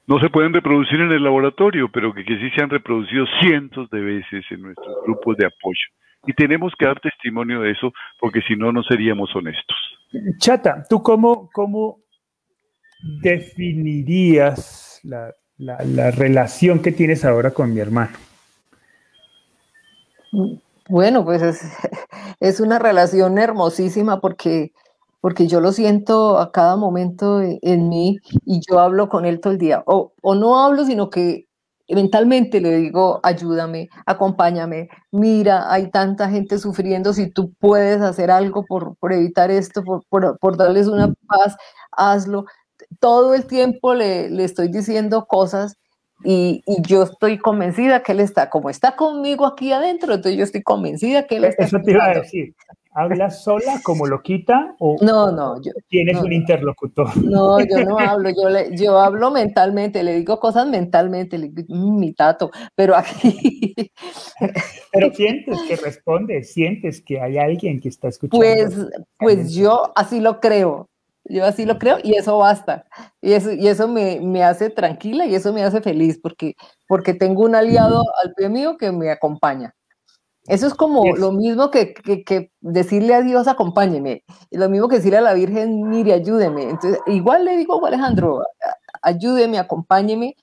no 0.05 0.19
se 0.19 0.29
pueden 0.29 0.53
reproducir 0.53 1.01
en 1.01 1.11
el 1.11 1.23
laboratorio, 1.23 1.89
pero 1.89 2.13
que, 2.13 2.23
sí 2.23 2.51
se 2.55 2.63
han 2.63 2.69
reproducido 2.69 3.25
cientos 3.41 3.89
de 3.89 4.01
veces 4.01 4.45
en 4.51 4.61
nuestros 4.61 5.03
grupos 5.07 5.37
de 5.37 5.47
apoyo. 5.47 5.87
Y 6.25 6.33
tenemos 6.33 6.73
que 6.77 6.85
dar 6.85 6.99
testimonio 6.99 7.61
de 7.61 7.71
eso, 7.71 7.91
porque 8.19 8.41
si 8.41 8.55
no, 8.55 8.71
no 8.71 8.83
seríamos 8.83 9.35
honestos. 9.35 9.77
Chata, 10.37 10.85
¿tú 10.89 11.01
cómo, 11.01 11.49
cómo 11.51 11.99
definirías 13.21 14.99
la, 15.03 15.33
la 15.57 16.11
relación 16.11 16.81
que 16.81 16.91
tienes 16.91 17.25
ahora 17.25 17.51
con 17.51 17.73
mi 17.73 17.79
hermano? 17.79 18.17
Bueno, 20.89 21.23
pues 21.23 21.41
es, 22.39 22.59
una 22.59 22.79
relación 22.79 23.37
hermosísima 23.37 24.19
porque, 24.19 24.73
porque 25.19 25.47
yo 25.47 25.59
lo 25.61 25.71
siento 25.71 26.39
a 26.39 26.51
cada 26.51 26.75
momento 26.75 27.41
en 27.41 27.89
mí 27.89 28.19
y 28.45 28.61
yo 28.67 28.79
hablo 28.79 29.09
con 29.09 29.25
él 29.25 29.39
todo 29.39 29.53
el 29.53 29.59
día. 29.59 29.83
O, 29.85 30.13
no 30.35 30.63
hablo, 30.63 30.85
sino 30.85 31.09
que 31.09 31.47
mentalmente 31.95 32.61
le 32.61 32.77
digo, 32.77 33.19
ayúdame, 33.23 33.89
acompáñame, 34.05 34.89
mira, 35.11 35.71
hay 35.71 35.89
tanta 35.91 36.29
gente 36.29 36.57
sufriendo, 36.59 37.13
si 37.13 37.29
tú 37.29 37.53
puedes 37.59 38.01
hacer 38.01 38.31
algo 38.31 38.65
por, 38.65 38.95
evitar 39.11 39.51
esto, 39.51 39.83
por, 39.83 40.37
por, 40.39 40.57
darles 40.57 40.87
una 40.87 41.13
paz, 41.27 41.55
hazlo. 41.91 42.45
Todo 42.99 43.33
el 43.33 43.45
tiempo 43.45 43.93
le, 43.93 44.29
le 44.29 44.43
estoy 44.43 44.69
diciendo 44.69 45.25
cosas 45.27 45.77
y, 46.23 46.63
yo 46.87 47.03
estoy 47.03 47.37
convencida 47.37 48.03
que 48.03 48.11
él 48.11 48.19
está, 48.19 48.49
como 48.49 48.69
está 48.69 48.95
conmigo 48.95 49.45
aquí 49.45 49.71
adentro, 49.71 50.13
entonces 50.13 50.37
yo 50.37 50.43
estoy 50.43 50.61
convencida 50.61 51.25
que 51.25 51.37
él 51.37 51.45
está. 51.45 51.63
Eso 51.63 51.79
te 51.83 51.91
iba 51.91 52.05
a 52.05 52.13
decir. 52.13 52.53
¿Hablas 52.93 53.43
sola 53.43 53.79
como 53.83 54.05
lo 54.05 54.21
quita 54.21 54.75
o 54.79 54.97
no, 55.01 55.31
no, 55.31 55.61
yo, 55.61 55.71
tienes 55.87 56.21
un 56.21 56.33
interlocutor? 56.33 57.15
No, 57.17 57.59
yo 57.61 57.85
no 57.85 57.97
hablo, 57.99 58.29
yo, 58.29 58.49
le, 58.49 58.75
yo 58.75 58.99
hablo 58.99 59.31
mentalmente, 59.31 60.03
le 60.03 60.15
digo 60.15 60.41
cosas 60.41 60.67
mentalmente, 60.67 61.37
le 61.37 61.49
digo, 61.49 61.73
mm, 61.73 61.99
mi 61.99 62.13
tato, 62.13 62.51
pero 62.75 62.95
aquí... 62.95 63.73
Pero 64.93 65.13
sientes 65.13 65.57
que 65.69 65.77
responde, 65.77 66.43
sientes 66.43 67.01
que 67.01 67.21
hay 67.21 67.37
alguien 67.37 67.79
que 67.79 67.87
está 67.87 68.09
escuchando. 68.09 68.43
Pues, 68.43 68.75
pues 69.17 69.53
yo 69.53 69.93
así 69.95 70.19
lo 70.19 70.41
creo, 70.41 70.89
yo 71.23 71.45
así 71.45 71.65
lo 71.65 71.79
creo 71.79 71.97
y 72.03 72.15
eso 72.15 72.37
basta. 72.39 72.85
Y 73.21 73.33
eso, 73.33 73.53
y 73.53 73.67
eso 73.67 73.87
me, 73.87 74.19
me, 74.19 74.43
hace 74.43 74.69
tranquila 74.69 75.25
y 75.25 75.35
eso 75.35 75.53
me 75.53 75.63
hace 75.63 75.79
feliz 75.79 76.19
porque, 76.21 76.55
porque 76.87 77.13
tengo 77.13 77.43
un 77.43 77.55
aliado 77.55 78.03
al 78.21 78.33
pie 78.33 78.49
mío 78.49 78.75
que 78.77 78.91
me 78.91 79.09
acompaña. 79.11 79.73
Eso 80.47 80.67
es 80.67 80.73
como 80.73 81.15
lo 81.15 81.31
mismo 81.31 81.69
que, 81.69 81.93
que, 81.93 82.51
decirle 82.61 83.13
a 83.13 83.21
Dios, 83.21 83.47
acompáñeme. 83.47 84.23
Y 84.49 84.57
lo 84.57 84.69
mismo 84.69 84.87
que 84.87 84.97
decirle 84.97 85.19
a 85.19 85.21
la 85.21 85.33
Virgen, 85.33 85.89
mire, 85.89 86.13
ayúdeme. 86.13 86.63
Entonces, 86.63 86.99
igual 87.07 87.45
le 87.45 87.57
digo 87.57 87.83
a 87.83 87.87
Alejandro, 87.87 88.43
ayúdeme, 89.01 89.59
acompáñeme. 89.59 90.35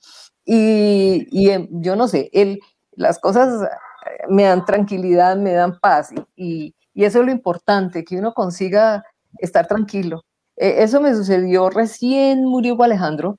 Y, 0.45 1.27
y 1.31 1.51
em, 1.51 1.69
yo 1.71 1.97
no 1.97 2.09
sé, 2.09 2.31
él, 2.33 2.61
las 2.93 3.19
cosas 3.19 3.69
me 4.29 4.45
dan 4.45 4.65
tranquilidad, 4.65 5.37
me 5.37 5.53
dan 5.53 5.79
paz. 5.81 6.11
Y, 6.37 6.75
y 6.95 7.05
eso 7.05 7.21
es 7.21 7.27
lo 7.27 7.33
importante, 7.33 8.05
que 8.05 8.17
uno 8.17 8.33
consiga 8.35 9.05
estar 9.41 9.67
tranquilo 9.67 10.25
eh, 10.59 10.83
eso 10.83 11.01
me 11.01 11.15
sucedió 11.15 11.71
recién 11.71 12.45
murió 12.45 12.81
Alejandro, 12.83 13.39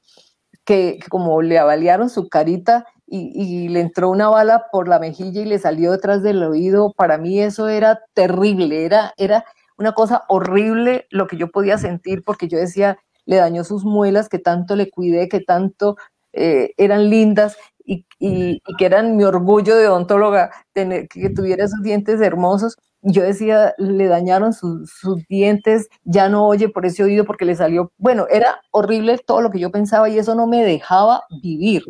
que, 0.66 1.00
como 1.10 1.42
le 1.42 1.60
avaliaron 1.60 2.10
su 2.10 2.30
carita 2.30 2.86
y, 3.12 3.70
le 3.70 3.80
entró 3.82 4.10
una 4.10 4.30
bala 4.30 4.68
por 4.72 4.88
la 4.88 5.00
mejilla 5.00 5.42
y 5.42 5.46
le 5.46 5.60
salió 5.60 5.92
detrás 5.92 6.22
del 6.24 6.44
oído, 6.44 6.94
para 6.94 7.18
mí 7.18 7.40
eso 7.42 7.68
era 7.68 8.02
terrible, 8.14 8.86
era, 8.86 9.14
era 9.18 9.46
una 9.78 9.94
cosa 9.94 10.24
horrible 10.28 11.08
lo 11.10 11.28
que 11.28 11.38
yo 11.38 11.50
podía 11.52 11.78
sentir 11.78 12.24
porque 12.24 12.48
yo 12.48 12.58
decía, 12.58 12.98
le 13.26 13.38
dañó 13.38 13.64
sus 13.64 13.84
muelas 13.84 14.30
que 14.30 14.40
tanto 14.40 14.76
le 14.76 14.90
cuidé, 14.90 15.30
que 15.30 15.40
tanto 15.40 15.98
eh, 16.34 16.74
eran 16.78 17.10
lindas 17.10 17.58
y, 17.84 18.06
que 18.20 18.86
eran 18.86 19.18
mi 19.18 19.24
orgullo 19.24 19.76
de 19.76 19.88
odontóloga, 19.88 20.52
tener, 20.74 21.08
que 21.08 21.30
tuviera 21.30 21.66
esos 21.66 21.82
dientes 21.82 22.22
hermosos 22.22 22.78
yo 23.02 23.24
decía, 23.24 23.74
le 23.78 24.08
dañaron 24.08 24.54
sus, 24.54 24.92
dientes, 25.30 25.88
ya 26.04 26.28
no 26.30 26.46
oye 26.46 26.70
por 26.70 26.86
ese 26.86 27.04
oído 27.04 27.26
porque 27.26 27.46
le 27.46 27.56
salió, 27.56 27.92
bueno, 27.98 28.28
era 28.30 28.62
horrible 28.72 29.18
todo 29.26 29.42
lo 29.42 29.52
que 29.52 29.60
yo 29.60 29.72
pensaba 29.72 30.10
y 30.10 30.20
eso 30.20 30.36
no 30.36 30.48
me 30.48 30.64
dejaba 30.64 31.24
vivir. 31.42 31.84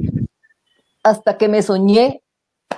Hasta 1.10 1.38
que 1.38 1.48
me 1.48 1.64
soñé 1.64 2.22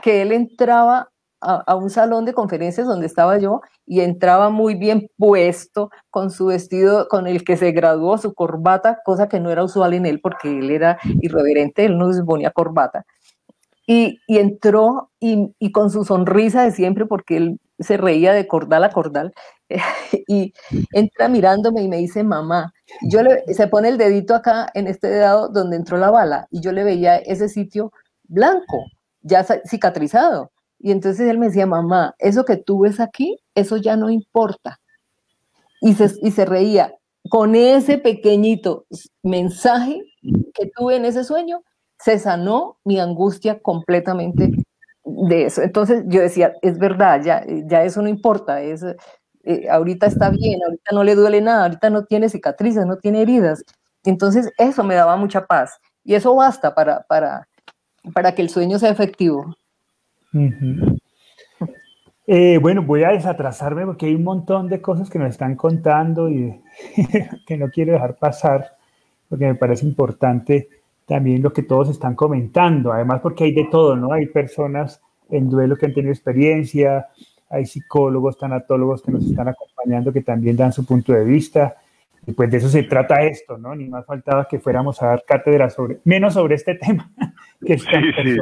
que 0.01 0.21
él 0.21 0.32
entraba 0.32 1.09
a, 1.41 1.75
un 1.75 1.89
salón 1.89 2.23
de 2.23 2.34
conferencias 2.34 2.88
donde 2.88 3.07
estaba 3.07 3.38
yo 3.39 3.59
y 3.86 3.99
entraba 3.99 4.49
muy 4.49 4.75
bien 4.75 5.09
puesto 5.17 5.89
con 6.09 6.29
su 6.29 6.45
vestido 6.45 7.07
con 7.09 7.27
el 7.27 7.43
que 7.43 7.57
se 7.57 7.71
graduó, 7.71 8.17
su 8.17 8.34
corbata, 8.34 8.99
cosa 9.03 9.27
que 9.27 9.41
no 9.41 9.49
era 9.49 9.63
usual 9.65 9.93
en 9.93 10.05
él 10.05 10.21
porque 10.21 10.59
él 10.59 10.69
era 10.71 10.97
irreverente, 11.21 11.84
él 11.84 11.97
no 11.97 12.13
se 12.13 12.23
ponía 12.23 12.51
corbata. 12.51 13.05
Y, 13.86 14.19
entró 14.27 15.09
y, 15.19 15.53
y, 15.59 15.73
con 15.73 15.89
su 15.89 16.05
sonrisa 16.05 16.63
de 16.63 16.71
siempre, 16.71 17.05
porque 17.05 17.36
él 17.36 17.59
se 17.79 17.97
reía 17.97 18.32
de 18.32 18.47
cordal 18.47 18.86
a 18.86 18.91
cordal 18.91 19.34
y 20.27 20.53
entra 20.93 21.27
mirándome 21.27 21.82
y 21.82 21.89
me 21.89 21.97
dice 21.97 22.23
mamá. 22.23 22.71
Yo 23.09 23.21
le, 23.23 23.43
se 23.53 23.67
pone 23.67 23.89
el 23.89 23.97
dedito 23.97 24.36
acá 24.36 24.69
en 24.75 24.88
este 24.88 25.07
dedo 25.07 25.49
donde 25.49 25.75
entró 25.75 25.97
la 25.97 26.11
bala 26.11 26.47
y 26.51 26.61
yo 26.61 26.71
le 26.71 26.86
veía 26.86 27.17
ese 27.17 27.49
sitio 27.49 27.91
blanco, 28.32 28.86
ya 29.21 29.45
cicatrizado. 29.65 30.51
Y 30.79 30.91
entonces 30.91 31.29
él 31.29 31.38
me 31.38 31.47
decía, 31.47 31.67
mamá, 31.67 32.15
eso 32.17 32.43
que 32.43 32.57
tú 32.57 32.79
ves 32.79 32.99
aquí, 32.99 33.38
eso 33.53 33.77
ya 33.77 33.95
no 33.95 34.09
importa. 34.09 34.79
Y 35.82 35.93
se, 35.93 36.11
y 36.21 36.32
se 36.32 36.45
reía. 36.45 36.93
Con 37.29 37.53
ese 37.55 37.99
pequeñito 37.99 38.86
mensaje 39.21 40.01
que 40.53 40.71
tuve 40.75 40.95
en 40.95 41.05
ese 41.05 41.23
sueño, 41.23 41.61
se 41.99 42.17
sanó 42.17 42.77
mi 42.84 42.99
angustia 42.99 43.59
completamente 43.59 44.51
de 45.03 45.45
eso. 45.45 45.61
Entonces 45.61 46.03
yo 46.07 46.21
decía, 46.21 46.53
es 46.61 46.79
verdad, 46.79 47.21
ya, 47.23 47.45
ya 47.67 47.84
eso 47.84 48.01
no 48.01 48.09
importa, 48.09 48.61
es, 48.61 48.84
eh, 49.43 49.67
ahorita 49.69 50.07
está 50.07 50.29
bien, 50.29 50.59
ahorita 50.63 50.91
no 50.93 51.03
le 51.03 51.15
duele 51.15 51.41
nada, 51.41 51.63
ahorita 51.63 51.89
no 51.91 52.05
tiene 52.05 52.29
cicatrices, 52.29 52.86
no 52.86 52.97
tiene 52.97 53.21
heridas. 53.21 53.63
Entonces 54.03 54.51
eso 54.57 54.84
me 54.84 54.95
daba 54.95 55.15
mucha 55.15 55.45
paz 55.45 55.77
y 56.03 56.15
eso 56.15 56.34
basta 56.36 56.73
para, 56.73 57.03
para, 57.03 57.47
para 58.14 58.34
que 58.34 58.41
el 58.41 58.49
sueño 58.49 58.80
sea 58.80 58.91
efectivo. 58.91 59.56
Eh, 62.28 62.60
bueno, 62.60 62.84
voy 62.84 63.04
a 63.04 63.10
desatrasarme 63.10 63.86
porque 63.86 64.06
hay 64.06 64.16
un 64.16 64.24
montón 64.24 64.70
de 64.70 64.82
cosas 64.82 65.10
que 65.10 65.20
nos 65.20 65.30
están 65.30 65.56
contando 65.56 66.30
y 66.30 66.62
que 67.45 67.58
no 67.58 67.70
quiero 67.70 67.93
dejar 67.93 68.16
pasar 68.16 68.78
porque 69.28 69.47
me 69.47 69.56
parece 69.56 69.86
importante 69.86 70.70
también 71.06 71.41
lo 71.41 71.52
que 71.52 71.64
todos 71.64 71.89
están 71.89 72.16
comentando, 72.16 72.93
además 72.93 73.22
porque 73.22 73.45
hay 73.45 73.54
de 73.54 73.68
todo, 73.72 73.95
¿no? 73.95 74.14
Hay 74.14 74.28
personas 74.28 75.02
en 75.30 75.49
duelo 75.49 75.76
que 75.76 75.86
han 75.86 75.93
tenido 75.93 76.14
experiencia, 76.14 77.08
hay 77.49 77.66
psicólogos, 77.66 78.38
tanatólogos 78.38 79.02
que 79.02 79.12
nos 79.12 79.26
están 79.26 79.47
acompañando 79.47 80.14
que 80.14 80.22
también 80.22 80.56
dan 80.56 80.72
su 80.72 80.86
punto 80.86 81.12
de 81.14 81.26
vista. 81.26 81.78
Y 82.26 82.34
pues 82.34 82.51
de 82.51 82.57
eso 82.57 82.69
se 82.69 82.84
trata 82.84 83.24
esto, 83.24 83.57
¿no? 83.57 83.76
Ni 83.76 83.88
más 83.88 84.05
faltaba 84.05 84.47
que 84.47 84.59
fuéramos 84.59 85.01
a 85.01 85.07
dar 85.07 85.24
cátedra 85.26 85.69
sobre, 85.69 85.99
menos 86.03 86.36
sobre 86.36 86.55
este 86.55 86.76
tema, 86.76 87.11
que 87.65 87.74
es 87.74 87.86
tan 87.86 88.03
sí, 88.03 88.38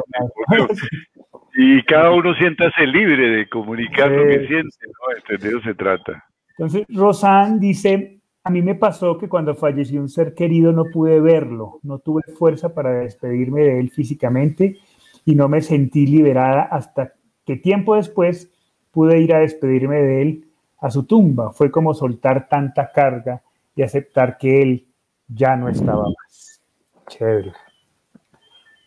y 1.54 1.82
cada 1.82 2.10
uno 2.12 2.34
siéntase 2.34 2.86
libre 2.86 3.28
de 3.30 3.48
comunicar 3.48 4.10
lo 4.10 4.24
que 4.24 4.46
siente, 4.46 4.76
¿no? 4.86 5.38
De 5.38 5.48
eso 5.48 5.60
se 5.62 5.74
trata. 5.74 6.24
Entonces, 6.50 6.86
Rosan 6.88 7.58
dice, 7.58 8.20
a 8.44 8.50
mí 8.50 8.62
me 8.62 8.74
pasó 8.74 9.18
que 9.18 9.28
cuando 9.28 9.54
falleció 9.54 10.00
un 10.00 10.08
ser 10.08 10.34
querido 10.34 10.72
no 10.72 10.84
pude 10.92 11.20
verlo, 11.20 11.80
no 11.82 11.98
tuve 11.98 12.22
fuerza 12.38 12.74
para 12.74 13.00
despedirme 13.00 13.62
de 13.62 13.80
él 13.80 13.90
físicamente 13.90 14.78
y 15.24 15.34
no 15.34 15.48
me 15.48 15.60
sentí 15.60 16.06
liberada 16.06 16.62
hasta 16.62 17.14
que 17.44 17.56
tiempo 17.56 17.96
después 17.96 18.52
pude 18.90 19.20
ir 19.20 19.34
a 19.34 19.40
despedirme 19.40 19.96
de 19.96 20.22
él 20.22 20.44
a 20.78 20.90
su 20.90 21.04
tumba. 21.04 21.52
Fue 21.52 21.70
como 21.70 21.94
soltar 21.94 22.48
tanta 22.48 22.90
carga 22.92 23.42
y 23.74 23.82
aceptar 23.82 24.38
que 24.38 24.62
él 24.62 24.86
ya 25.28 25.56
no 25.56 25.68
estaba 25.68 26.04
más. 26.04 26.60
Chévere. 27.08 27.52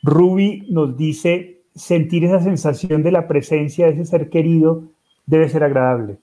Ruby 0.04 0.68
nos 0.70 0.98
dice, 0.98 1.64
sentir 1.74 2.26
esa 2.26 2.40
sensación 2.40 3.04
de 3.04 3.12
la 3.12 3.28
presencia 3.28 3.86
de 3.86 3.94
ese 3.94 4.06
ser 4.06 4.30
querido 4.30 4.84
debe 5.26 5.48
ser 5.50 5.64
agradable, 5.64 6.18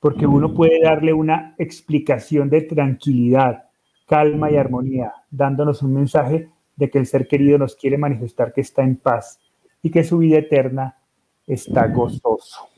porque 0.00 0.26
uno 0.26 0.54
puede 0.54 0.80
darle 0.82 1.12
una 1.12 1.54
explicación 1.58 2.50
de 2.50 2.62
tranquilidad, 2.62 3.64
calma 4.06 4.50
y 4.50 4.56
armonía, 4.56 5.12
dándonos 5.30 5.82
un 5.82 5.94
mensaje 5.94 6.50
de 6.76 6.90
que 6.90 6.98
el 6.98 7.06
ser 7.06 7.26
querido 7.26 7.58
nos 7.58 7.74
quiere 7.74 7.96
manifestar 7.96 8.52
que 8.52 8.60
está 8.60 8.82
en 8.82 8.96
paz 8.96 9.40
y 9.82 9.90
que 9.90 10.04
su 10.04 10.18
vida 10.18 10.38
eterna 10.38 10.98
está 11.46 11.86
gozoso. 11.88 12.68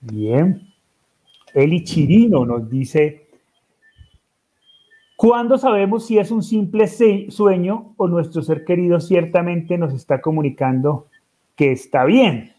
Bien. 0.00 0.68
Eli 1.54 1.84
Chirino 1.84 2.44
nos 2.44 2.68
dice, 2.68 3.21
¿cuándo 5.22 5.56
sabemos 5.56 6.08
si 6.08 6.18
es 6.18 6.32
un 6.32 6.42
simple 6.42 6.88
sueño 6.88 7.94
o 7.96 8.08
nuestro 8.08 8.42
ser 8.42 8.64
querido 8.64 8.98
ciertamente 8.98 9.78
nos 9.78 9.94
está 9.94 10.20
comunicando 10.20 11.06
que 11.56 11.70
está 11.70 12.04
bien? 12.04 12.52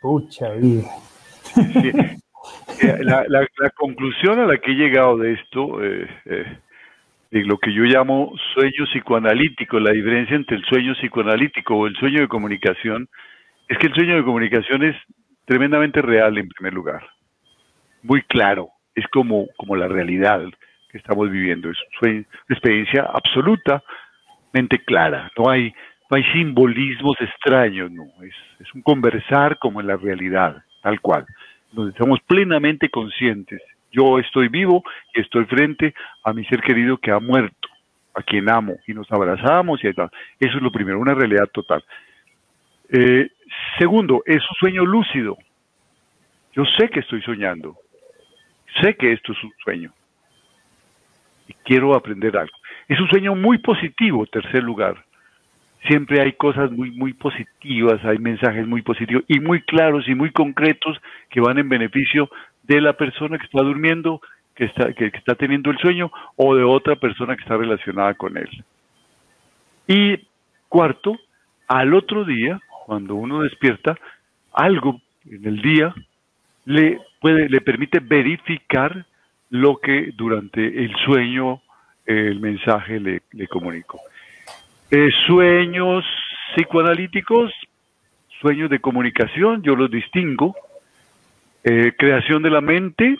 Pucha 0.00 0.50
vida. 0.52 0.88
La, 3.02 3.70
conclusión 3.74 4.38
a 4.38 4.46
la 4.46 4.58
que 4.58 4.70
he 4.70 4.74
llegado 4.74 5.18
de 5.18 5.32
esto, 5.32 5.84
eh, 5.84 6.06
eh, 6.26 6.58
de 7.32 7.44
lo 7.44 7.58
que 7.58 7.74
yo 7.74 7.82
llamo 7.82 8.34
sueño 8.54 8.84
psicoanalítico, 8.90 9.80
la 9.80 9.90
diferencia 9.90 10.36
entre 10.36 10.58
el 10.58 10.64
sueño 10.66 10.94
psicoanalítico 10.94 11.74
o 11.74 11.86
el 11.88 11.96
sueño 11.96 12.20
de 12.20 12.28
comunicación, 12.28 13.08
es 13.68 13.78
que 13.78 13.88
el 13.88 13.94
sueño 13.94 14.14
de 14.14 14.24
comunicación 14.24 14.84
es 14.84 14.96
tremendamente 15.44 16.00
real 16.00 16.38
en 16.38 16.48
primer 16.48 16.72
lugar, 16.72 17.04
muy 18.04 18.22
claro, 18.22 18.70
es 18.94 19.06
como, 19.08 19.48
como 19.56 19.74
la 19.74 19.88
realidad 19.88 20.40
que 20.90 20.98
estamos 20.98 21.30
viviendo, 21.30 21.70
es 21.70 21.78
una 22.02 22.24
experiencia 22.48 23.08
absolutamente 23.12 24.78
clara, 24.84 25.30
no 25.38 25.48
hay, 25.48 25.72
no 26.10 26.16
hay 26.16 26.24
simbolismos 26.32 27.16
extraños, 27.20 27.90
no, 27.90 28.04
es, 28.22 28.34
es 28.58 28.74
un 28.74 28.82
conversar 28.82 29.58
como 29.58 29.80
en 29.80 29.86
la 29.86 29.96
realidad, 29.96 30.62
tal 30.82 31.00
cual, 31.00 31.26
donde 31.72 31.92
estamos 31.92 32.20
plenamente 32.26 32.88
conscientes. 32.88 33.62
Yo 33.92 34.18
estoy 34.18 34.48
vivo 34.48 34.82
y 35.14 35.20
estoy 35.20 35.44
frente 35.46 35.94
a 36.24 36.32
mi 36.32 36.44
ser 36.44 36.60
querido 36.60 36.96
que 36.98 37.10
ha 37.10 37.18
muerto, 37.18 37.68
a 38.14 38.22
quien 38.22 38.48
amo, 38.48 38.76
y 38.86 38.94
nos 38.94 39.10
abrazamos 39.10 39.82
y. 39.82 39.88
Eso 39.88 40.10
es 40.38 40.62
lo 40.62 40.70
primero, 40.70 40.98
una 40.98 41.14
realidad 41.14 41.48
total. 41.52 41.84
Eh, 42.88 43.28
segundo, 43.78 44.22
es 44.26 44.38
un 44.38 44.56
sueño 44.58 44.84
lúcido. 44.84 45.36
Yo 46.52 46.64
sé 46.78 46.88
que 46.88 47.00
estoy 47.00 47.22
soñando. 47.22 47.76
Sé 48.80 48.94
que 48.94 49.12
esto 49.12 49.32
es 49.32 49.42
un 49.42 49.52
sueño. 49.64 49.92
Quiero 51.64 51.94
aprender 51.94 52.36
algo. 52.36 52.52
Es 52.88 53.00
un 53.00 53.08
sueño 53.08 53.34
muy 53.34 53.58
positivo, 53.58 54.26
tercer 54.26 54.62
lugar. 54.62 55.04
Siempre 55.86 56.20
hay 56.20 56.32
cosas 56.32 56.70
muy, 56.70 56.90
muy 56.90 57.14
positivas, 57.14 58.04
hay 58.04 58.18
mensajes 58.18 58.66
muy 58.66 58.82
positivos 58.82 59.24
y 59.28 59.40
muy 59.40 59.62
claros 59.62 60.06
y 60.08 60.14
muy 60.14 60.30
concretos 60.30 61.00
que 61.30 61.40
van 61.40 61.58
en 61.58 61.68
beneficio 61.68 62.28
de 62.64 62.80
la 62.80 62.92
persona 62.92 63.38
que 63.38 63.46
está 63.46 63.62
durmiendo, 63.62 64.20
que 64.54 64.66
está, 64.66 64.92
que 64.92 65.06
está 65.06 65.34
teniendo 65.34 65.70
el 65.70 65.78
sueño 65.78 66.12
o 66.36 66.54
de 66.54 66.64
otra 66.64 66.96
persona 66.96 67.34
que 67.34 67.42
está 67.42 67.56
relacionada 67.56 68.14
con 68.14 68.36
él. 68.36 68.48
Y 69.86 70.18
cuarto, 70.68 71.16
al 71.66 71.94
otro 71.94 72.24
día, 72.24 72.60
cuando 72.84 73.14
uno 73.14 73.42
despierta, 73.42 73.96
algo 74.52 75.00
en 75.24 75.46
el 75.46 75.62
día 75.62 75.94
le, 76.64 77.00
puede, 77.20 77.48
le 77.48 77.60
permite 77.60 78.00
verificar 78.00 79.06
lo 79.50 79.76
que 79.78 80.12
durante 80.16 80.64
el 80.64 80.94
sueño 81.04 81.62
el 82.06 82.40
mensaje 82.40 82.98
le, 82.98 83.22
le 83.32 83.46
comunicó. 83.46 84.00
Eh, 84.90 85.10
sueños 85.26 86.04
psicoanalíticos, 86.54 87.52
sueños 88.40 88.70
de 88.70 88.80
comunicación, 88.80 89.62
yo 89.62 89.76
los 89.76 89.90
distingo. 89.90 90.54
Eh, 91.62 91.92
creación 91.96 92.42
de 92.42 92.50
la 92.50 92.60
mente, 92.60 93.18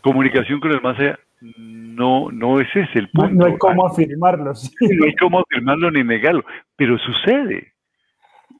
comunicación 0.00 0.58
con 0.58 0.72
el 0.72 0.80
más 0.80 0.98
allá, 0.98 1.18
no, 1.58 2.30
no 2.32 2.60
ese 2.60 2.80
es 2.80 2.96
el 2.96 3.08
punto. 3.10 3.34
No, 3.34 3.46
hay 3.46 3.58
cómo 3.58 3.86
afirmarlo. 3.86 4.52
No 4.80 5.04
hay 5.04 5.14
cómo 5.16 5.40
afirmarlo 5.40 5.90
ni 5.90 6.02
negarlo, 6.02 6.44
pero 6.76 6.98
sucede 6.98 7.72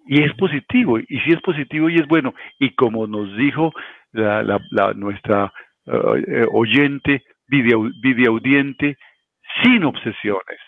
y 0.07 0.23
es 0.23 0.33
positivo, 0.35 0.99
y 0.99 1.21
si 1.21 1.33
es 1.33 1.41
positivo 1.43 1.91
y 1.91 1.97
es 1.97 2.07
bueno, 2.09 2.35
y 2.59 2.71
como 2.71 3.07
nos 3.07 3.37
dijo 3.37 3.75
la, 4.13 4.43
la, 4.43 4.95
nuestra 4.95 5.53
uh, 5.89 6.57
oyente, 6.57 7.23
videoaudiente, 7.49 8.97
sin 9.63 9.85
obsesiones, 9.85 10.61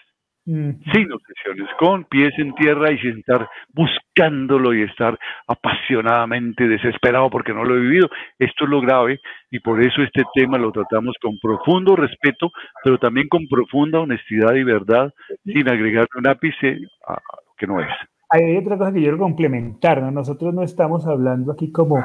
mm. 0.46 0.70
sin 0.92 1.12
obsesiones, 1.12 1.68
con 1.78 2.04
pies 2.04 2.32
en 2.38 2.54
tierra 2.54 2.90
y 2.92 2.98
sin 2.98 3.18
estar 3.18 3.48
buscándolo 3.72 4.74
y 4.74 4.82
estar 4.82 5.18
apasionadamente 5.46 6.66
desesperado 6.66 7.30
porque 7.30 7.52
no 7.52 7.64
lo 7.64 7.76
he 7.76 7.80
vivido. 7.80 8.08
Esto 8.38 8.64
es 8.64 8.70
lo 8.70 8.80
grave 8.80 9.20
y 9.50 9.60
por 9.60 9.82
eso 9.82 10.02
este 10.02 10.22
tema 10.34 10.58
lo 10.58 10.72
tratamos 10.72 11.14
con 11.20 11.38
profundo 11.38 11.96
respeto, 11.96 12.50
pero 12.82 12.98
también 12.98 13.28
con 13.28 13.46
profunda 13.48 14.00
honestidad 14.00 14.54
y 14.54 14.64
verdad, 14.64 15.12
sin 15.44 15.68
agregar 15.68 16.06
un 16.16 16.28
ápice 16.28 16.78
a 17.06 17.12
lo 17.12 17.54
que 17.56 17.66
no 17.66 17.80
es 17.80 17.88
hay 18.30 18.56
otra 18.56 18.78
cosa 18.78 18.92
que 18.92 19.00
quiero 19.00 19.18
complementar, 19.18 20.00
¿no? 20.00 20.10
Nosotros 20.12 20.54
no 20.54 20.62
estamos 20.62 21.06
hablando 21.06 21.50
aquí 21.52 21.72
como 21.72 21.96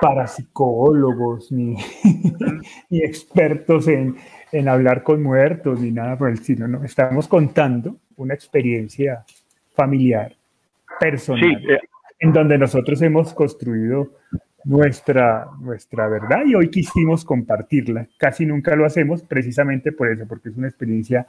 parapsicólogos 0.00 1.50
ni, 1.52 1.76
ni 2.90 2.98
expertos 3.02 3.88
en, 3.88 4.16
en, 4.52 4.68
hablar 4.68 5.02
con 5.02 5.22
muertos 5.22 5.80
ni 5.80 5.90
nada 5.90 6.16
por 6.16 6.28
el 6.28 6.34
estilo, 6.34 6.68
¿no? 6.68 6.84
Estamos 6.84 7.28
contando 7.28 7.96
una 8.16 8.34
experiencia 8.34 9.24
familiar, 9.74 10.34
personal, 10.98 11.70
eh. 11.70 11.80
en 12.18 12.32
donde 12.32 12.58
nosotros 12.58 13.00
hemos 13.02 13.32
construido 13.32 14.12
nuestra, 14.64 15.48
nuestra 15.60 16.08
verdad 16.08 16.44
y 16.46 16.54
hoy 16.54 16.70
quisimos 16.70 17.24
compartirla. 17.24 18.08
Casi 18.18 18.44
nunca 18.44 18.76
lo 18.76 18.84
hacemos 18.84 19.22
precisamente 19.22 19.92
por 19.92 20.10
eso, 20.10 20.26
porque 20.26 20.50
es 20.50 20.56
una 20.56 20.68
experiencia 20.68 21.26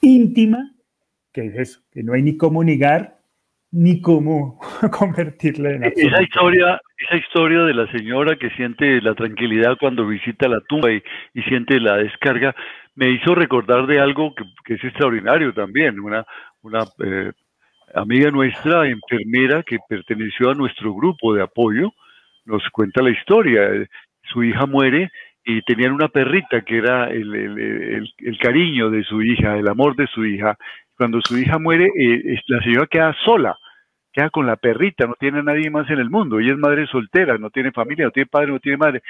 íntima, 0.00 0.74
que 1.32 1.46
es 1.46 1.54
eso, 1.56 1.80
que 1.90 2.02
no 2.02 2.12
hay 2.12 2.22
ni 2.22 2.36
cómo 2.36 2.62
negar 2.64 3.15
ni 3.76 4.00
cómo 4.00 4.58
convertirla 4.98 5.70
en 5.72 5.84
Esa 5.84 6.22
historia, 6.22 6.80
esa 6.96 7.16
historia 7.16 7.62
de 7.64 7.74
la 7.74 7.86
señora 7.92 8.36
que 8.36 8.48
siente 8.50 9.02
la 9.02 9.14
tranquilidad 9.14 9.76
cuando 9.78 10.06
visita 10.06 10.48
la 10.48 10.60
tumba 10.62 10.90
y, 10.92 11.02
siente 11.42 11.78
la 11.78 11.98
descarga, 11.98 12.54
me 12.94 13.10
hizo 13.10 13.34
recordar 13.34 13.86
de 13.86 14.00
algo 14.00 14.34
que, 14.34 14.74
es 14.74 14.82
extraordinario 14.82 15.52
también. 15.52 16.00
Una, 16.00 16.24
una 16.62 16.84
eh, 17.04 17.32
amiga 17.94 18.30
nuestra, 18.30 18.88
enfermera, 18.88 19.62
que 19.62 19.76
perteneció 19.86 20.50
a 20.50 20.54
nuestro 20.54 20.94
grupo 20.94 21.34
de 21.34 21.42
apoyo, 21.42 21.92
nos 22.46 22.62
cuenta 22.70 23.02
la 23.02 23.10
historia. 23.10 23.68
Su 24.32 24.42
hija 24.42 24.64
muere 24.64 25.10
y 25.44 25.60
tenían 25.62 25.92
una 25.92 26.08
perrita 26.08 26.62
que 26.62 26.78
era 26.78 27.10
el, 27.10 28.08
el 28.16 28.38
cariño 28.38 28.88
de 28.90 29.04
su 29.04 29.22
hija, 29.22 29.58
el 29.58 29.68
amor 29.68 29.94
de 29.96 30.06
su 30.06 30.24
hija, 30.24 30.56
cuando 30.96 31.20
su 31.20 31.36
hija 31.38 31.58
muere, 31.58 31.90
eh, 31.98 32.40
la 32.46 32.60
señora 32.62 32.86
queda 32.86 33.14
sola, 33.24 33.56
queda 34.16 34.30
con 34.30 34.46
la 34.46 34.56
perrita, 34.56 35.06
no 35.06 35.14
tiene 35.14 35.42
nadie 35.42 35.68
más 35.68 35.88
en 35.90 35.98
el 35.98 36.08
mundo. 36.08 36.38
Ella 36.38 36.52
es 36.52 36.58
madre 36.58 36.86
soltera, 36.86 37.36
no 37.36 37.50
tiene 37.50 37.70
familia, 37.70 38.06
no 38.06 38.10
tiene 38.10 38.26
padre, 38.26 38.50
no 38.50 38.60
tiene 38.60 38.78
madre. 38.78 39.02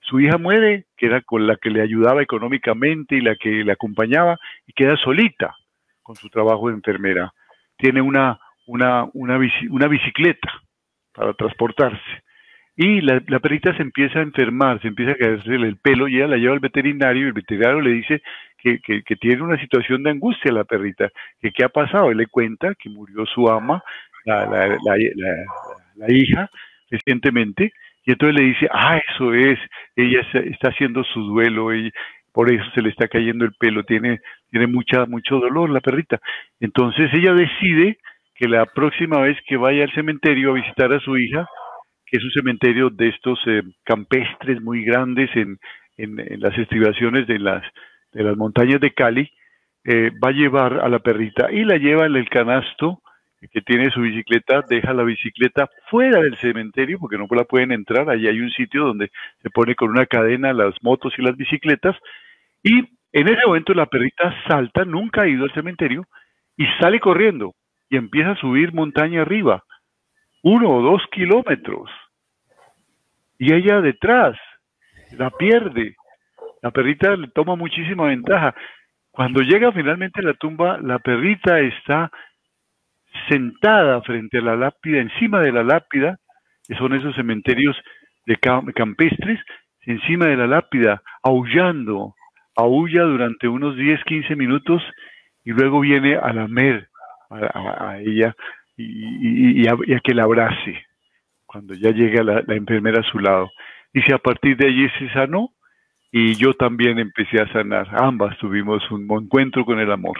Su 0.00 0.20
hija 0.20 0.38
muere, 0.38 0.86
que 0.96 1.06
era 1.06 1.20
con 1.20 1.46
la 1.46 1.56
que 1.56 1.68
le 1.68 1.82
ayudaba 1.82 2.22
económicamente 2.22 3.16
y 3.16 3.20
la 3.20 3.36
que 3.36 3.62
le 3.62 3.72
acompañaba, 3.72 4.38
y 4.66 4.72
queda 4.72 4.96
solita 4.96 5.54
con 6.02 6.16
su 6.16 6.30
trabajo 6.30 6.68
de 6.68 6.74
enfermera. 6.74 7.32
Tiene 7.76 8.00
una, 8.00 8.40
una, 8.66 9.06
una, 9.12 9.38
una 9.70 9.88
bicicleta 9.88 10.50
para 11.12 11.34
transportarse. 11.34 12.22
y 12.74 13.02
la, 13.02 13.20
perrita 13.20 13.76
se 13.76 13.82
empieza 13.82 14.20
a 14.20 14.22
enfermar, 14.22 14.80
se 14.80 14.88
empieza 14.88 15.12
a 15.12 15.16
caerse 15.16 15.54
el 15.54 15.76
pelo 15.76 16.08
y 16.08 16.16
ella 16.16 16.28
la 16.28 16.38
lleva 16.38 16.54
al 16.54 16.60
veterinario 16.60 17.24
y 17.24 17.26
el 17.26 17.34
veterinario 17.34 17.82
le 17.82 17.90
dice 17.90 18.22
que, 18.56 18.80
que, 18.80 19.16
tiene 19.16 19.42
una 19.42 19.60
situación 19.60 20.02
de 20.02 20.10
angustia 20.10 20.52
la 20.52 20.64
perrita, 20.64 21.10
que 21.40 21.52
qué 21.52 21.64
ha 21.64 21.68
pasado, 21.68 22.10
él 22.10 22.16
le 22.16 22.28
cuenta 22.28 22.74
que 22.76 22.88
murió 22.88 23.26
su 23.26 23.50
ama, 23.50 23.82
la, 24.24 24.46
la, 24.46 24.78
la, 25.96 26.06
hija, 26.08 26.48
recientemente, 26.90 27.72
y 28.04 28.12
entonces 28.12 28.40
le 28.40 28.46
dice, 28.48 28.68
ah, 28.72 29.00
eso 29.12 29.34
es, 29.34 29.58
ella 29.96 30.20
está 30.32 30.68
haciendo 30.68 31.04
su 31.04 31.20
duelo, 31.20 31.74
y 31.74 31.90
por 32.32 32.50
eso 32.52 32.64
se 32.74 32.82
le 32.82 32.88
está 32.88 33.08
cayendo 33.08 33.44
el 33.44 33.52
pelo, 33.58 33.84
tiene, 33.84 34.20
tiene 34.50 34.66
mucha, 34.66 35.06
mucho 35.06 35.38
dolor 35.38 35.70
la 35.70 35.80
perrita. 35.80 36.18
Entonces 36.60 37.10
ella 37.12 37.34
decide 37.34 37.98
que 38.34 38.48
la 38.48 38.66
próxima 38.66 39.20
vez 39.20 39.38
que 39.46 39.56
vaya 39.56 39.84
al 39.84 39.92
cementerio 39.92 40.50
a 40.50 40.54
visitar 40.54 40.92
a 40.92 41.00
su 41.00 41.16
hija, 41.16 41.46
que 42.06 42.16
es 42.18 42.24
un 42.24 42.30
cementerio 42.30 42.90
de 42.90 43.08
estos 43.08 43.38
eh, 43.46 43.62
campestres 43.84 44.60
muy 44.60 44.84
grandes 44.84 45.30
en, 45.34 45.58
en, 45.96 46.40
las 46.40 46.56
estribaciones 46.58 47.26
de 47.26 47.38
las, 47.38 47.62
de 48.12 48.22
las 48.22 48.36
montañas 48.36 48.80
de 48.80 48.92
Cali, 48.92 49.30
eh, 49.84 50.10
va 50.22 50.28
a 50.28 50.32
llevar 50.32 50.80
a 50.80 50.88
la 50.88 51.00
perrita 51.00 51.50
y 51.50 51.64
la 51.64 51.76
lleva 51.76 52.06
en 52.06 52.16
el 52.16 52.28
canasto 52.28 53.02
que 53.48 53.60
tiene 53.60 53.90
su 53.90 54.00
bicicleta, 54.00 54.62
deja 54.68 54.92
la 54.92 55.02
bicicleta 55.02 55.68
fuera 55.90 56.20
del 56.20 56.36
cementerio 56.38 56.98
porque 56.98 57.18
no 57.18 57.26
la 57.30 57.44
pueden 57.44 57.72
entrar, 57.72 58.08
allí 58.08 58.28
hay 58.28 58.40
un 58.40 58.50
sitio 58.50 58.84
donde 58.84 59.10
se 59.42 59.50
pone 59.50 59.74
con 59.74 59.90
una 59.90 60.06
cadena 60.06 60.52
las 60.52 60.74
motos 60.82 61.12
y 61.18 61.22
las 61.22 61.36
bicicletas 61.36 61.96
y 62.62 62.78
en 63.12 63.28
ese 63.28 63.46
momento 63.46 63.74
la 63.74 63.86
perrita 63.86 64.34
salta, 64.48 64.84
nunca 64.84 65.22
ha 65.22 65.28
ido 65.28 65.44
al 65.44 65.52
cementerio 65.52 66.06
y 66.56 66.66
sale 66.80 67.00
corriendo 67.00 67.54
y 67.90 67.96
empieza 67.96 68.30
a 68.30 68.36
subir 68.36 68.72
montaña 68.72 69.22
arriba, 69.22 69.64
uno 70.42 70.70
o 70.70 70.82
dos 70.82 71.02
kilómetros 71.10 71.90
y 73.38 73.52
ella 73.52 73.80
detrás 73.80 74.38
la 75.18 75.30
pierde. 75.30 75.96
La 76.62 76.70
perrita 76.70 77.16
le 77.16 77.26
toma 77.28 77.56
muchísima 77.56 78.04
ventaja. 78.04 78.54
Cuando 79.10 79.40
llega 79.40 79.72
finalmente 79.72 80.20
a 80.20 80.24
la 80.24 80.34
tumba, 80.34 80.78
la 80.80 81.00
perrita 81.00 81.58
está 81.58 82.10
sentada 83.28 84.02
frente 84.02 84.38
a 84.38 84.42
la 84.42 84.56
lápida, 84.56 85.00
encima 85.00 85.40
de 85.40 85.52
la 85.52 85.62
lápida, 85.62 86.18
que 86.66 86.74
son 86.74 86.94
esos 86.94 87.14
cementerios 87.14 87.76
de 88.26 88.36
campestres, 88.36 89.40
encima 89.82 90.26
de 90.26 90.36
la 90.36 90.46
lápida, 90.46 91.02
aullando, 91.22 92.14
aulla 92.56 93.02
durante 93.02 93.48
unos 93.48 93.76
10, 93.76 94.04
15 94.04 94.36
minutos 94.36 94.82
y 95.44 95.52
luego 95.52 95.80
viene 95.80 96.16
a 96.16 96.32
lamer 96.32 96.88
a, 97.30 97.98
ella 97.98 98.36
y, 98.76 99.66
a, 99.66 99.76
que 100.04 100.14
la 100.14 100.24
abrace 100.24 100.84
cuando 101.46 101.74
ya 101.74 101.90
llega 101.90 102.22
la, 102.22 102.54
enfermera 102.54 103.00
a 103.00 103.10
su 103.10 103.18
lado. 103.18 103.50
Dice, 103.92 104.14
a 104.14 104.18
partir 104.18 104.56
de 104.56 104.68
allí 104.68 104.88
se 104.98 105.10
sanó 105.12 105.50
y 106.10 106.34
yo 106.34 106.54
también 106.54 106.98
empecé 106.98 107.40
a 107.40 107.52
sanar. 107.52 107.88
Ambas 107.92 108.38
tuvimos 108.38 108.88
un 108.90 109.08
encuentro 109.10 109.64
con 109.64 109.78
el 109.78 109.90
amor. 109.90 110.18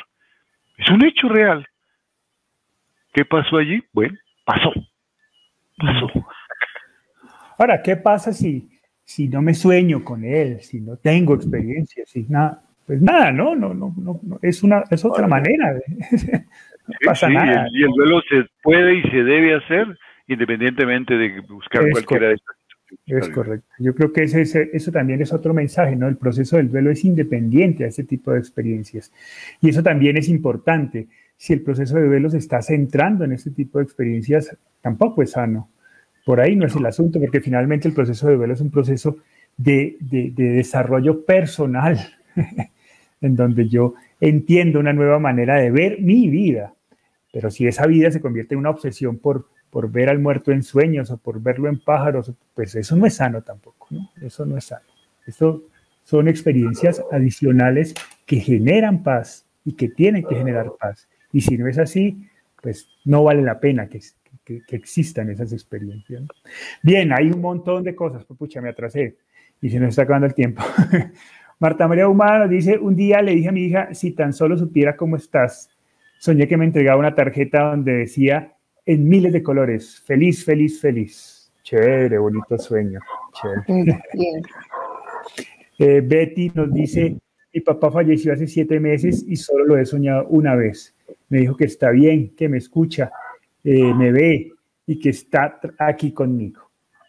Es 0.76 0.88
un 0.90 1.04
hecho 1.04 1.28
real. 1.28 1.66
¿Qué 3.12 3.24
pasó 3.24 3.58
allí? 3.58 3.82
Bueno, 3.92 4.16
pasó. 4.44 4.72
Pasó. 5.78 6.08
Ahora, 7.58 7.82
¿qué 7.82 7.96
pasa 7.96 8.32
si, 8.32 8.68
si 9.04 9.28
no 9.28 9.42
me 9.42 9.54
sueño 9.54 10.04
con 10.04 10.24
él, 10.24 10.60
si 10.60 10.80
no 10.80 10.96
tengo 10.96 11.34
experiencia, 11.34 12.04
si 12.06 12.24
nada? 12.28 12.62
Pues 12.86 13.00
nada, 13.00 13.30
no, 13.30 13.54
no, 13.54 13.74
no, 13.74 13.94
no, 13.96 14.20
es 14.42 14.62
una, 14.62 14.82
es 14.90 15.04
otra 15.04 15.28
manera. 15.28 15.74
no 16.88 16.94
pasa 17.04 17.28
nada. 17.28 17.68
Y 17.72 17.82
el, 17.84 17.90
duelo 17.90 18.20
se 18.28 18.44
puede 18.62 18.98
y 18.98 19.02
se 19.02 19.22
debe 19.22 19.54
hacer 19.54 19.86
independientemente 20.26 21.16
de 21.16 21.40
buscar 21.40 21.88
cualquiera 21.90 22.28
de 22.28 22.34
estas 22.34 22.56
es 23.06 23.28
correcto. 23.30 23.66
Yo 23.78 23.94
creo 23.94 24.12
que 24.12 24.22
ese, 24.24 24.70
eso 24.72 24.92
también 24.92 25.20
es 25.22 25.32
otro 25.32 25.54
mensaje, 25.54 25.96
¿no? 25.96 26.08
El 26.08 26.16
proceso 26.16 26.56
del 26.56 26.70
duelo 26.70 26.90
es 26.90 27.04
independiente 27.04 27.84
a 27.84 27.88
ese 27.88 28.04
tipo 28.04 28.32
de 28.32 28.38
experiencias. 28.38 29.12
Y 29.60 29.70
eso 29.70 29.82
también 29.82 30.16
es 30.16 30.28
importante. 30.28 31.08
Si 31.42 31.52
el 31.52 31.62
proceso 31.62 31.96
de 31.96 32.06
duelo 32.06 32.30
se 32.30 32.38
está 32.38 32.62
centrando 32.62 33.24
en 33.24 33.32
este 33.32 33.50
tipo 33.50 33.78
de 33.78 33.84
experiencias, 33.84 34.56
tampoco 34.80 35.24
es 35.24 35.32
sano. 35.32 35.70
Por 36.24 36.38
ahí 36.38 36.54
no 36.54 36.66
es 36.66 36.76
el 36.76 36.86
asunto, 36.86 37.18
porque 37.18 37.40
finalmente 37.40 37.88
el 37.88 37.94
proceso 37.94 38.28
de 38.28 38.36
duelo 38.36 38.54
es 38.54 38.60
un 38.60 38.70
proceso 38.70 39.16
de, 39.56 39.96
de 39.98 40.30
desarrollo 40.36 41.24
personal, 41.24 41.98
en 43.20 43.34
donde 43.34 43.68
yo 43.68 43.94
entiendo 44.20 44.78
una 44.78 44.92
nueva 44.92 45.18
manera 45.18 45.56
de 45.56 45.72
ver 45.72 46.00
mi 46.00 46.28
vida. 46.28 46.74
Pero 47.32 47.50
si 47.50 47.66
esa 47.66 47.88
vida 47.88 48.12
se 48.12 48.20
convierte 48.20 48.54
en 48.54 48.60
una 48.60 48.70
obsesión 48.70 49.18
por 49.18 49.48
por 49.68 49.90
ver 49.90 50.10
al 50.10 50.18
muerto 50.18 50.52
en 50.52 50.62
sueños 50.62 51.10
o 51.10 51.16
por 51.16 51.40
verlo 51.40 51.66
en 51.66 51.80
pájaros, 51.80 52.30
pues 52.54 52.74
eso 52.74 52.94
no 52.94 53.06
es 53.06 53.14
sano 53.14 53.40
tampoco, 53.40 53.88
¿no? 53.88 54.10
Eso 54.20 54.44
no 54.44 54.58
es 54.58 54.66
sano. 54.66 54.84
Esto 55.26 55.64
son 56.04 56.28
experiencias 56.28 57.02
adicionales 57.10 57.94
que 58.26 58.36
generan 58.36 59.02
paz 59.02 59.46
y 59.64 59.72
que 59.72 59.88
tienen 59.88 60.24
que 60.24 60.34
generar 60.34 60.70
paz. 60.78 61.08
Y 61.32 61.40
si 61.40 61.56
no 61.56 61.66
es 61.66 61.78
así, 61.78 62.28
pues 62.60 62.88
no 63.04 63.24
vale 63.24 63.42
la 63.42 63.58
pena 63.58 63.88
que, 63.88 64.00
existan 64.70 65.30
esas 65.30 65.52
experiencias. 65.52 66.24
Bien, 66.82 67.12
hay 67.12 67.30
un 67.30 67.40
montón 67.40 67.82
de 67.84 67.94
cosas, 67.94 68.24
pues 68.24 68.38
pucha, 68.38 68.60
me 68.60 68.68
atrasé 68.70 69.16
y 69.60 69.70
se 69.70 69.80
nos 69.80 69.90
está 69.90 70.02
acabando 70.02 70.26
el 70.26 70.34
tiempo. 70.34 70.62
Marta 71.58 71.88
María 71.88 72.08
Humano 72.08 72.48
dice, 72.48 72.76
un 72.78 72.96
día 72.96 73.22
le 73.22 73.34
dije 73.34 73.48
a 73.48 73.52
mi 73.52 73.64
hija, 73.64 73.94
si 73.94 74.10
tan 74.12 74.32
solo 74.32 74.58
supiera 74.58 74.96
cómo 74.96 75.16
estás, 75.16 75.70
soñé 76.18 76.48
que 76.48 76.56
me 76.56 76.64
entregaba 76.64 76.98
una 76.98 77.14
tarjeta 77.14 77.70
donde 77.70 77.92
decía, 77.92 78.56
en 78.84 79.08
miles 79.08 79.32
de 79.32 79.42
colores. 79.42 80.00
Feliz, 80.04 80.44
feliz, 80.44 80.80
feliz. 80.80 81.52
Chévere, 81.62 82.18
bonito 82.18 82.58
sueño. 82.58 83.00
Eh, 85.78 86.00
Betty 86.00 86.52
nos 86.54 86.72
dice, 86.72 87.16
mi 87.52 87.60
papá 87.60 87.90
falleció 87.90 88.32
hace 88.32 88.46
siete 88.46 88.78
meses 88.78 89.24
y 89.26 89.34
solo 89.34 89.64
lo 89.64 89.76
he 89.76 89.84
soñado 89.84 90.26
una 90.28 90.54
vez. 90.54 90.94
Me 91.32 91.38
dijo 91.38 91.56
que 91.56 91.64
está 91.64 91.90
bien, 91.90 92.36
que 92.36 92.46
me 92.46 92.58
escucha, 92.58 93.10
eh, 93.64 93.94
me 93.94 94.12
ve 94.12 94.52
y 94.86 95.00
que 95.00 95.08
está 95.08 95.58
aquí 95.78 96.12
conmigo. 96.12 96.60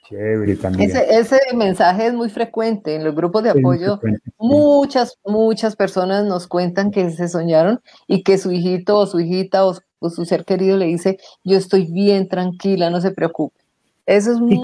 Chévere 0.08 0.56
también. 0.56 0.92
Ese, 1.10 1.38
mensaje 1.54 2.08
es 2.08 2.14
muy 2.14 2.30
frecuente 2.30 2.96
en 2.96 3.04
los 3.04 3.14
grupos 3.14 3.44
de 3.44 3.50
apoyo. 3.50 4.00
Muchas, 4.38 5.20
muchas 5.26 5.76
personas 5.76 6.24
nos 6.24 6.48
cuentan 6.48 6.92
que 6.92 7.10
se 7.10 7.28
soñaron 7.28 7.82
y 8.08 8.24
que 8.24 8.38
su 8.38 8.54
hijito 8.54 8.98
o 8.98 9.08
su 9.08 9.20
hijita 9.20 9.66
o 9.66 10.10
su 10.10 10.24
ser 10.24 10.46
querido 10.46 10.78
le 10.78 10.86
dice, 10.86 11.18
yo 11.44 11.58
estoy 11.58 11.92
bien, 11.92 12.30
tranquila, 12.30 12.90
no 12.90 13.02
se 13.02 13.12
preocupe. 13.12 13.60
Eso 14.06 14.32
es 14.32 14.40
muy 14.40 14.62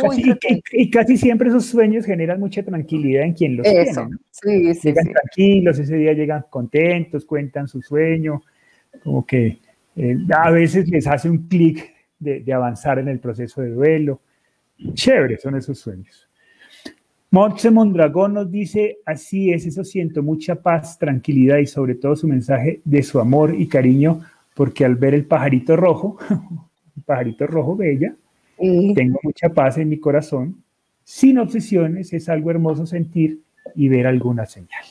y 0.71 0.89
casi, 0.89 1.17
siempre 1.17 1.49
esos 1.49 1.65
sueños 1.65 2.05
generan 2.05 2.39
mucha 2.39 2.63
tranquilidad 2.63 3.23
en 3.23 3.33
quien 3.33 3.57
los 3.57 3.65
tiene. 3.65 3.91
Sí, 4.31 4.73
sí, 4.73 4.87
llegan 4.87 5.11
tranquilos, 5.11 5.79
ese 5.79 5.97
día 5.97 6.13
llegan 6.13 6.45
contentos, 6.49 7.25
cuentan 7.25 7.67
su 7.67 7.81
sueño, 7.81 8.41
como 9.03 9.25
que 9.25 9.59
eh, 9.95 10.17
a 10.35 10.51
veces 10.51 10.87
les 10.89 11.07
hace 11.07 11.29
un 11.29 11.47
clic 11.47 11.93
de, 12.19 12.43
avanzar 12.53 12.99
en 12.99 13.07
el 13.07 13.19
proceso 13.19 13.61
de 13.61 13.69
duelo. 13.69 14.21
Chévere 14.93 15.37
son 15.37 15.55
esos 15.55 15.79
sueños. 15.79 16.27
Montse 17.31 17.69
Mondragón 17.69 18.33
nos 18.33 18.51
dice, 18.51 18.97
así 19.05 19.51
es, 19.51 19.65
eso 19.65 19.83
siento, 19.83 20.23
mucha 20.23 20.55
paz, 20.55 20.97
tranquilidad 20.97 21.57
y 21.57 21.67
sobre 21.67 21.95
todo 21.95 22.15
su 22.15 22.27
mensaje 22.27 22.81
de 22.83 23.03
su 23.03 23.19
amor 23.19 23.53
y 23.53 23.67
cariño 23.67 24.21
porque 24.55 24.83
al 24.83 24.95
ver 24.95 25.13
el 25.13 25.25
pajarito 25.25 25.75
rojo, 25.75 26.17
el 26.97 27.03
pajarito 27.03 27.47
rojo 27.47 27.75
bella, 27.75 28.15
tengo 28.57 29.19
mucha 29.23 29.49
paz 29.49 29.77
en 29.77 29.89
mi 29.89 29.99
corazón. 29.99 30.63
Sin 31.03 31.37
obsesiones, 31.37 32.11
es 32.13 32.27
algo 32.29 32.51
hermoso 32.51 32.85
sentir 32.85 33.41
y 33.75 33.87
ver 33.87 34.05
alguna 34.05 34.45
señal. 34.45 34.83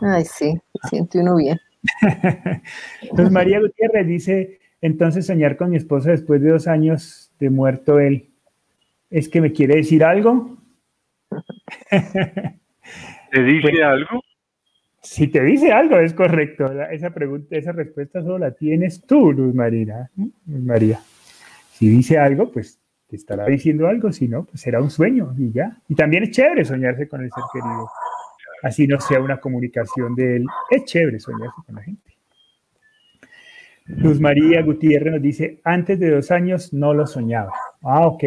Ay, 0.00 0.24
sí, 0.24 0.58
siente 0.88 1.20
uno 1.20 1.36
bien. 1.36 1.58
Entonces 3.02 3.32
María 3.32 3.60
Gutiérrez 3.60 4.06
dice, 4.06 4.60
entonces 4.80 5.26
soñar 5.26 5.56
con 5.56 5.70
mi 5.70 5.76
esposa 5.76 6.10
después 6.10 6.40
de 6.42 6.50
dos 6.50 6.68
años 6.68 7.32
de 7.38 7.50
muerto 7.50 7.98
él, 7.98 8.30
¿es 9.10 9.28
que 9.28 9.40
me 9.40 9.52
quiere 9.52 9.76
decir 9.76 10.04
algo? 10.04 10.58
¿Te 13.30 13.42
dice 13.42 13.82
algo? 13.82 14.22
Si 15.02 15.26
te 15.26 15.42
dice 15.42 15.72
algo, 15.72 15.98
es 15.98 16.14
correcto. 16.14 16.70
Esa 16.90 17.10
pregunta, 17.10 17.56
esa 17.56 17.72
respuesta 17.72 18.22
solo 18.22 18.38
la 18.38 18.52
tienes 18.52 19.04
tú, 19.04 19.32
Luz 19.32 19.54
Marina. 19.54 20.10
Luz 20.14 20.62
María. 20.62 21.00
Si 21.72 21.88
dice 21.88 22.18
algo, 22.18 22.52
pues 22.52 22.80
te 23.08 23.16
estará 23.16 23.46
diciendo 23.46 23.88
algo. 23.88 24.12
Si 24.12 24.28
no, 24.28 24.44
pues 24.44 24.60
será 24.60 24.80
un 24.80 24.90
sueño 24.90 25.34
y 25.36 25.50
ya. 25.50 25.76
Y 25.88 25.96
también 25.96 26.22
es 26.22 26.30
chévere 26.30 26.64
soñarse 26.64 27.08
con 27.08 27.22
el 27.22 27.30
ser 27.30 27.42
querido. 27.52 27.88
Así 28.62 28.86
no 28.86 29.00
sea 29.00 29.20
una 29.20 29.38
comunicación 29.38 30.14
de 30.14 30.36
él. 30.36 30.46
Es 30.70 30.84
chévere 30.84 31.18
soñarse 31.18 31.56
con 31.66 31.74
la 31.74 31.82
gente. 31.82 32.16
Luz 33.86 34.20
María 34.20 34.62
Gutiérrez 34.62 35.12
nos 35.12 35.22
dice, 35.22 35.60
antes 35.64 35.98
de 35.98 36.10
dos 36.10 36.30
años 36.30 36.72
no 36.72 36.94
lo 36.94 37.06
soñaba. 37.06 37.52
Ah, 37.82 38.06
ok. 38.06 38.24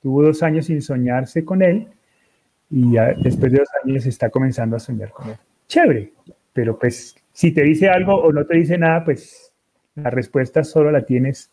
Tuvo 0.00 0.22
dos 0.22 0.42
años 0.42 0.66
sin 0.66 0.80
soñarse 0.80 1.44
con 1.44 1.62
él 1.62 1.88
y 2.70 2.94
después 3.22 3.52
de 3.52 3.58
dos 3.58 3.68
años 3.84 4.06
está 4.06 4.30
comenzando 4.30 4.76
a 4.76 4.78
soñar 4.78 5.10
con 5.10 5.30
él 5.30 5.36
chévere, 5.72 6.12
pero 6.52 6.78
pues 6.78 7.14
si 7.32 7.50
te 7.50 7.62
dice 7.62 7.88
algo 7.88 8.14
o 8.14 8.30
no 8.30 8.44
te 8.44 8.58
dice 8.58 8.76
nada, 8.76 9.04
pues 9.04 9.52
la 9.94 10.10
respuesta 10.10 10.62
solo 10.64 10.90
la 10.90 11.06
tienes 11.06 11.50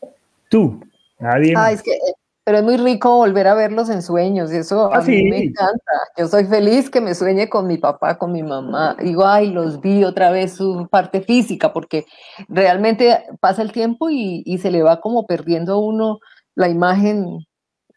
tú, 0.49 0.83
nadie 1.19 1.53
ah, 1.55 1.71
es 1.71 1.81
que, 1.81 1.91
eh, 1.91 2.13
pero 2.49 2.57
es 2.57 2.63
muy 2.63 2.77
rico 2.77 3.15
volver 3.15 3.45
a 3.45 3.53
verlos 3.53 3.91
en 3.91 4.01
sueños, 4.01 4.51
y 4.51 4.57
eso 4.57 4.91
a 4.91 4.97
ah, 4.97 5.01
mí 5.01 5.23
me 5.29 5.43
encanta. 5.43 5.91
Yo 6.17 6.27
soy 6.27 6.45
feliz 6.45 6.89
que 6.89 6.99
me 6.99 7.13
sueñe 7.13 7.47
con 7.47 7.67
mi 7.67 7.77
papá, 7.77 8.17
con 8.17 8.31
mi 8.31 8.41
mamá. 8.41 8.97
Digo, 8.99 9.23
ay, 9.23 9.51
los 9.51 9.79
vi 9.81 10.03
otra 10.03 10.31
vez 10.31 10.55
su 10.55 10.87
parte 10.89 11.21
física, 11.21 11.71
porque 11.71 12.05
realmente 12.47 13.19
pasa 13.39 13.61
el 13.61 13.71
tiempo 13.71 14.09
y, 14.09 14.41
y 14.47 14.57
se 14.57 14.71
le 14.71 14.81
va 14.81 14.99
como 14.99 15.27
perdiendo 15.27 15.73
a 15.73 15.77
uno 15.77 16.17
la 16.55 16.69
imagen, 16.69 17.37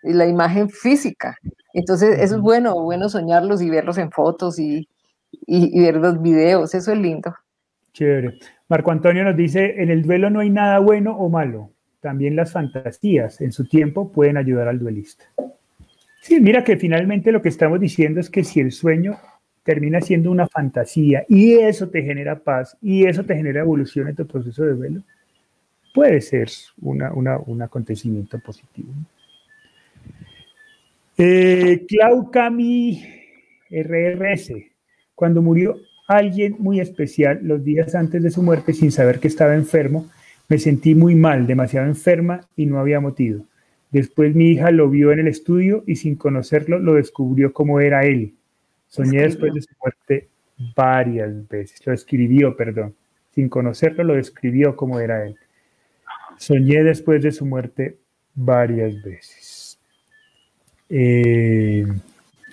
la 0.03 0.27
imagen 0.27 0.69
física. 0.69 1.35
Entonces, 1.73 2.19
eso 2.21 2.35
es 2.35 2.41
bueno, 2.43 2.79
bueno 2.79 3.09
soñarlos 3.09 3.63
y 3.63 3.71
verlos 3.71 3.97
en 3.97 4.11
fotos 4.11 4.59
y, 4.59 4.87
y, 5.47 5.79
y 5.79 5.83
ver 5.83 5.97
los 5.97 6.21
videos, 6.21 6.75
eso 6.75 6.93
es 6.93 6.99
lindo. 6.99 7.35
Chévere. 7.95 8.39
Marco 8.69 8.91
Antonio 8.91 9.25
nos 9.25 9.35
dice, 9.35 9.83
en 9.83 9.91
el 9.91 10.03
duelo 10.03 10.29
no 10.29 10.41
hay 10.41 10.51
nada 10.51 10.79
bueno 10.79 11.17
o 11.17 11.31
malo 11.31 11.72
también 12.03 12.35
las 12.35 12.53
fantasías 12.53 13.41
en 13.41 13.53
su 13.53 13.65
tiempo 13.65 14.11
pueden 14.13 14.37
ayudar 14.37 14.67
al 14.69 14.81
duelista. 14.81 15.25
Sí, 16.21 16.41
mira 16.41 16.65
que 16.65 16.77
finalmente 16.77 17.33
lo 17.33 17.41
que 17.41 17.49
estamos 17.49 17.81
diciendo 17.81 18.21
es 18.21 18.29
que 18.29 18.45
si 18.45 18.61
el 18.61 18.73
sueño 18.73 19.19
termina 19.63 20.01
siendo 20.01 20.31
una 20.31 20.49
fantasía 20.49 21.25
y 21.29 21.55
eso 21.55 21.89
te 21.89 22.03
genera 22.03 22.41
paz 22.41 22.77
y 22.83 23.07
eso 23.07 23.25
te 23.25 23.37
genera 23.37 23.61
evolución 23.61 24.09
en 24.09 24.17
tu 24.17 24.27
proceso 24.27 24.65
de 24.65 24.75
duelo, 24.75 25.03
puede 25.95 26.21
ser 26.21 26.49
un 26.81 27.63
acontecimiento 27.63 28.39
positivo. 28.41 28.93
Eh, 31.17 31.85
Clau 31.87 32.31
Cami 32.33 33.01
RRS, 33.71 34.55
cuando 35.15 35.41
murió 35.41 35.77
alguien 36.09 36.57
muy 36.59 36.81
especial 36.81 37.39
los 37.43 37.63
días 37.63 37.95
antes 37.95 38.23
de 38.25 38.31
su 38.31 38.43
muerte 38.43 38.73
sin 38.73 38.91
saber 38.91 39.21
que 39.21 39.29
estaba 39.29 39.55
enfermo, 39.55 40.11
me 40.53 40.59
sentí 40.59 40.95
muy 40.95 41.15
mal, 41.15 41.47
demasiado 41.47 41.87
enferma 41.87 42.47
y 42.57 42.67
no 42.67 42.79
había 42.79 43.01
motivo. 43.01 43.47
Después 43.91 44.35
mi 44.35 44.51
hija 44.51 44.71
lo 44.71 44.91
vio 44.91 45.11
en 45.11 45.21
el 45.21 45.29
estudio 45.29 45.83
y 45.87 45.97
sin 45.97 46.15
conocerlo 46.15 46.79
lo 46.79 46.93
descubrió 46.93 47.55
cómo 47.55 47.81
era 47.81 48.03
él. 48.03 48.35
Soñé 48.87 49.23
después 49.23 49.55
de 49.55 49.63
su 49.63 49.71
muerte 49.81 50.29
varias 50.77 51.49
veces. 51.49 51.81
Lo 51.87 51.95
escribió, 51.95 52.55
perdón. 52.55 52.95
Sin 53.35 53.49
conocerlo 53.49 54.05
lo 54.05 54.13
describió 54.13 54.77
como 54.77 55.01
era 55.01 55.25
él. 55.25 55.37
Soñé 56.37 56.85
después 56.85 57.23
de 57.23 57.33
su 57.33 57.47
muerte 57.47 57.97
varias 58.35 59.03
veces. 59.03 59.81
Eh, 60.91 61.87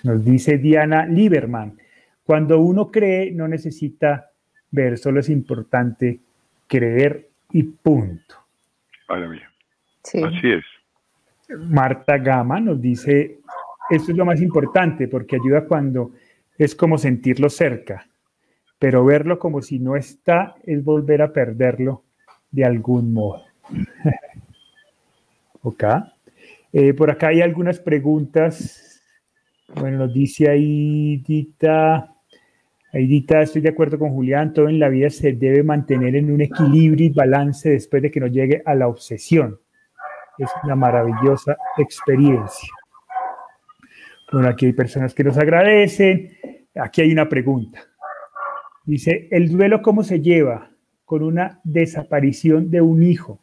nos 0.04 0.24
dice 0.24 0.56
Diana 0.56 1.04
Lieberman, 1.04 1.76
cuando 2.24 2.60
uno 2.60 2.90
cree 2.90 3.30
no 3.30 3.46
necesita 3.46 4.30
ver, 4.70 4.96
solo 4.96 5.20
es 5.20 5.28
importante 5.28 6.20
creer 6.66 7.29
y 7.52 7.62
punto. 7.62 8.36
Vale, 9.08 9.42
sí. 10.04 10.22
Así 10.22 10.52
es. 10.52 10.64
Marta 11.58 12.18
Gama 12.18 12.60
nos 12.60 12.80
dice, 12.80 13.40
esto 13.90 14.12
es 14.12 14.16
lo 14.16 14.24
más 14.24 14.40
importante 14.40 15.08
porque 15.08 15.36
ayuda 15.36 15.64
cuando 15.64 16.12
es 16.56 16.74
como 16.74 16.96
sentirlo 16.96 17.50
cerca, 17.50 18.06
pero 18.78 19.04
verlo 19.04 19.38
como 19.38 19.62
si 19.62 19.78
no 19.78 19.96
está 19.96 20.54
es 20.64 20.84
volver 20.84 21.22
a 21.22 21.32
perderlo 21.32 22.04
de 22.50 22.64
algún 22.64 23.12
modo. 23.12 23.42
ok. 25.62 25.84
Eh, 26.72 26.94
por 26.94 27.10
acá 27.10 27.28
hay 27.28 27.40
algunas 27.40 27.80
preguntas. 27.80 29.02
Bueno, 29.74 29.98
nos 29.98 30.12
dice 30.12 30.48
ahí 30.48 31.16
Dita, 31.18 32.14
Aidita, 32.92 33.40
estoy 33.42 33.62
de 33.62 33.68
acuerdo 33.68 33.98
con 34.00 34.10
Julián, 34.10 34.52
todo 34.52 34.68
en 34.68 34.80
la 34.80 34.88
vida 34.88 35.10
se 35.10 35.32
debe 35.32 35.62
mantener 35.62 36.16
en 36.16 36.30
un 36.32 36.40
equilibrio 36.40 37.06
y 37.06 37.10
balance 37.10 37.70
después 37.70 38.02
de 38.02 38.10
que 38.10 38.18
no 38.18 38.26
llegue 38.26 38.62
a 38.66 38.74
la 38.74 38.88
obsesión. 38.88 39.60
Es 40.38 40.50
una 40.64 40.74
maravillosa 40.74 41.56
experiencia. 41.78 42.68
Bueno, 44.32 44.48
aquí 44.48 44.66
hay 44.66 44.72
personas 44.72 45.14
que 45.14 45.22
nos 45.22 45.38
agradecen. 45.38 46.30
Aquí 46.74 47.02
hay 47.02 47.12
una 47.12 47.28
pregunta. 47.28 47.80
Dice, 48.84 49.28
¿el 49.30 49.50
duelo 49.50 49.82
cómo 49.82 50.02
se 50.02 50.20
lleva? 50.20 50.70
Con 51.04 51.22
una 51.22 51.60
desaparición 51.62 52.70
de 52.70 52.80
un 52.80 53.04
hijo. 53.04 53.40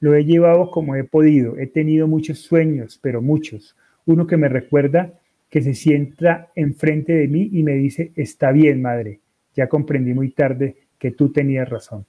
Lo 0.00 0.14
he 0.14 0.24
llevado 0.24 0.72
como 0.72 0.96
he 0.96 1.04
podido. 1.04 1.56
He 1.56 1.68
tenido 1.68 2.08
muchos 2.08 2.40
sueños, 2.40 2.98
pero 3.00 3.22
muchos. 3.22 3.76
Uno 4.06 4.26
que 4.26 4.36
me 4.36 4.48
recuerda 4.48 5.12
que 5.52 5.60
se 5.60 5.74
sienta 5.74 6.48
enfrente 6.56 7.12
de 7.12 7.28
mí 7.28 7.50
y 7.52 7.62
me 7.62 7.72
dice, 7.72 8.10
está 8.16 8.52
bien, 8.52 8.80
madre, 8.80 9.20
ya 9.54 9.68
comprendí 9.68 10.14
muy 10.14 10.30
tarde 10.30 10.76
que 10.98 11.10
tú 11.10 11.30
tenías 11.30 11.68
razón. 11.68 12.06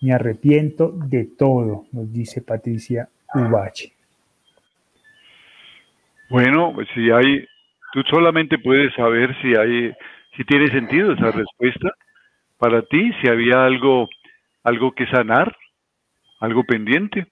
Me 0.00 0.12
arrepiento 0.12 0.92
de 0.92 1.24
todo, 1.36 1.86
nos 1.90 2.12
dice 2.12 2.42
Patricia 2.42 3.08
Ubache. 3.34 3.92
Bueno, 6.30 6.70
pues 6.72 6.86
si 6.94 7.10
hay, 7.10 7.44
tú 7.92 8.02
solamente 8.08 8.56
puedes 8.58 8.94
saber 8.94 9.34
si 9.42 9.48
hay, 9.56 9.92
si 10.36 10.44
tiene 10.44 10.68
sentido 10.68 11.14
esa 11.14 11.32
respuesta 11.32 11.90
para 12.56 12.82
ti, 12.82 13.10
si 13.20 13.28
había 13.28 13.64
algo, 13.64 14.08
algo 14.62 14.92
que 14.92 15.08
sanar, 15.08 15.56
algo 16.38 16.62
pendiente. 16.62 17.26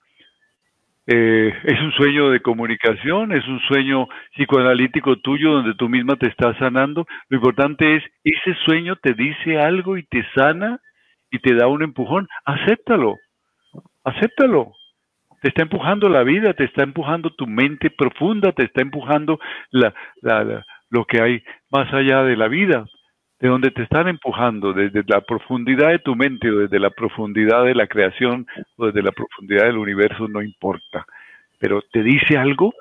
Eh, 1.11 1.55
es 1.65 1.81
un 1.81 1.93
sueño 1.93 2.31
de 2.31 2.41
comunicación, 2.41 3.33
es 3.33 3.47
un 3.49 3.61
sueño 3.61 4.07
psicoanalítico 4.37 5.17
tuyo 5.17 5.53
donde 5.53 5.75
tú 5.75 5.89
misma 5.89 6.17
te 6.17 6.29
estás 6.29 6.57
sanando. 6.59 7.07
Lo 7.31 7.39
importante 7.39 7.97
es, 7.97 8.05
ese 8.23 8.55
sueño 8.67 8.97
te 8.97 9.15
dice 9.15 9.59
algo 9.59 9.97
y 9.97 10.05
te 10.05 10.25
sana 10.35 10.81
y 11.31 11.39
te 11.39 11.55
da 11.55 11.67
un 11.67 11.83
empujón. 11.83 12.29
Acéptalo, 12.45 13.17
acéptalo. 14.05 14.73
Te 15.41 15.49
está 15.49 15.63
empujando 15.63 16.09
la 16.09 16.25
vida, 16.25 16.53
te 16.53 16.65
está 16.65 16.83
empujando 16.83 17.31
tu 17.31 17.47
mente 17.47 17.91
profunda, 17.91 18.53
te 18.53 18.65
está 18.65 18.83
empujando 18.83 19.39
la, 19.71 19.95
lo 20.91 21.05
que 21.05 21.23
hay 21.23 21.43
más 21.71 21.93
allá 21.95 22.25
de 22.25 22.37
la 22.37 22.49
vida 22.49 22.85
de 23.41 23.49
donde 23.49 23.71
te 23.71 23.83
están 23.83 24.09
empujando, 24.09 24.73
desde 24.73 25.05
la 25.07 25.21
profundidad 25.21 25.91
de 25.91 26.01
tu 26.01 26.17
mente 26.17 26.51
o 26.51 26.59
desde 26.59 26.81
la 26.81 26.91
profundidad 26.91 27.65
de 27.65 27.75
la 27.75 27.87
creación 27.87 28.47
o 28.77 28.87
desde 28.87 29.03
la 29.03 29.13
profundidad 29.13 29.67
del 29.67 29.79
universo, 29.79 30.27
no 30.27 30.43
importa. 30.43 31.07
Pero 31.59 31.83
te 31.93 32.03
dice 32.03 32.37
algo, 32.37 32.75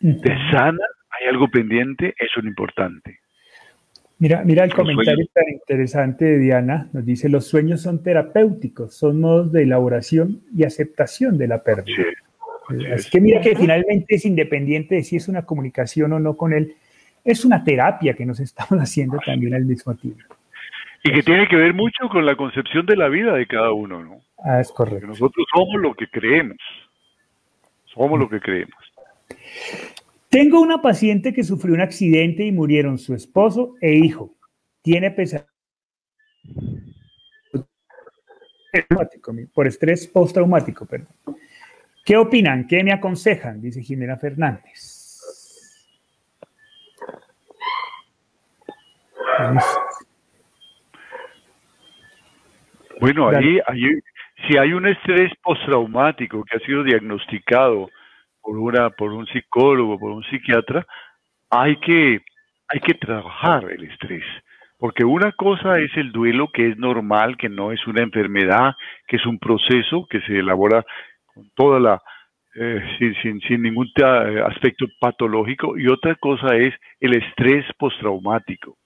te 0.00 0.36
sana, 0.50 0.84
hay 1.10 1.28
algo 1.28 1.48
pendiente, 1.48 2.14
eso 2.18 2.38
es 2.38 2.44
lo 2.44 2.48
importante. 2.48 3.20
Mira, 4.18 4.44
mira 4.44 4.64
el 4.64 4.72
comentario 4.72 5.26
tan 5.32 5.48
interesante 5.48 6.24
de 6.24 6.38
Diana, 6.38 6.88
nos 6.92 7.04
dice, 7.04 7.28
los 7.28 7.46
sueños 7.46 7.82
son 7.82 8.02
terapéuticos, 8.02 8.94
son 8.94 9.20
modos 9.20 9.52
de 9.52 9.64
elaboración 9.64 10.42
y 10.56 10.64
aceptación 10.64 11.36
de 11.38 11.48
la 11.48 11.62
pérdida. 11.64 12.04
Así 12.94 13.10
que 13.10 13.20
mira 13.20 13.40
que 13.40 13.56
finalmente 13.56 14.14
es 14.14 14.24
independiente 14.24 14.94
de 14.94 15.02
si 15.02 15.16
es 15.16 15.28
una 15.28 15.42
comunicación 15.42 16.12
o 16.12 16.20
no 16.20 16.36
con 16.36 16.52
él, 16.52 16.76
es 17.24 17.44
una 17.44 17.62
terapia 17.62 18.14
que 18.14 18.26
nos 18.26 18.40
estamos 18.40 18.72
haciendo 18.80 19.18
también 19.24 19.54
al 19.54 19.64
mismo 19.64 19.94
tiempo. 19.94 20.22
Y 21.04 21.12
que 21.12 21.22
tiene 21.22 21.48
que 21.48 21.56
ver 21.56 21.74
mucho 21.74 22.08
con 22.08 22.24
la 22.24 22.36
concepción 22.36 22.86
de 22.86 22.96
la 22.96 23.08
vida 23.08 23.34
de 23.34 23.46
cada 23.46 23.72
uno, 23.72 24.04
¿no? 24.04 24.20
Ah, 24.44 24.60
es 24.60 24.70
correcto. 24.70 25.06
nosotros 25.06 25.46
somos 25.52 25.80
lo 25.80 25.94
que 25.94 26.06
creemos. 26.06 26.58
Somos 27.86 28.18
lo 28.18 28.28
que 28.28 28.40
creemos. 28.40 28.76
Tengo 30.28 30.60
una 30.60 30.80
paciente 30.80 31.32
que 31.32 31.44
sufrió 31.44 31.74
un 31.74 31.80
accidente 31.80 32.44
y 32.44 32.52
murieron 32.52 32.98
su 32.98 33.14
esposo 33.14 33.74
e 33.80 33.94
hijo. 33.94 34.34
Tiene 34.80 35.10
pesadillas 35.10 35.52
por 39.52 39.66
estrés 39.66 40.06
postraumático, 40.06 40.86
perdón. 40.86 41.14
¿Qué 42.04 42.16
opinan? 42.16 42.66
¿Qué 42.66 42.82
me 42.82 42.92
aconsejan? 42.92 43.60
Dice 43.60 43.82
Jimena 43.82 44.16
Fernández. 44.16 44.91
Bueno, 53.00 53.28
ahí, 53.28 53.58
si 54.46 54.56
hay 54.56 54.72
un 54.72 54.86
estrés 54.86 55.32
postraumático 55.42 56.44
que 56.44 56.56
ha 56.56 56.60
sido 56.60 56.84
diagnosticado 56.84 57.90
por 58.40 58.56
una, 58.56 58.90
por 58.90 59.12
un 59.12 59.26
psicólogo, 59.26 59.98
por 59.98 60.12
un 60.12 60.22
psiquiatra, 60.24 60.86
hay 61.50 61.76
que, 61.76 62.20
hay 62.68 62.80
que 62.80 62.94
trabajar 62.94 63.64
el 63.70 63.84
estrés. 63.84 64.24
Porque 64.78 65.04
una 65.04 65.32
cosa 65.32 65.78
es 65.80 65.90
el 65.96 66.12
duelo, 66.12 66.50
que 66.52 66.68
es 66.68 66.76
normal, 66.76 67.36
que 67.36 67.48
no 67.48 67.72
es 67.72 67.84
una 67.86 68.02
enfermedad, 68.02 68.74
que 69.06 69.16
es 69.16 69.26
un 69.26 69.38
proceso 69.38 70.06
que 70.08 70.20
se 70.20 70.38
elabora 70.38 70.84
con 71.26 71.50
toda 71.56 71.80
la, 71.80 72.02
eh, 72.54 72.82
sin, 72.98 73.14
sin, 73.22 73.40
sin, 73.40 73.62
ningún 73.62 73.90
eh, 73.96 74.42
aspecto 74.46 74.86
patológico, 75.00 75.76
y 75.76 75.88
otra 75.88 76.14
cosa 76.16 76.56
es 76.56 76.74
el 77.00 77.14
estrés 77.14 77.64
postraumático 77.78 78.76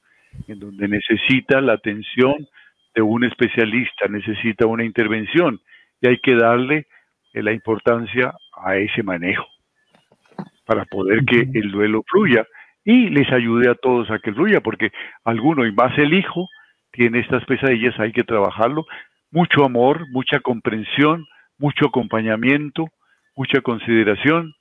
en 0.48 0.58
donde 0.58 0.88
necesita 0.88 1.60
la 1.60 1.74
atención 1.74 2.46
de 2.94 3.02
un 3.02 3.24
especialista, 3.24 4.08
necesita 4.08 4.66
una 4.66 4.84
intervención 4.84 5.60
y 6.00 6.08
hay 6.08 6.18
que 6.18 6.34
darle 6.34 6.86
eh, 7.32 7.42
la 7.42 7.52
importancia 7.52 8.34
a 8.56 8.76
ese 8.76 9.02
manejo 9.02 9.46
para 10.64 10.84
poder 10.84 11.24
que 11.24 11.48
el 11.54 11.70
duelo 11.70 12.02
fluya 12.08 12.46
y 12.84 13.08
les 13.10 13.30
ayude 13.32 13.70
a 13.70 13.74
todos 13.74 14.10
a 14.10 14.18
que 14.18 14.32
fluya, 14.32 14.60
porque 14.60 14.90
alguno 15.24 15.66
y 15.66 15.72
más 15.72 15.96
el 15.98 16.14
hijo 16.14 16.48
tiene 16.92 17.20
estas 17.20 17.44
pesadillas, 17.44 17.98
hay 17.98 18.12
que 18.12 18.24
trabajarlo, 18.24 18.86
mucho 19.30 19.64
amor, 19.64 20.06
mucha 20.10 20.40
comprensión, 20.40 21.26
mucho 21.58 21.86
acompañamiento, 21.86 22.86
mucha 23.34 23.60
consideración 23.60 24.54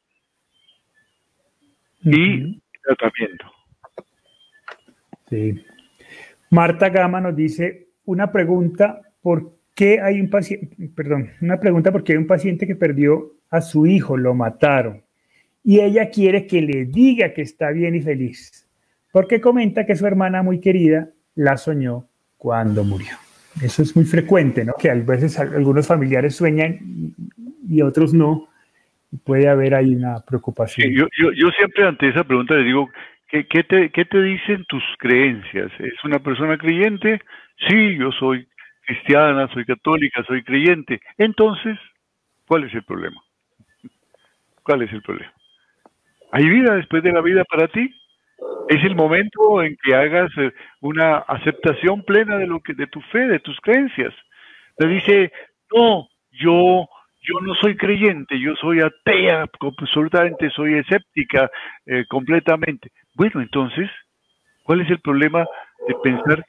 y 2.04 2.62
tratamiento. 2.84 3.55
Sí. 5.30 5.64
Marta 6.50 6.90
Gama 6.90 7.22
nos 7.22 7.36
dice 7.36 7.88
una 8.06 8.32
pregunta, 8.32 9.02
¿por 9.22 9.54
qué 9.74 10.00
hay 10.00 10.22
un 10.22 10.30
paciente, 10.30 10.90
perdón, 10.96 11.32
una 11.42 11.60
pregunta 11.60 11.92
porque 11.92 12.14
hay 12.14 12.18
un 12.18 12.28
paciente 12.28 12.68
que 12.68 12.76
perdió 12.76 13.34
a 13.50 13.62
su 13.62 13.86
hijo, 13.86 14.18
lo 14.18 14.34
mataron, 14.34 15.02
y 15.64 15.80
ella 15.80 16.10
quiere 16.10 16.46
que 16.46 16.62
le 16.62 16.86
diga 16.86 17.34
que 17.34 17.42
está 17.42 17.72
bien 17.72 17.96
y 17.96 18.02
feliz, 18.02 18.68
porque 19.12 19.42
comenta 19.42 19.86
que 19.86 19.96
su 19.96 20.06
hermana 20.06 20.44
muy 20.44 20.60
querida 20.60 21.10
la 21.36 21.58
soñó 21.58 22.08
cuando 22.38 22.84
murió. 22.84 23.18
Eso 23.62 23.82
es 23.82 23.96
muy 23.96 24.06
frecuente, 24.06 24.66
¿no? 24.66 24.74
Que 24.78 24.90
a 24.90 24.96
veces 24.96 25.40
algunos 25.40 25.88
familiares 25.88 26.36
sueñan 26.36 27.14
y 27.68 27.82
otros 27.82 28.14
no. 28.14 28.50
Puede 29.24 29.48
haber 29.48 29.76
ahí 29.76 29.96
una 29.96 30.20
preocupación. 30.20 30.92
yo, 30.92 31.08
yo, 31.32 31.50
siempre 31.52 31.88
ante 31.88 32.10
esa 32.10 32.26
pregunta 32.26 32.54
le 32.56 32.64
digo, 32.66 32.90
¿qué, 33.28 33.48
qué, 33.48 33.64
te, 33.64 33.90
¿qué 33.92 34.06
te 34.06 34.22
dicen 34.22 34.66
tus 34.68 34.84
creencias? 35.00 35.72
¿Es 35.80 36.04
una 36.04 36.20
persona 36.20 36.58
creyente? 36.58 37.22
Sí, 37.68 37.98
yo 37.98 38.12
soy 38.12 38.48
cristiana, 38.86 39.48
soy 39.54 39.66
católica, 39.66 40.24
soy 40.28 40.44
creyente. 40.44 41.00
Entonces, 41.18 41.78
¿cuál 42.48 42.66
es 42.66 42.74
el 42.74 42.84
problema? 42.84 43.22
¿Cuál 44.64 44.84
es 44.84 44.94
el 44.94 45.02
problema? 45.02 45.34
¿Hay 46.32 46.48
vida 46.50 46.76
después 46.76 47.04
de 47.04 47.14
la 47.14 47.22
vida 47.22 47.44
para 47.46 47.68
ti? 47.68 47.90
Es 48.70 48.84
el 48.84 48.96
momento 48.96 49.62
en 49.62 49.78
que 49.84 49.96
hagas 49.96 50.30
eh, 50.38 50.52
una 50.82 51.18
aceptación 51.18 52.04
plena 52.04 52.38
de 52.38 52.48
lo 52.48 52.62
que 52.62 52.74
de 52.74 52.88
tu 52.88 53.02
fe, 53.02 53.28
de 53.28 53.40
tus 53.40 53.60
creencias. 53.62 54.14
Le 54.78 54.88
dice, 54.88 55.32
"No, 55.74 56.10
yo 56.32 56.88
yo 57.28 57.40
no 57.42 57.56
soy 57.56 57.76
creyente, 57.76 58.40
yo 58.40 58.56
soy 58.56 58.80
atea, 58.82 59.46
absolutamente 59.60 60.50
soy 60.52 60.76
escéptica 60.76 61.50
eh, 61.86 62.06
completamente." 62.08 62.92
Bueno, 63.16 63.42
entonces, 63.42 63.90
¿cuál 64.64 64.82
es 64.82 64.90
el 64.90 65.00
problema 65.00 65.48
de 65.88 65.96
pensar 66.04 66.46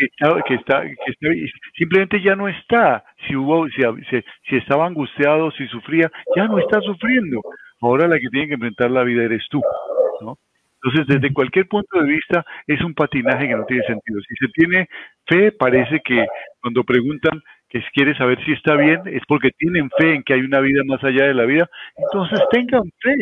que 0.00 0.06
está, 0.06 0.42
que 0.42 0.54
está, 0.54 0.82
que 0.82 1.10
está, 1.12 1.28
simplemente 1.76 2.22
ya 2.22 2.34
no 2.34 2.48
está. 2.48 3.04
Si 3.26 3.36
hubo, 3.36 3.68
si, 3.68 3.82
si, 4.48 4.56
estaba 4.56 4.86
angustiado, 4.86 5.50
si 5.52 5.66
sufría, 5.68 6.10
ya 6.34 6.46
no 6.46 6.58
está 6.58 6.80
sufriendo. 6.80 7.42
Ahora 7.82 8.08
la 8.08 8.18
que 8.18 8.28
tiene 8.28 8.48
que 8.48 8.54
enfrentar 8.54 8.90
la 8.90 9.04
vida 9.04 9.24
eres 9.24 9.46
tú, 9.50 9.62
¿no? 10.22 10.38
Entonces, 10.82 11.14
desde 11.14 11.34
cualquier 11.34 11.68
punto 11.68 12.00
de 12.00 12.10
vista, 12.10 12.44
es 12.66 12.80
un 12.82 12.94
patinaje 12.94 13.46
que 13.46 13.54
no 13.54 13.66
tiene 13.66 13.82
sentido. 13.82 14.18
Si 14.26 14.34
se 14.36 14.48
tiene 14.52 14.88
fe, 15.26 15.52
parece 15.52 16.00
que 16.00 16.26
cuando 16.62 16.84
preguntan 16.84 17.42
que 17.70 17.82
quiere 17.94 18.16
saber 18.16 18.44
si 18.44 18.52
está 18.52 18.74
bien, 18.74 19.00
es 19.06 19.22
porque 19.28 19.50
tienen 19.52 19.88
fe 19.96 20.14
en 20.14 20.22
que 20.24 20.34
hay 20.34 20.40
una 20.40 20.58
vida 20.60 20.82
más 20.84 21.02
allá 21.04 21.26
de 21.26 21.34
la 21.34 21.44
vida. 21.44 21.70
Entonces, 21.96 22.40
tengan 22.50 22.82
fe 23.00 23.14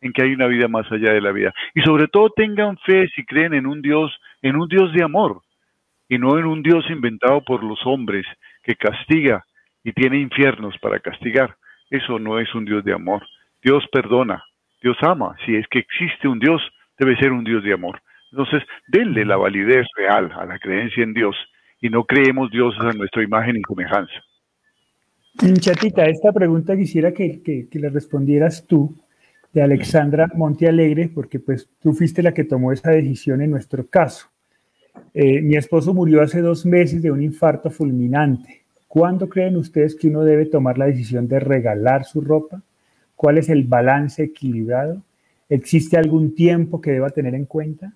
en 0.00 0.12
que 0.12 0.22
hay 0.22 0.32
una 0.32 0.46
vida 0.46 0.68
más 0.68 0.90
allá 0.92 1.12
de 1.12 1.20
la 1.20 1.32
vida. 1.32 1.52
Y 1.74 1.82
sobre 1.82 2.06
todo, 2.06 2.30
tengan 2.30 2.78
fe 2.78 3.08
si 3.14 3.24
creen 3.24 3.54
en 3.54 3.66
un 3.66 3.82
Dios, 3.82 4.16
en 4.40 4.54
un 4.54 4.68
Dios 4.68 4.92
de 4.92 5.02
amor, 5.02 5.42
y 6.08 6.16
no 6.16 6.38
en 6.38 6.46
un 6.46 6.62
Dios 6.62 6.88
inventado 6.88 7.42
por 7.42 7.64
los 7.64 7.84
hombres 7.84 8.24
que 8.62 8.76
castiga 8.76 9.44
y 9.82 9.92
tiene 9.92 10.18
infiernos 10.18 10.78
para 10.78 11.00
castigar. 11.00 11.56
Eso 11.90 12.20
no 12.20 12.38
es 12.38 12.54
un 12.54 12.64
Dios 12.64 12.84
de 12.84 12.94
amor. 12.94 13.26
Dios 13.62 13.84
perdona, 13.90 14.44
Dios 14.80 14.96
ama. 15.00 15.34
Si 15.44 15.56
es 15.56 15.66
que 15.68 15.80
existe 15.80 16.28
un 16.28 16.38
Dios, 16.38 16.62
debe 16.98 17.16
ser 17.16 17.32
un 17.32 17.42
Dios 17.42 17.64
de 17.64 17.72
amor. 17.72 18.00
Entonces, 18.30 18.62
denle 18.86 19.24
la 19.24 19.36
validez 19.36 19.86
real 19.96 20.30
a 20.38 20.44
la 20.44 20.58
creencia 20.60 21.02
en 21.02 21.14
Dios 21.14 21.36
y 21.80 21.88
no 21.88 22.04
creemos 22.04 22.50
dioses 22.50 22.80
a 22.80 22.92
nuestra 22.92 23.22
imagen 23.22 23.56
y 23.56 23.62
semejanza. 23.66 24.12
Chatita, 25.60 26.06
esta 26.06 26.32
pregunta 26.32 26.76
quisiera 26.76 27.12
que, 27.12 27.40
que, 27.42 27.78
le 27.78 27.90
respondieras 27.90 28.66
tú, 28.66 28.96
de 29.52 29.62
Alexandra 29.62 30.28
Montealegre, 30.34 31.08
porque 31.08 31.38
pues 31.38 31.68
tú 31.80 31.92
fuiste 31.92 32.22
la 32.22 32.34
que 32.34 32.44
tomó 32.44 32.72
esa 32.72 32.90
decisión 32.90 33.40
en 33.40 33.50
nuestro 33.50 33.86
caso. 33.86 34.26
Eh, 35.14 35.40
mi 35.40 35.56
esposo 35.56 35.94
murió 35.94 36.22
hace 36.22 36.40
dos 36.40 36.66
meses 36.66 37.02
de 37.02 37.10
un 37.10 37.22
infarto 37.22 37.70
fulminante. 37.70 38.62
¿Cuándo 38.88 39.28
creen 39.28 39.56
ustedes 39.56 39.94
que 39.94 40.08
uno 40.08 40.24
debe 40.24 40.46
tomar 40.46 40.76
la 40.76 40.86
decisión 40.86 41.28
de 41.28 41.40
regalar 41.40 42.04
su 42.04 42.20
ropa? 42.20 42.62
¿Cuál 43.14 43.38
es 43.38 43.48
el 43.48 43.64
balance 43.64 44.22
equilibrado? 44.24 45.02
¿Existe 45.48 45.96
algún 45.96 46.34
tiempo 46.34 46.80
que 46.80 46.90
deba 46.90 47.10
tener 47.10 47.34
en 47.34 47.46
cuenta? 47.46 47.92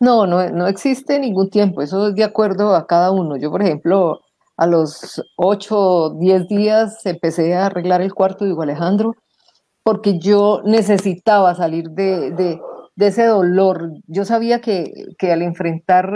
No, 0.00 0.26
no, 0.26 0.48
no 0.50 0.66
existe 0.66 1.18
ningún 1.18 1.50
tiempo. 1.50 1.82
Eso 1.82 2.08
es 2.08 2.14
de 2.14 2.24
acuerdo 2.24 2.74
a 2.74 2.86
cada 2.86 3.10
uno. 3.10 3.36
Yo, 3.36 3.50
por 3.50 3.62
ejemplo, 3.62 4.20
a 4.56 4.66
los 4.66 5.22
8 5.36 5.78
o 5.78 6.10
10 6.18 6.48
días 6.48 7.04
empecé 7.06 7.54
a 7.54 7.66
arreglar 7.66 8.00
el 8.00 8.14
cuarto, 8.14 8.44
digo 8.44 8.62
Alejandro, 8.62 9.14
porque 9.82 10.18
yo 10.18 10.62
necesitaba 10.64 11.54
salir 11.54 11.90
de, 11.90 12.60
de 13.00 13.06
ese 13.06 13.24
dolor. 13.26 13.92
Yo 14.06 14.24
sabía 14.24 14.60
que, 14.60 14.92
al 15.22 15.42
enfrentar 15.42 16.12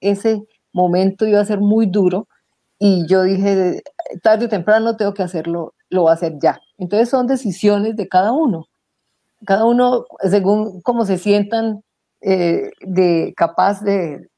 ese 0.00 0.42
momento 0.72 1.26
iba 1.26 1.40
a 1.40 1.44
ser 1.44 1.60
muy 1.60 1.86
duro 1.86 2.28
y 2.78 3.06
yo 3.08 3.22
dije, 3.22 3.82
tarde 4.22 4.46
o 4.46 4.48
temprano 4.48 4.96
tengo 4.96 5.14
que 5.14 5.22
hacerlo, 5.22 5.74
lo 5.88 6.02
voy 6.02 6.10
a 6.10 6.14
hacer 6.14 6.34
ya. 6.40 6.60
Entonces 6.78 7.08
son 7.08 7.26
decisiones 7.26 7.96
de 7.96 8.06
cada 8.06 8.32
uno. 8.32 8.66
Cada 9.46 9.64
uno, 9.64 10.04
según 10.30 10.82
cómo 10.82 11.06
se 11.06 11.18
sientan 11.18 11.82
eh, 12.20 12.70
de 12.80 13.34
capaz 13.36 13.82
de, 13.82 14.28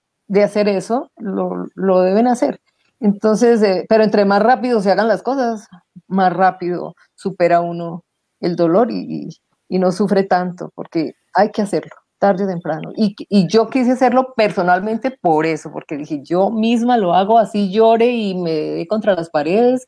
hacer 0.42 0.68
eso, 0.68 1.10
lo, 1.16 2.00
deben 2.02 2.26
hacer. 2.26 2.60
Entonces, 3.00 3.62
eh, 3.62 3.86
pero 3.88 4.04
entre 4.04 4.24
más 4.24 4.42
rápido 4.42 4.80
se 4.80 4.90
hagan 4.90 5.08
las 5.08 5.22
cosas, 5.22 5.68
más 6.06 6.32
rápido 6.32 6.94
supera 7.14 7.60
uno 7.60 8.04
el 8.40 8.56
dolor 8.56 8.90
y, 8.90 9.28
y 9.68 9.78
no 9.78 9.92
sufre 9.92 10.24
tanto, 10.24 10.72
porque 10.74 11.12
hay 11.34 11.50
que 11.50 11.62
hacerlo, 11.62 11.92
tarde 12.18 12.44
o 12.44 12.48
temprano. 12.48 12.90
Y, 12.96 13.14
yo 13.48 13.68
quise 13.68 13.92
hacerlo 13.92 14.34
personalmente 14.36 15.10
por 15.10 15.46
eso, 15.46 15.70
porque 15.72 15.96
dije, 15.96 16.20
yo 16.24 16.50
misma 16.50 16.96
lo 16.96 17.14
hago 17.14 17.38
así, 17.38 17.70
llore 17.70 18.10
y 18.10 18.34
me 18.34 18.52
dé 18.52 18.86
contra 18.88 19.14
las 19.14 19.30
paredes 19.30 19.86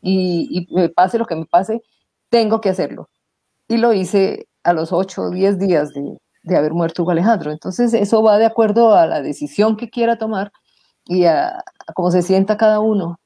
y, 0.00 0.66
me 0.70 0.88
pase 0.88 1.18
lo 1.18 1.26
que 1.26 1.36
me 1.36 1.46
pase, 1.46 1.82
tengo 2.30 2.60
que 2.60 2.70
hacerlo. 2.70 3.08
Y 3.68 3.78
lo 3.78 3.92
hice 3.92 4.48
a 4.62 4.72
los 4.72 4.92
8 4.92 5.22
o 5.22 5.30
10 5.30 5.58
días 5.58 5.92
de, 5.92 6.18
haber 6.54 6.72
muerto 6.72 7.02
Hugo 7.02 7.12
Alejandro. 7.12 7.50
Entonces, 7.50 7.94
eso 7.94 8.22
va 8.22 8.38
de 8.38 8.46
acuerdo 8.46 8.94
a 8.94 9.06
la 9.06 9.22
decisión 9.22 9.76
que 9.76 9.90
quiera 9.90 10.16
tomar 10.16 10.52
y 11.06 11.24
a, 11.24 11.64
cómo 11.94 12.10
se 12.10 12.22
sienta 12.22 12.56
cada 12.56 12.80
uno. 12.80 13.18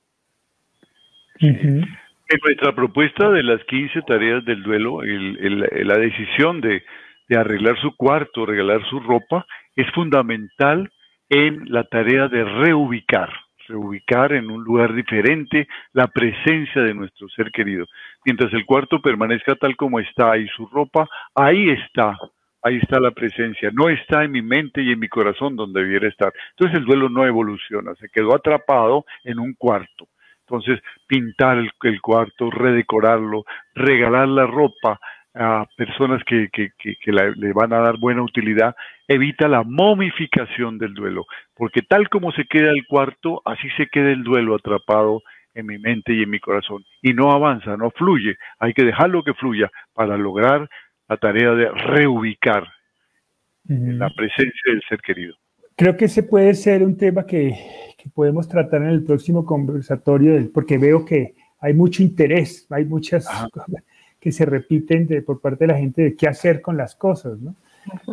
En 1.38 2.38
nuestra 2.44 2.74
propuesta 2.74 3.30
de 3.30 3.42
las 3.42 3.62
15 3.64 4.02
tareas 4.02 4.44
del 4.44 4.62
duelo, 4.62 5.00
la 5.02 5.98
decisión 5.98 6.60
de, 6.60 6.82
de 7.28 7.36
arreglar 7.36 7.80
su 7.80 7.96
cuarto, 7.96 8.46
regalar 8.46 8.82
su 8.88 9.00
ropa, 9.00 9.46
es 9.74 9.90
fundamental 9.92 10.90
en 11.28 11.64
la 11.72 11.84
tarea 11.84 12.28
de 12.28 12.44
reubicar, 12.44 13.30
reubicar 13.68 14.32
en 14.32 14.50
un 14.50 14.64
lugar 14.64 14.92
diferente 14.94 15.68
la 15.92 16.08
presencia 16.08 16.82
de 16.82 16.92
nuestro 16.92 17.28
ser 17.28 17.50
querido. 17.52 17.86
Mientras 18.24 18.52
el 18.52 18.66
cuarto 18.66 19.00
permanezca 19.00 19.54
tal 19.54 19.76
como 19.76 20.00
está 20.00 20.36
y 20.36 20.46
su 20.48 20.66
ropa, 20.66 21.08
ahí 21.34 21.70
está, 21.70 22.18
ahí 22.62 22.78
está 22.78 23.00
la 23.00 23.10
presencia, 23.10 23.70
no 23.72 23.88
está 23.88 24.24
en 24.24 24.32
mi 24.32 24.42
mente 24.42 24.82
y 24.82 24.92
en 24.92 24.98
mi 24.98 25.08
corazón 25.08 25.56
donde 25.56 25.82
debiera 25.82 26.08
estar. 26.08 26.32
Entonces 26.50 26.78
el 26.78 26.84
duelo 26.84 27.08
no 27.08 27.26
evoluciona, 27.26 27.94
se 27.94 28.08
quedó 28.08 28.34
atrapado 28.34 29.04
en 29.24 29.38
un 29.38 29.54
cuarto. 29.54 30.08
Entonces, 30.50 30.80
pintar 31.06 31.58
el, 31.58 32.00
cuarto, 32.00 32.50
redecorarlo, 32.50 33.44
regalar 33.72 34.26
la 34.26 34.46
ropa, 34.46 34.98
a 35.32 35.64
personas 35.76 36.22
que, 36.24 36.48
le 37.06 37.52
van 37.52 37.72
a 37.72 37.78
dar 37.78 37.98
buena 37.98 38.22
utilidad, 38.22 38.74
evita 39.06 39.46
la 39.46 39.62
momificación 39.62 40.76
del 40.76 40.92
duelo, 40.92 41.24
porque 41.54 41.82
tal 41.82 42.08
como 42.08 42.32
se 42.32 42.46
queda 42.46 42.70
el 42.70 42.84
cuarto, 42.88 43.42
así 43.44 43.68
se 43.76 43.86
queda 43.86 44.10
el 44.10 44.24
duelo 44.24 44.56
atrapado 44.56 45.22
en 45.54 45.66
mi 45.66 45.78
mente 45.78 46.12
y 46.14 46.24
en 46.24 46.30
mi 46.30 46.40
corazón, 46.40 46.84
y 47.00 47.12
no 47.12 47.30
avanza, 47.30 47.76
no 47.76 47.92
fluye, 47.92 48.36
hay 48.58 48.72
que 48.72 48.84
dejarlo 48.84 49.22
que 49.22 49.34
fluya 49.34 49.70
para 49.94 50.16
lograr 50.16 50.68
la 51.10 51.16
tarea 51.16 51.50
de 51.50 51.68
reubicar 51.68 52.64
la 53.64 54.08
presencia 54.10 54.72
del 54.72 54.80
ser 54.88 55.00
querido. 55.00 55.34
Creo 55.76 55.96
que 55.96 56.04
ese 56.04 56.22
puede 56.22 56.54
ser 56.54 56.84
un 56.84 56.96
tema 56.96 57.26
que, 57.26 57.52
que 57.98 58.08
podemos 58.10 58.48
tratar 58.48 58.82
en 58.82 58.90
el 58.90 59.02
próximo 59.02 59.44
conversatorio, 59.44 60.38
porque 60.54 60.78
veo 60.78 61.04
que 61.04 61.34
hay 61.58 61.74
mucho 61.74 62.04
interés, 62.04 62.66
hay 62.70 62.84
muchas 62.84 63.28
que 64.20 64.30
se 64.30 64.46
repiten 64.46 65.06
de, 65.08 65.22
por 65.22 65.40
parte 65.40 65.64
de 65.64 65.72
la 65.72 65.78
gente 65.78 66.02
de 66.02 66.16
qué 66.16 66.28
hacer 66.28 66.60
con 66.62 66.76
las 66.76 66.94
cosas, 66.94 67.40
¿no? 67.40 67.56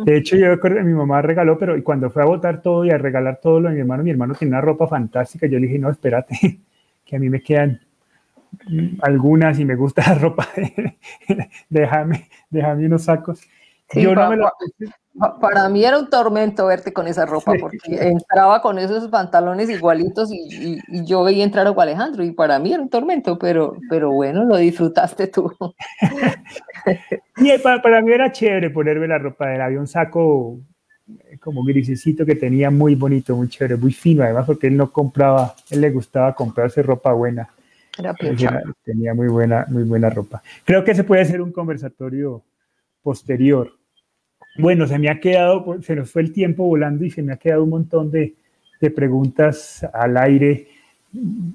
De 0.04 0.16
hecho, 0.16 0.36
yo 0.36 0.48
recuerdo 0.48 0.78
que 0.78 0.84
mi 0.84 0.94
mamá 0.94 1.22
regaló, 1.22 1.58
pero 1.58 1.82
cuando 1.84 2.10
fue 2.10 2.22
a 2.22 2.26
botar 2.26 2.62
todo 2.62 2.84
y 2.84 2.90
a 2.90 2.98
regalar 2.98 3.38
todo 3.40 3.60
lo 3.60 3.68
de 3.68 3.74
mi 3.74 3.80
hermano, 3.80 4.02
mi 4.02 4.10
hermano 4.10 4.34
tiene 4.34 4.54
una 4.54 4.62
ropa 4.62 4.88
fantástica. 4.88 5.46
Yo 5.46 5.58
le 5.58 5.66
dije, 5.66 5.78
no, 5.78 5.90
espérate, 5.90 6.36
que 7.04 7.16
a 7.16 7.18
mí 7.18 7.28
me 7.28 7.42
quedan 7.42 7.80
algunas 9.02 9.58
y 9.58 9.64
me 9.64 9.76
gusta 9.76 10.02
la 10.06 10.14
ropa, 10.14 10.48
déjame, 11.68 12.28
déjame 12.50 12.86
unos 12.86 13.04
sacos. 13.04 13.40
yo 13.94 14.14
no 14.14 14.30
me 14.30 14.36
lo 14.36 14.50
para 15.40 15.68
mí 15.68 15.84
era 15.84 15.98
un 15.98 16.08
tormento 16.08 16.66
verte 16.66 16.92
con 16.92 17.08
esa 17.08 17.26
ropa, 17.26 17.52
porque 17.60 17.78
entraba 17.88 18.62
con 18.62 18.78
esos 18.78 19.08
pantalones 19.08 19.68
igualitos 19.68 20.30
y, 20.32 20.78
yo 21.04 21.24
veía 21.24 21.44
entrar 21.44 21.66
a 21.66 21.70
Alejandro, 21.70 22.22
y 22.22 22.30
para 22.32 22.58
mí 22.58 22.72
era 22.72 22.82
un 22.82 22.88
tormento, 22.88 23.38
pero, 23.38 23.76
pero 23.90 24.12
bueno, 24.12 24.44
lo 24.44 24.56
disfrutaste 24.56 25.26
tú. 25.26 25.52
y 27.36 27.58
para, 27.58 28.00
mí 28.02 28.12
era 28.12 28.30
chévere 28.30 28.70
ponerme 28.70 29.08
la 29.08 29.18
ropa 29.18 29.48
de 29.48 29.56
él, 29.56 29.60
había 29.60 29.80
un 29.80 29.88
saco 29.88 30.60
eh, 31.08 31.38
como 31.38 31.64
grisecito 31.64 32.24
que 32.24 32.36
tenía 32.36 32.70
muy 32.70 32.94
bonito, 32.94 33.36
muy 33.36 33.48
chévere, 33.48 33.76
muy 33.76 33.92
fino, 33.92 34.22
además 34.22 34.46
porque 34.46 34.68
él 34.68 34.76
no 34.76 34.92
compraba, 34.92 35.54
él 35.70 35.80
le 35.80 35.90
gustaba 35.90 36.34
comprarse 36.34 36.82
ropa 36.82 37.12
buena. 37.12 37.48
Era 37.98 38.14
tenía 38.84 39.14
muy 39.14 39.28
buena, 39.28 39.66
muy 39.68 39.82
buena 39.82 40.08
ropa. 40.08 40.42
Creo 40.64 40.84
que 40.84 40.94
se 40.94 41.04
puede 41.04 41.22
hacer 41.22 41.40
un 41.42 41.52
conversatorio 41.52 42.42
posterior 43.02 43.78
bueno, 44.58 44.88
se 44.88 44.98
me 44.98 45.08
ha 45.08 45.20
quedado, 45.20 45.64
pues, 45.64 45.86
se 45.86 45.94
nos 45.94 46.10
fue 46.10 46.22
el 46.22 46.32
tiempo 46.32 46.64
volando 46.64 47.04
y 47.04 47.10
se 47.10 47.22
me 47.22 47.32
ha 47.32 47.36
quedado 47.36 47.62
un 47.62 47.70
montón 47.70 48.10
de, 48.10 48.34
preguntas 48.94 49.86
al 49.92 50.16
aire. 50.16 50.68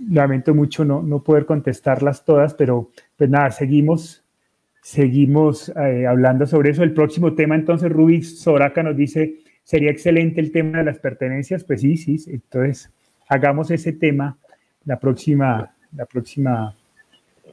Lamento 0.09 0.55
mucho 0.55 0.83
no, 0.83 1.03
no, 1.03 1.23
poder 1.23 1.45
contestarlas 1.45 2.25
todas, 2.25 2.53
pero 2.53 2.91
pues 3.17 3.29
nada, 3.29 3.51
seguimos, 3.51 4.23
seguimos 4.81 5.69
eh, 5.69 6.07
hablando 6.07 6.45
sobre 6.45 6.71
eso. 6.71 6.83
El 6.83 6.93
próximo 6.93 7.33
tema, 7.33 7.55
entonces, 7.55 7.91
Rubik 7.91 8.23
Soraca 8.23 8.83
nos 8.83 8.95
dice, 8.95 9.35
sería 9.63 9.91
excelente 9.91 10.41
el 10.41 10.51
tema 10.51 10.79
de 10.79 10.85
las 10.85 10.99
pertenencias. 10.99 11.63
Pues 11.63 11.81
sí, 11.81 11.97
sí, 11.97 12.17
entonces 12.27 12.89
hagamos 13.27 13.69
ese 13.71 13.93
tema 13.93 14.37
la 14.85 14.99
próxima, 14.99 15.73
la 15.95 16.05
próxima 16.05 16.75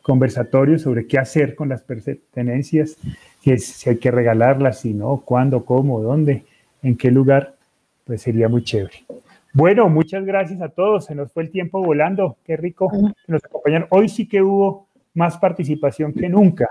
conversatorio 0.03 0.79
sobre 0.79 1.07
qué 1.07 1.19
hacer 1.19 1.55
con 1.55 1.69
las 1.69 1.83
pertenencias 1.83 2.97
si, 3.41 3.91
hay 3.91 3.99
que 3.99 4.11
regalarlas, 4.11 4.81
si 4.81 4.95
no, 4.95 5.23
cuándo, 5.25 5.65
cómo, 5.65 6.01
dónde, 6.01 6.45
en 6.83 6.97
qué 6.97 7.11
lugar, 7.11 7.57
pues 8.05 8.23
sería 8.23 8.49
muy 8.49 8.63
chévere. 8.63 9.05
Bueno, 9.53 9.89
muchas 9.89 10.25
gracias 10.25 10.61
a 10.61 10.69
todos. 10.69 11.07
Se 11.07 11.15
nos 11.15 11.33
fue 11.33 11.43
el 11.45 11.51
tiempo 11.51 11.83
volando. 11.83 12.37
Qué 12.45 12.57
rico 12.57 12.89
que 12.91 13.33
nos 13.33 13.45
acompañaron. 13.45 13.89
Hoy 13.91 14.09
sí 14.09 14.29
que 14.29 14.43
hubo 14.43 14.89
más 15.15 15.39
participación 15.39 16.13
que 16.13 16.29
nunca. 16.29 16.69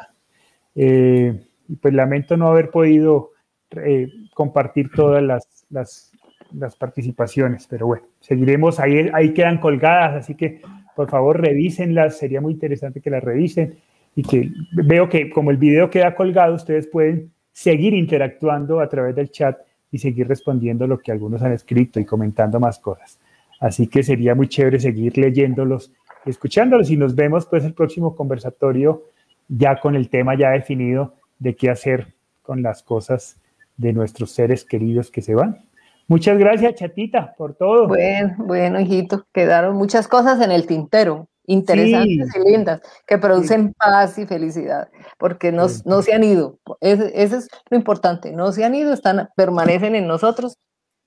Eh, 0.76 1.45
y 1.67 1.76
pues 1.76 1.93
lamento 1.93 2.38
no 2.38 2.47
haber 2.47 2.70
podido 2.70 3.32
eh, 3.72 4.07
compartir 4.34 4.89
todas 4.95 5.22
las, 5.22 5.65
las, 5.70 6.11
las, 6.53 6.76
participaciones, 6.76 7.67
pero 7.67 7.88
bueno, 7.88 8.05
seguiremos. 8.22 8.80
Ahí, 8.80 9.09
ahí 9.13 9.34
quedan 9.34 9.59
colgadas, 9.59 10.15
así 10.15 10.36
que 10.36 10.61
por 10.99 11.09
favor 11.09 11.39
revísenlas. 11.39 12.17
Sería 12.17 12.41
muy 12.41 12.51
interesante 12.51 12.99
que 12.99 13.09
las 13.09 13.23
revisen 13.23 13.77
y 14.17 14.21
que 14.21 14.51
veo 14.73 15.07
que 15.07 15.29
como 15.29 15.49
el 15.49 15.55
video 15.55 15.89
queda 15.89 16.13
colgado, 16.13 16.55
ustedes 16.55 16.87
pueden 16.87 17.31
seguir 17.53 17.93
interactuando 17.93 18.81
a 18.81 18.89
través 18.89 19.15
del 19.15 19.31
chat 19.31 19.57
y 19.93 19.99
seguir 19.99 20.27
respondiendo 20.27 20.87
lo 20.87 20.99
que 20.99 21.13
algunos 21.13 21.41
han 21.41 21.53
escrito 21.53 22.01
y 22.01 22.05
comentando 22.05 22.59
más 22.59 22.79
cosas. 22.79 23.17
Así 23.61 23.87
que 23.87 24.03
sería 24.03 24.35
muy 24.35 24.49
chévere 24.49 24.77
seguir 24.77 25.17
leyéndolos, 25.17 25.93
escuchándolos 26.25 26.91
y 26.91 26.97
nos 26.97 27.15
vemos 27.15 27.45
pues 27.45 27.63
el 27.63 27.73
próximo 27.73 28.13
conversatorio 28.13 29.05
ya 29.47 29.79
con 29.79 29.95
el 29.95 30.09
tema 30.09 30.37
ya 30.37 30.49
definido 30.49 31.13
de 31.37 31.55
qué 31.55 31.69
hacer 31.69 32.07
con 32.41 32.61
las 32.61 32.83
cosas 32.83 33.39
de 33.77 33.93
nuestros 33.93 34.31
seres 34.31 34.65
queridos 34.65 35.11
que 35.11 35.21
se 35.21 35.33
van. 35.33 35.68
Muchas 36.10 36.39
gracias, 36.39 36.74
chatita, 36.74 37.36
por 37.38 37.53
todo. 37.53 37.88
Bueno, 37.88 38.36
bueno, 38.39 38.80
hijito, 38.80 39.28
quedaron 39.32 39.76
muchas 39.76 40.07
cosas 40.07 40.41
en 40.41 40.51
el 40.51 40.66
tintero 40.66 41.30
interesantes 41.45 42.36
y 42.36 42.51
lindas, 42.51 42.82
que 43.07 43.18
producen 43.20 43.74
paz 43.74 44.18
y 44.18 44.26
felicidad, 44.26 44.89
porque 45.18 45.51
no, 45.51 45.68
no 45.86 46.01
se 46.01 46.14
han 46.14 46.24
ido. 46.24 46.60
Ese, 46.82 47.12
es 47.14 47.47
lo 47.70 47.78
importante, 47.78 48.32
no 48.32 48.51
se 48.51 48.66
han 48.66 48.74
ido, 48.74 48.91
están, 48.91 49.30
permanecen 49.36 49.95
en 49.95 50.07
nosotros 50.07 50.57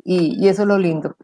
y, 0.04 0.48
eso 0.48 0.62
es 0.62 0.68
lo 0.68 0.78
lindo. 0.78 1.16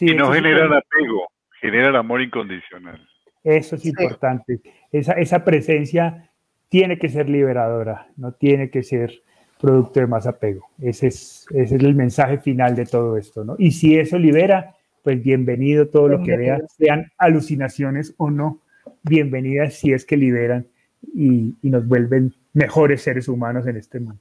y 0.00 0.14
no 0.14 0.32
generan 0.32 0.72
apego, 0.72 1.28
generan 1.60 1.96
amor 1.96 2.22
incondicional. 2.22 3.06
Eso 3.44 3.76
es 3.76 3.84
importante. 3.84 4.60
Esa, 4.92 5.12
esa 5.12 5.44
presencia 5.44 6.30
tiene 6.68 6.98
que 6.98 7.10
ser 7.10 7.28
liberadora, 7.28 8.08
no 8.16 8.32
tiene 8.32 8.70
que 8.70 8.82
ser 8.82 9.22
producto 9.60 10.00
de 10.00 10.06
más 10.06 10.26
apego. 10.26 10.68
Ese 10.80 11.08
es, 11.08 11.46
ese 11.50 11.76
es 11.76 11.82
el 11.82 11.94
mensaje 11.94 12.38
final 12.38 12.74
de 12.74 12.86
todo 12.86 13.16
esto, 13.16 13.44
¿no? 13.44 13.56
Y 13.58 13.72
si 13.72 13.96
eso 13.96 14.18
libera, 14.18 14.76
pues 15.02 15.22
bienvenido 15.22 15.88
todo 15.88 16.08
lo 16.08 16.22
que 16.22 16.36
vean, 16.36 16.62
sean 16.68 17.10
alucinaciones 17.18 18.14
o 18.16 18.30
no, 18.30 18.60
bienvenidas 19.02 19.74
si 19.74 19.92
es 19.92 20.04
que 20.04 20.16
liberan 20.16 20.66
y, 21.14 21.54
nos 21.62 21.86
vuelven 21.86 22.34
mejores 22.52 23.02
seres 23.02 23.28
humanos 23.28 23.66
en 23.66 23.76
este 23.76 24.00
mundo. 24.00 24.20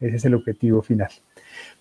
Ese 0.00 0.16
es 0.16 0.24
el 0.24 0.34
objetivo 0.34 0.82
final. 0.82 1.08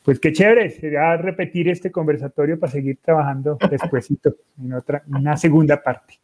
Pues 0.03 0.19
qué 0.19 0.31
chévere, 0.31 0.69
sería 0.69 1.17
repetir 1.17 1.67
este 1.69 1.91
conversatorio 1.91 2.59
para 2.59 2.71
seguir 2.71 2.99
trabajando 3.01 3.57
despuesito 3.69 4.35
en 4.63 4.73
otra, 4.73 5.03
una 5.07 5.35
segunda 5.35 5.81
parte. 5.81 6.19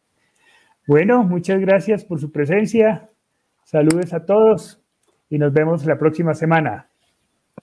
Bueno, 0.86 1.24
muchas 1.24 1.60
gracias 1.60 2.04
por 2.04 2.20
su 2.20 2.30
presencia. 2.30 3.10
Saludos 3.64 4.12
a 4.12 4.24
todos 4.24 4.80
y 5.30 5.38
nos 5.38 5.52
vemos 5.52 5.86
la 5.86 5.98
próxima 5.98 6.34
semana. 6.34 6.88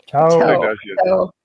Chao. 0.07 0.29
Chao. 0.29 0.61
Gracias. 0.61 1.36